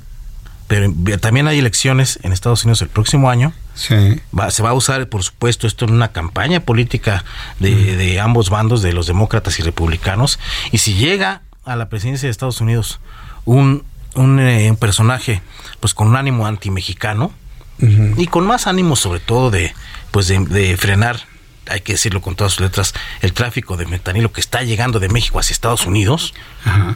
[0.68, 3.52] Pero también hay elecciones en Estados Unidos el próximo año.
[3.74, 4.20] Sí.
[4.48, 7.24] se va a usar, por supuesto, esto en una campaña política
[7.60, 10.38] de, de ambos bandos, de los demócratas y republicanos.
[10.72, 13.00] Y si llega a la presidencia de Estados Unidos
[13.44, 13.84] un,
[14.14, 15.42] un, eh, personaje
[15.80, 17.32] pues con un ánimo anti-mexicano
[17.78, 19.74] y con más ánimo sobre todo de
[20.10, 21.20] pues de, frenar
[21.68, 25.08] hay que decirlo con todas sus letras, el tráfico de metanilo que está llegando de
[25.08, 26.34] México hacia Estados Unidos,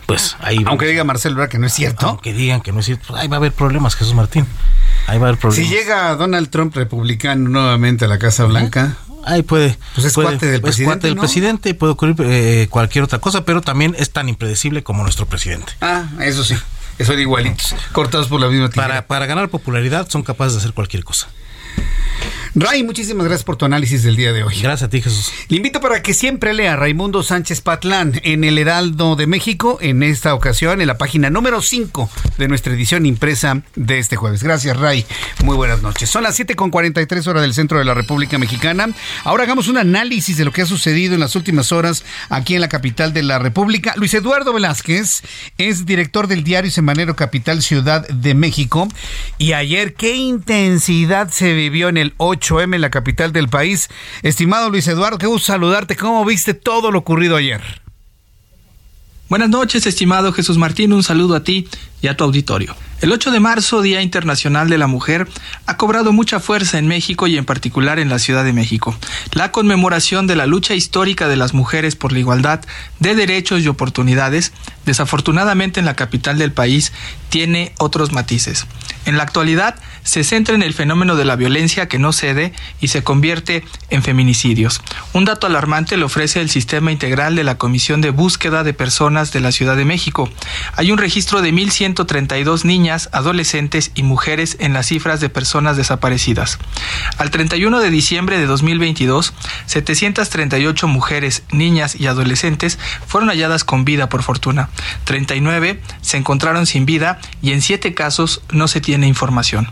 [0.06, 0.62] pues ahí...
[0.66, 2.06] Aunque diga Marcelo que no es cierto.
[2.06, 4.46] Aunque digan que no es cierto, pues ahí va a haber problemas, Jesús Martín.
[5.06, 5.68] Ahí va a haber problemas.
[5.68, 8.96] Si llega Donald Trump republicano nuevamente a la Casa Blanca...
[9.22, 9.76] Ahí puede.
[9.94, 11.06] Pues es cuate del presidente.
[11.06, 15.02] del presidente y puede ocurrir eh, cualquier otra cosa, pero también es tan impredecible como
[15.02, 15.74] nuestro presidente.
[15.82, 16.56] Ah, eso sí.
[17.04, 18.88] Son igualitos, cortados por la misma tijera.
[18.88, 21.28] Para, para ganar popularidad son capaces de hacer cualquier cosa.
[22.56, 24.56] Ray, muchísimas gracias por tu análisis del día de hoy.
[24.60, 25.30] Gracias a ti, Jesús.
[25.48, 30.02] Le invito para que siempre lea Raimundo Sánchez Patlán en el Heraldo de México, en
[30.02, 34.42] esta ocasión en la página número 5 de nuestra edición impresa de este jueves.
[34.42, 35.06] Gracias, Ray.
[35.44, 36.10] Muy buenas noches.
[36.10, 38.88] Son las 7.43 horas del centro de la República Mexicana.
[39.22, 42.62] Ahora hagamos un análisis de lo que ha sucedido en las últimas horas aquí en
[42.62, 43.94] la capital de la República.
[43.96, 45.22] Luis Eduardo Velázquez
[45.56, 48.88] es director del diario semanero Capital Ciudad de México.
[49.38, 53.88] Y ayer, qué intensidad se vivió en el 8 8M en la capital del país.
[54.22, 55.96] Estimado Luis Eduardo, qué gusto saludarte.
[55.96, 57.60] ¿Cómo viste todo lo ocurrido ayer?
[59.28, 60.92] Buenas noches, estimado Jesús Martín.
[60.92, 61.68] Un saludo a ti
[62.02, 62.74] y a tu auditorio.
[63.00, 65.26] El 8 de marzo, Día Internacional de la Mujer,
[65.64, 68.94] ha cobrado mucha fuerza en México y en particular en la Ciudad de México.
[69.32, 72.60] La conmemoración de la lucha histórica de las mujeres por la igualdad
[72.98, 74.52] de derechos y oportunidades,
[74.84, 76.92] desafortunadamente en la capital del país,
[77.30, 78.66] tiene otros matices.
[79.06, 82.88] En la actualidad, se centra en el fenómeno de la violencia que no cede y
[82.88, 84.82] se convierte en feminicidios.
[85.12, 89.32] Un dato alarmante lo ofrece el Sistema Integral de la Comisión de Búsqueda de Personas
[89.32, 90.30] de la Ciudad de México.
[90.76, 96.58] Hay un registro de 1.132 niñas, adolescentes y mujeres en las cifras de personas desaparecidas.
[97.18, 99.32] Al 31 de diciembre de 2022,
[99.66, 104.68] 738 mujeres, niñas y adolescentes fueron halladas con vida por fortuna.
[105.04, 109.68] 39 se encontraron sin vida y en 7 casos no se tiene información.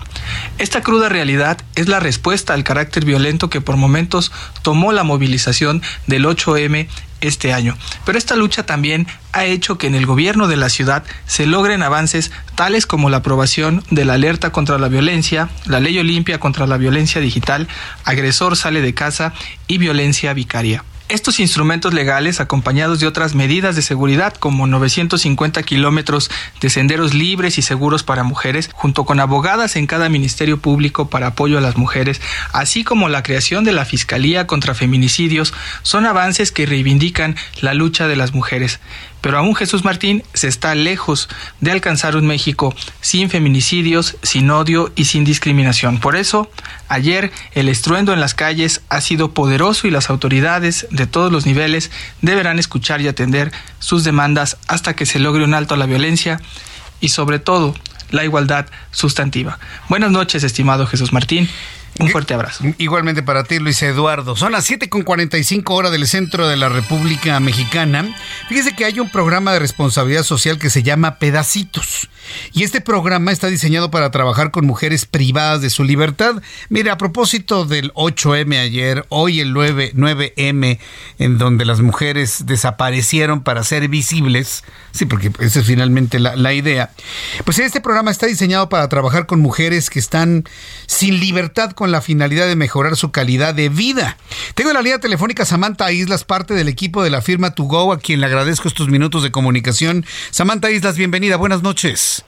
[0.59, 4.33] Esta cruda realidad es la respuesta al carácter violento que por momentos
[4.63, 6.89] tomó la movilización del 8M
[7.21, 7.77] este año.
[8.05, 11.83] Pero esta lucha también ha hecho que en el gobierno de la ciudad se logren
[11.83, 16.67] avances tales como la aprobación de la alerta contra la violencia, la ley Olimpia contra
[16.67, 17.69] la violencia digital,
[18.05, 19.33] agresor sale de casa
[19.67, 20.85] y violencia vicaria.
[21.09, 26.31] Estos instrumentos legales, acompañados de otras medidas de seguridad como 950 kilómetros
[26.61, 31.29] de senderos libres y seguros para mujeres, junto con abogadas en cada ministerio público para
[31.29, 32.21] apoyo a las mujeres,
[32.53, 38.07] así como la creación de la Fiscalía contra Feminicidios, son avances que reivindican la lucha
[38.07, 38.79] de las mujeres.
[39.21, 41.29] Pero aún Jesús Martín se está lejos
[41.61, 45.99] de alcanzar un México sin feminicidios, sin odio y sin discriminación.
[45.99, 46.51] Por eso,
[46.89, 51.47] ayer el estruendo en las calles ha sido poderoso y las autoridades de todos los
[51.47, 51.91] niveles
[52.23, 56.41] deberán escuchar y atender sus demandas hasta que se logre un alto a la violencia
[57.01, 57.75] y sobre todo
[58.11, 59.59] la igualdad sustantiva.
[59.89, 61.49] Buenas noches, estimado Jesús Martín.
[61.99, 62.65] Un fuerte abrazo.
[62.79, 64.37] Igualmente para ti, Luis Eduardo.
[64.37, 68.15] Son las 7.45 horas del centro de la República Mexicana.
[68.49, 72.09] Fíjese que hay un programa de responsabilidad social que se llama Pedacitos.
[72.53, 76.43] Y este programa está diseñado para trabajar con mujeres privadas de su libertad.
[76.69, 79.93] Mire, a propósito del 8M ayer, hoy el 9,
[80.37, 80.81] m
[81.19, 84.63] en donde las mujeres desaparecieron para ser visibles.
[84.93, 86.91] Sí, porque esa es finalmente la, la idea.
[87.45, 90.45] Pues este programa está diseñado para trabajar con mujeres que están
[90.87, 94.17] sin libertad con la finalidad de mejorar su calidad de vida.
[94.57, 97.93] Tengo en la línea telefónica Samantha Islas, parte del equipo de la firma To Go,
[97.93, 100.05] a quien le agradezco estos minutos de comunicación.
[100.33, 102.25] Samantha Islas, bienvenida, buenas noches.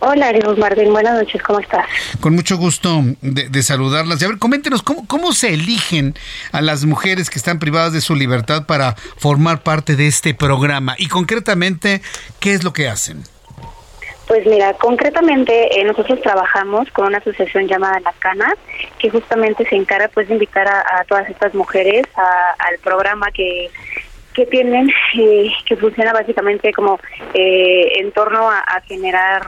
[0.00, 1.84] Hola, Ariel Martín, buenas noches, ¿cómo estás?
[2.20, 4.22] Con mucho gusto de, saludarlas.
[4.22, 6.14] Y a ver, coméntenos, ¿cómo, ¿cómo se eligen
[6.52, 10.94] a las mujeres que están privadas de su libertad para formar parte de este programa?
[10.98, 12.00] Y concretamente,
[12.38, 13.24] ¿qué es lo que hacen?
[14.34, 18.52] Pues mira, concretamente eh, nosotros trabajamos con una asociación llamada La Cana,
[18.98, 23.70] que justamente se encarga pues de invitar a, todas estas mujeres al programa que
[24.34, 26.98] que tienen, eh, que funciona básicamente como
[27.32, 29.46] eh, en torno a, generar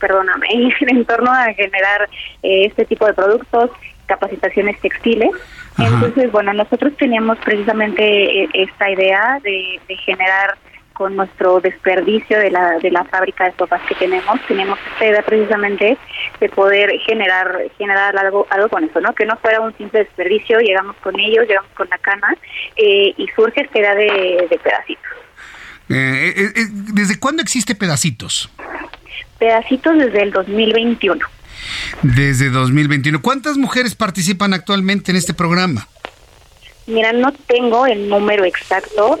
[0.00, 0.48] perdóname,
[0.80, 2.08] en torno a generar
[2.42, 3.70] eh, este tipo de productos,
[4.06, 5.30] capacitaciones textiles.
[5.78, 8.02] Entonces, bueno, nosotros teníamos precisamente
[8.42, 10.56] eh, esta idea de, generar
[10.98, 15.22] con nuestro desperdicio de la, de la fábrica de sofás que tenemos, teníamos esta idea
[15.22, 15.96] precisamente
[16.40, 19.14] de poder generar generar algo algo con eso, ¿no?
[19.14, 22.36] Que no fuera un simple desperdicio, llegamos con ellos, llegamos con la cana
[22.74, 25.12] eh, y surge esta idea de, pedacitos.
[25.88, 28.50] ¿Desde cuándo existe pedacitos?
[29.38, 31.24] Pedacitos desde el 2021.
[32.02, 33.22] Desde 2021.
[33.22, 35.86] ¿Cuántas mujeres participan actualmente en este programa?
[36.88, 39.20] Mira, no tengo el número exacto,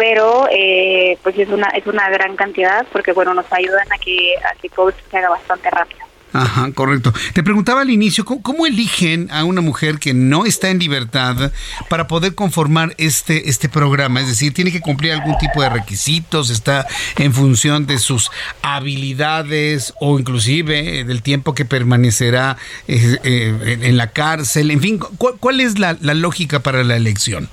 [0.00, 4.32] pero eh, pues es una es una gran cantidad porque bueno nos ayudan a que
[4.38, 6.00] a que todo se haga bastante rápido.
[6.32, 7.12] Ajá, correcto.
[7.34, 11.50] Te preguntaba al inicio, ¿cómo, eligen a una mujer que no está en libertad
[11.88, 14.20] para poder conformar este, este programa?
[14.20, 16.50] Es decir, ¿tiene que cumplir algún tipo de requisitos?
[16.50, 16.86] ¿Está
[17.18, 18.30] en función de sus
[18.62, 22.56] habilidades o inclusive del tiempo que permanecerá
[22.86, 24.70] eh, eh, en la cárcel?
[24.70, 27.50] En fin, ¿cuál, es la, la lógica para la elección?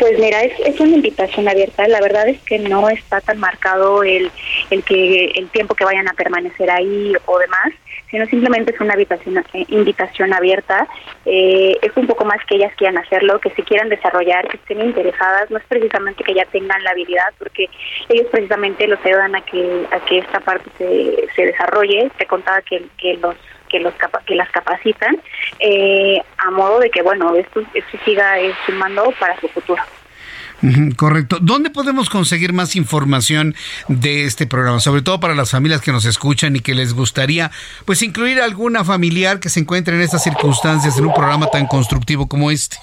[0.00, 1.86] Pues mira, es, es una invitación abierta.
[1.86, 4.30] La verdad es que no está tan marcado el,
[4.70, 7.68] el que el tiempo que vayan a permanecer ahí o demás,
[8.10, 10.88] sino simplemente es una invitación, eh, invitación abierta.
[11.26, 14.80] Eh, es un poco más que ellas quieran hacerlo, que se quieran desarrollar, que estén
[14.80, 15.50] interesadas.
[15.50, 17.68] No es precisamente que ya tengan la habilidad, porque
[18.08, 22.10] ellos precisamente los ayudan a que a que esta parte se, se desarrolle.
[22.16, 23.36] Te contaba que, que los
[23.70, 23.94] que los
[24.26, 25.16] que las capacitan
[25.58, 29.82] eh, a modo de que bueno esto, esto siga eh, sumando para su futuro.
[30.96, 31.38] Correcto.
[31.40, 33.54] ¿Dónde podemos conseguir más información
[33.88, 34.78] de este programa?
[34.80, 37.50] Sobre todo para las familias que nos escuchan y que les gustaría
[37.86, 42.28] pues incluir alguna familiar que se encuentre en estas circunstancias en un programa tan constructivo
[42.28, 42.76] como este.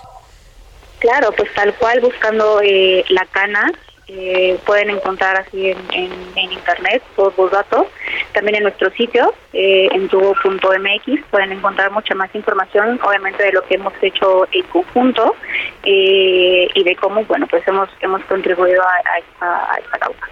[1.00, 3.72] Claro, pues tal cual buscando eh, la cana
[4.08, 7.88] eh, pueden encontrar así en, en, internet todos los datos.
[8.34, 13.64] También en nuestro sitio, eh, en tubo.mx, pueden encontrar mucha más información, obviamente, de lo
[13.66, 15.36] que hemos hecho en conjunto
[15.84, 20.28] eh, y de cómo, bueno, pues hemos, hemos contribuido a, esta, a esta causa.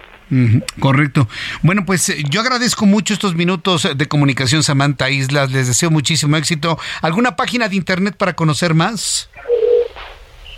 [0.80, 1.28] correcto.
[1.62, 5.50] Bueno, pues eh, yo agradezco mucho estos minutos de comunicación, Samantha Islas.
[5.50, 6.78] Les deseo muchísimo éxito.
[7.02, 9.28] ¿Alguna página de internet para conocer más?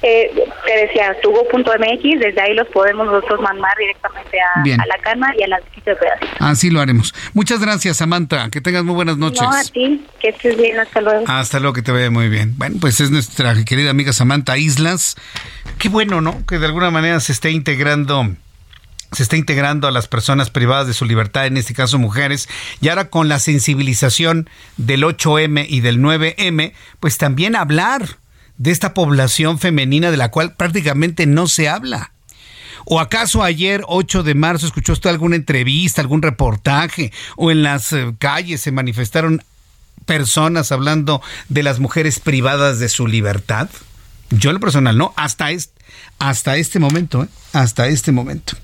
[0.00, 0.30] Eh,
[0.64, 5.48] te decía, tubo.mx, desde ahí los podemos nosotros mandar directamente a, la cana y a
[5.48, 6.36] las de pedacitos.
[6.38, 7.12] Así lo haremos.
[7.34, 8.48] Muchas gracias, Samantha.
[8.50, 9.42] Que tengas muy buenas noches.
[9.42, 10.04] No, a ti.
[10.20, 10.78] Que estés bien.
[10.78, 11.24] Hasta luego.
[11.26, 12.54] Hasta luego, que te vaya muy bien.
[12.56, 15.16] Bueno, pues es nuestra querida amiga Samantha Islas.
[15.78, 16.46] Qué bueno, ¿no?
[16.46, 18.28] Que de alguna manera se esté integrando
[19.12, 22.46] se está integrando a las personas privadas de su libertad, en este caso mujeres,
[22.82, 28.18] y ahora con la sensibilización del 8M y del 9M, pues también hablar
[28.58, 32.12] de esta población femenina de la cual prácticamente no se habla.
[32.84, 37.92] ¿O acaso ayer, 8 de marzo, escuchó usted alguna entrevista, algún reportaje, o en las
[37.92, 39.42] eh, calles se manifestaron
[40.06, 43.68] personas hablando de las mujeres privadas de su libertad?
[44.30, 45.80] Yo lo personal no, hasta este,
[46.18, 47.28] hasta este momento, ¿eh?
[47.52, 48.56] hasta este momento.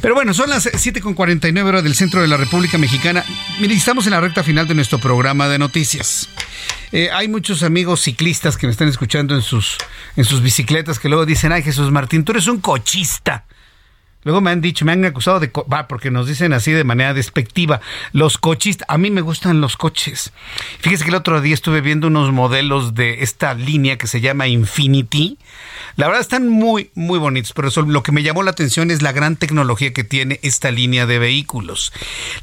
[0.00, 3.24] Pero bueno, son las 7.49 horas del centro de la República Mexicana.
[3.60, 6.28] Mire, estamos en la recta final de nuestro programa de noticias.
[6.92, 9.76] Eh, hay muchos amigos ciclistas que me están escuchando en sus,
[10.16, 13.44] en sus bicicletas que luego dicen, ay Jesús Martín, tú eres un cochista.
[14.24, 17.14] Luego me han dicho, me han acusado de, va, porque nos dicen así de manera
[17.14, 17.80] despectiva,
[18.12, 20.32] los coches, a mí me gustan los coches.
[20.80, 24.48] Fíjese que el otro día estuve viendo unos modelos de esta línea que se llama
[24.48, 25.38] Infinity.
[25.94, 29.12] La verdad están muy, muy bonitos, pero lo que me llamó la atención es la
[29.12, 31.92] gran tecnología que tiene esta línea de vehículos.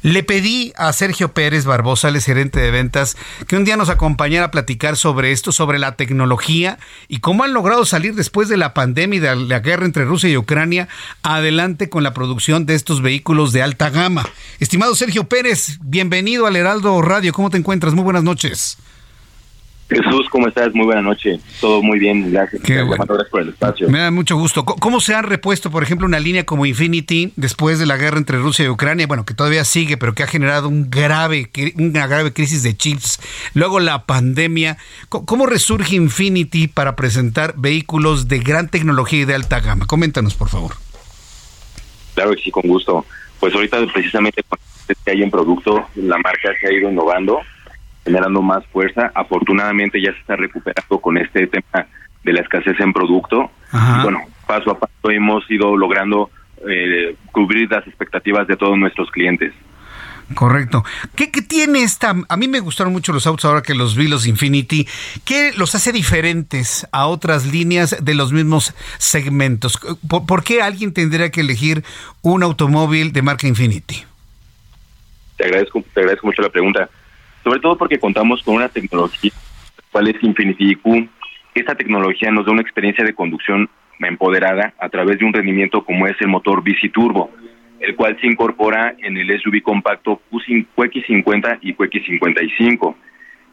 [0.00, 4.46] Le pedí a Sergio Pérez Barbosa, el gerente de ventas, que un día nos acompañara
[4.46, 8.72] a platicar sobre esto, sobre la tecnología y cómo han logrado salir después de la
[8.72, 10.88] pandemia y de la guerra entre Rusia y Ucrania
[11.22, 14.24] adelante con la producción de estos vehículos de alta gama.
[14.60, 17.32] Estimado Sergio Pérez, bienvenido al Heraldo Radio.
[17.32, 17.92] ¿Cómo te encuentras?
[17.92, 18.78] Muy buenas noches.
[19.88, 20.72] Jesús, ¿cómo estás?
[20.74, 21.40] Muy buena noche.
[21.60, 22.62] Todo muy bien, gracias.
[22.62, 23.88] gracias por el espacio.
[23.88, 24.64] Me da mucho gusto.
[24.64, 28.38] ¿Cómo se ha repuesto, por ejemplo, una línea como Infinity después de la guerra entre
[28.38, 29.08] Rusia y Ucrania?
[29.08, 33.20] Bueno, que todavía sigue, pero que ha generado un grave, una grave crisis de chips.
[33.54, 34.76] Luego la pandemia.
[35.08, 39.86] ¿Cómo resurge Infinity para presentar vehículos de gran tecnología y de alta gama?
[39.86, 40.85] Coméntanos, por favor.
[42.16, 43.04] Claro que sí, con gusto.
[43.38, 44.58] Pues ahorita precisamente con
[45.04, 47.40] que hay en producto, la marca se ha ido innovando,
[48.04, 49.12] generando más fuerza.
[49.14, 51.86] Afortunadamente ya se está recuperando con este tema
[52.24, 53.50] de la escasez en producto.
[54.02, 56.30] bueno, paso a paso hemos ido logrando
[56.66, 59.52] eh, cubrir las expectativas de todos nuestros clientes.
[60.34, 60.84] Correcto.
[61.14, 62.14] ¿Qué, tiene esta?
[62.28, 64.86] A mí me gustaron mucho los autos ahora que los vi, los Infinity.
[65.24, 69.78] ¿Qué los hace diferentes a otras líneas de los mismos segmentos?
[70.08, 71.84] ¿Por, qué alguien tendría que elegir
[72.22, 74.04] un automóvil de marca Infinity?
[75.36, 76.90] Te agradezco, te agradezco mucho la pregunta.
[77.44, 79.30] Sobre todo porque contamos con una tecnología,
[79.92, 81.08] cual es Infinity IQ.
[81.54, 83.70] Esta tecnología nos da una experiencia de conducción
[84.00, 87.30] empoderada a través de un rendimiento como es el motor bici turbo,
[87.80, 92.94] el cual se incorpora en el SUV compacto QX50 y QX55.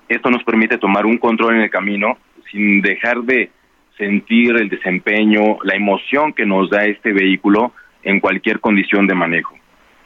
[0.10, 2.18] Esto nos permite tomar un control en el camino
[2.52, 3.50] sin dejar de
[3.98, 7.74] sentir el desempeño, la emoción que nos da este vehículo
[8.04, 9.56] en cualquier condición de manejo.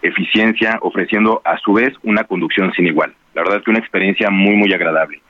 [0.02, 3.14] Eficiencia, ofreciendo a su vez una conducción sin igual.
[3.34, 5.22] La verdad es que una experiencia muy, muy agradable.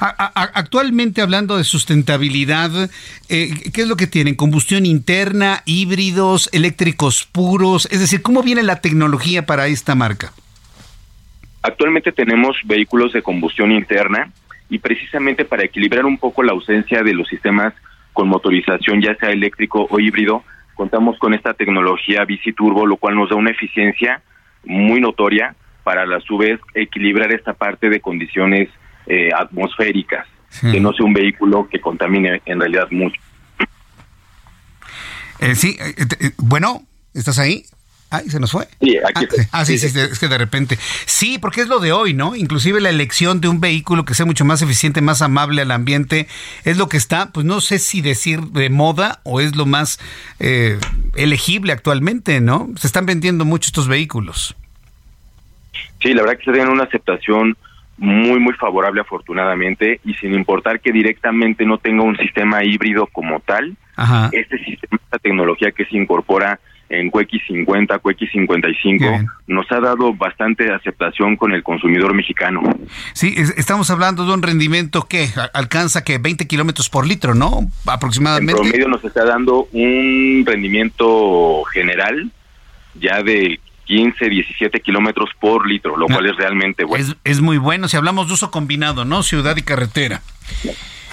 [0.00, 2.90] Actualmente hablando de sustentabilidad,
[3.28, 4.34] eh, ¿qué es lo que tienen?
[4.34, 7.88] ¿Combustión interna, híbridos, eléctricos puros?
[7.90, 10.32] Es decir, ¿cómo viene la tecnología para esta marca?
[11.62, 14.32] Actualmente tenemos vehículos de combustión interna
[14.70, 17.74] y precisamente para equilibrar un poco la ausencia de los sistemas
[18.12, 20.44] con motorización, ya sea eléctrico o híbrido,
[20.74, 24.22] contamos con esta tecnología bici turbo, lo cual nos da una eficiencia
[24.64, 28.68] muy notoria para a su vez equilibrar esta parte de condiciones
[29.10, 30.26] eh, atmosféricas,
[30.60, 33.18] que no sea un vehículo que contamine en realidad mucho.
[35.38, 36.82] Eh, sí, eh, bueno,
[37.14, 37.64] ¿estás ahí?
[38.10, 38.68] Ay, se nos fue.
[38.82, 40.78] Sí, aquí ah, ah sí, sí, es que de repente.
[41.06, 42.36] Sí, porque es lo de hoy, ¿no?
[42.36, 46.28] Inclusive la elección de un vehículo que sea mucho más eficiente, más amable al ambiente,
[46.64, 49.98] es lo que está, pues no sé si decir de moda o es lo más
[51.14, 52.68] elegible actualmente, ¿no?
[52.76, 54.54] Se están vendiendo mucho estos vehículos.
[56.02, 57.56] Sí, la verdad que se tienen una aceptación
[57.98, 63.40] muy, muy favorable afortunadamente y sin importar que directamente no tenga un sistema híbrido como
[63.40, 63.76] tal,
[64.32, 66.60] este sistema, esta tecnología que se incorpora
[66.90, 69.04] en QX 50, QX 55,
[69.48, 72.62] nos ha dado bastante aceptación con el consumidor mexicano.
[73.12, 77.68] Sí, estamos hablando de un rendimiento que alcanza que 20 kilómetros por litro, ¿no?
[77.86, 78.52] Aproximadamente.
[78.52, 82.30] En promedio nos está dando un rendimiento general
[82.94, 87.14] ya de 15, 17 kilómetros por litro, lo cual es realmente bueno.
[87.24, 89.22] Es, muy bueno si hablamos de uso combinado, ¿no?
[89.22, 90.20] Ciudad y carretera.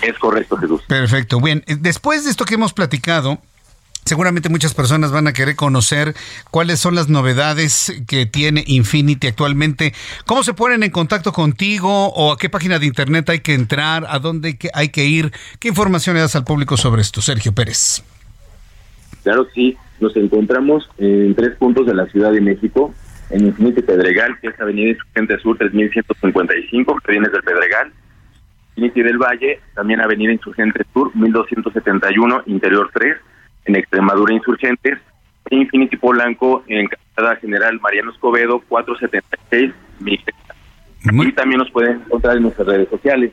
[0.02, 0.82] Es correcto, Jesús.
[0.86, 1.40] Perfecto.
[1.40, 3.40] Bien, eh, después de esto que hemos platicado,
[4.08, 6.16] Seguramente muchas personas van a querer conocer
[6.52, 9.96] cuáles son las novedades que tiene Infinity actualmente.
[10.28, 14.06] ¿Cómo se ponen en contacto contigo o a qué página de internet hay que entrar?
[14.08, 15.34] ¿A dónde hay que ir?
[15.58, 18.04] ¿Qué información le das al público sobre esto, Sergio Pérez?
[19.26, 19.76] Claro, sí.
[20.00, 22.94] Nos encontramos en tres puntos de la Ciudad de México,
[23.32, 27.92] en Infinity Pedregal, que es Avenida Insurgente Sur 3155, que viene del Pedregal,
[28.76, 33.18] Infinity del Valle, también Avenida Insurgente Sur 1271, Interior 3,
[33.66, 35.00] en Extremadura Insurgentes,
[35.50, 39.74] e Infinity Polanco en Calzada General Mariano Escobedo 476,
[41.04, 43.32] Y también nos pueden encontrar en nuestras redes sociales.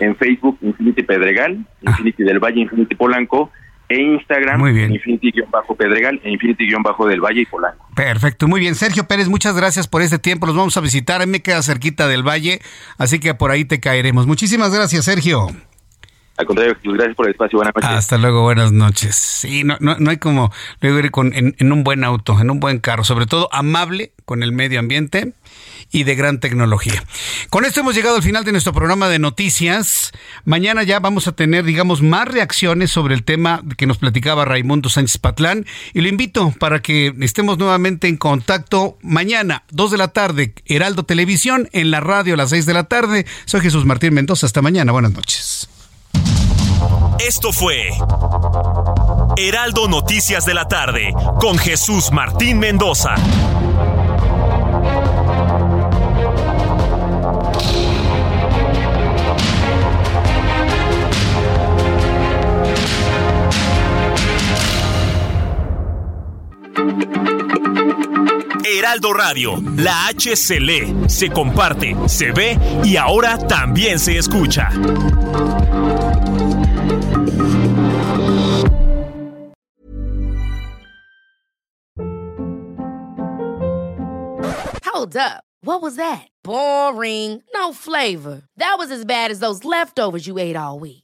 [0.00, 3.50] En Facebook, Infinity Pedregal, Infinity del Valle, Infinity Polanco,
[3.94, 4.92] e Instagram, muy bien.
[4.92, 7.86] Infinity-Pedregal e Infinity-del Valle y Polanco.
[7.94, 8.74] Perfecto, muy bien.
[8.74, 10.46] Sergio Pérez, muchas gracias por este tiempo.
[10.46, 11.24] Los vamos a visitar.
[11.26, 12.60] Me queda cerquita del Valle,
[12.98, 14.26] así que por ahí te caeremos.
[14.26, 15.46] Muchísimas gracias, Sergio.
[16.36, 17.58] Al contrario, gracias por el espacio.
[17.58, 17.90] Buenas noches.
[17.90, 19.14] Hasta luego, buenas noches.
[19.14, 20.50] Sí, no, no, no hay como
[20.80, 24.42] luego ir con, en, un buen auto, en un buen carro, sobre todo amable con
[24.42, 25.32] el medio ambiente
[25.94, 27.04] y de gran tecnología.
[27.50, 30.10] Con esto hemos llegado al final de nuestro programa de noticias.
[30.44, 34.88] Mañana ya vamos a tener, digamos, más reacciones sobre el tema que nos platicaba Raimundo
[34.88, 40.08] Sánchez Patlán y lo invito para que estemos nuevamente en contacto mañana, 2 de la
[40.08, 43.24] tarde, Heraldo Televisión, en la radio a las 6 de la tarde.
[43.44, 44.46] Soy Jesús Martín Mendoza.
[44.46, 44.90] Hasta mañana.
[44.90, 45.68] Buenas noches.
[47.20, 47.90] Esto fue
[49.36, 53.14] Heraldo Noticias de la tarde con Jesús Martín Mendoza.
[68.66, 74.70] Heraldo Radio, la H se lee, se comparte, se ve y ahora también se escucha.
[84.84, 85.44] Hold up.
[85.62, 86.28] What was that?
[86.42, 87.42] Boring.
[87.54, 88.42] No flavor.
[88.58, 91.03] That was as bad as those leftovers you ate all week.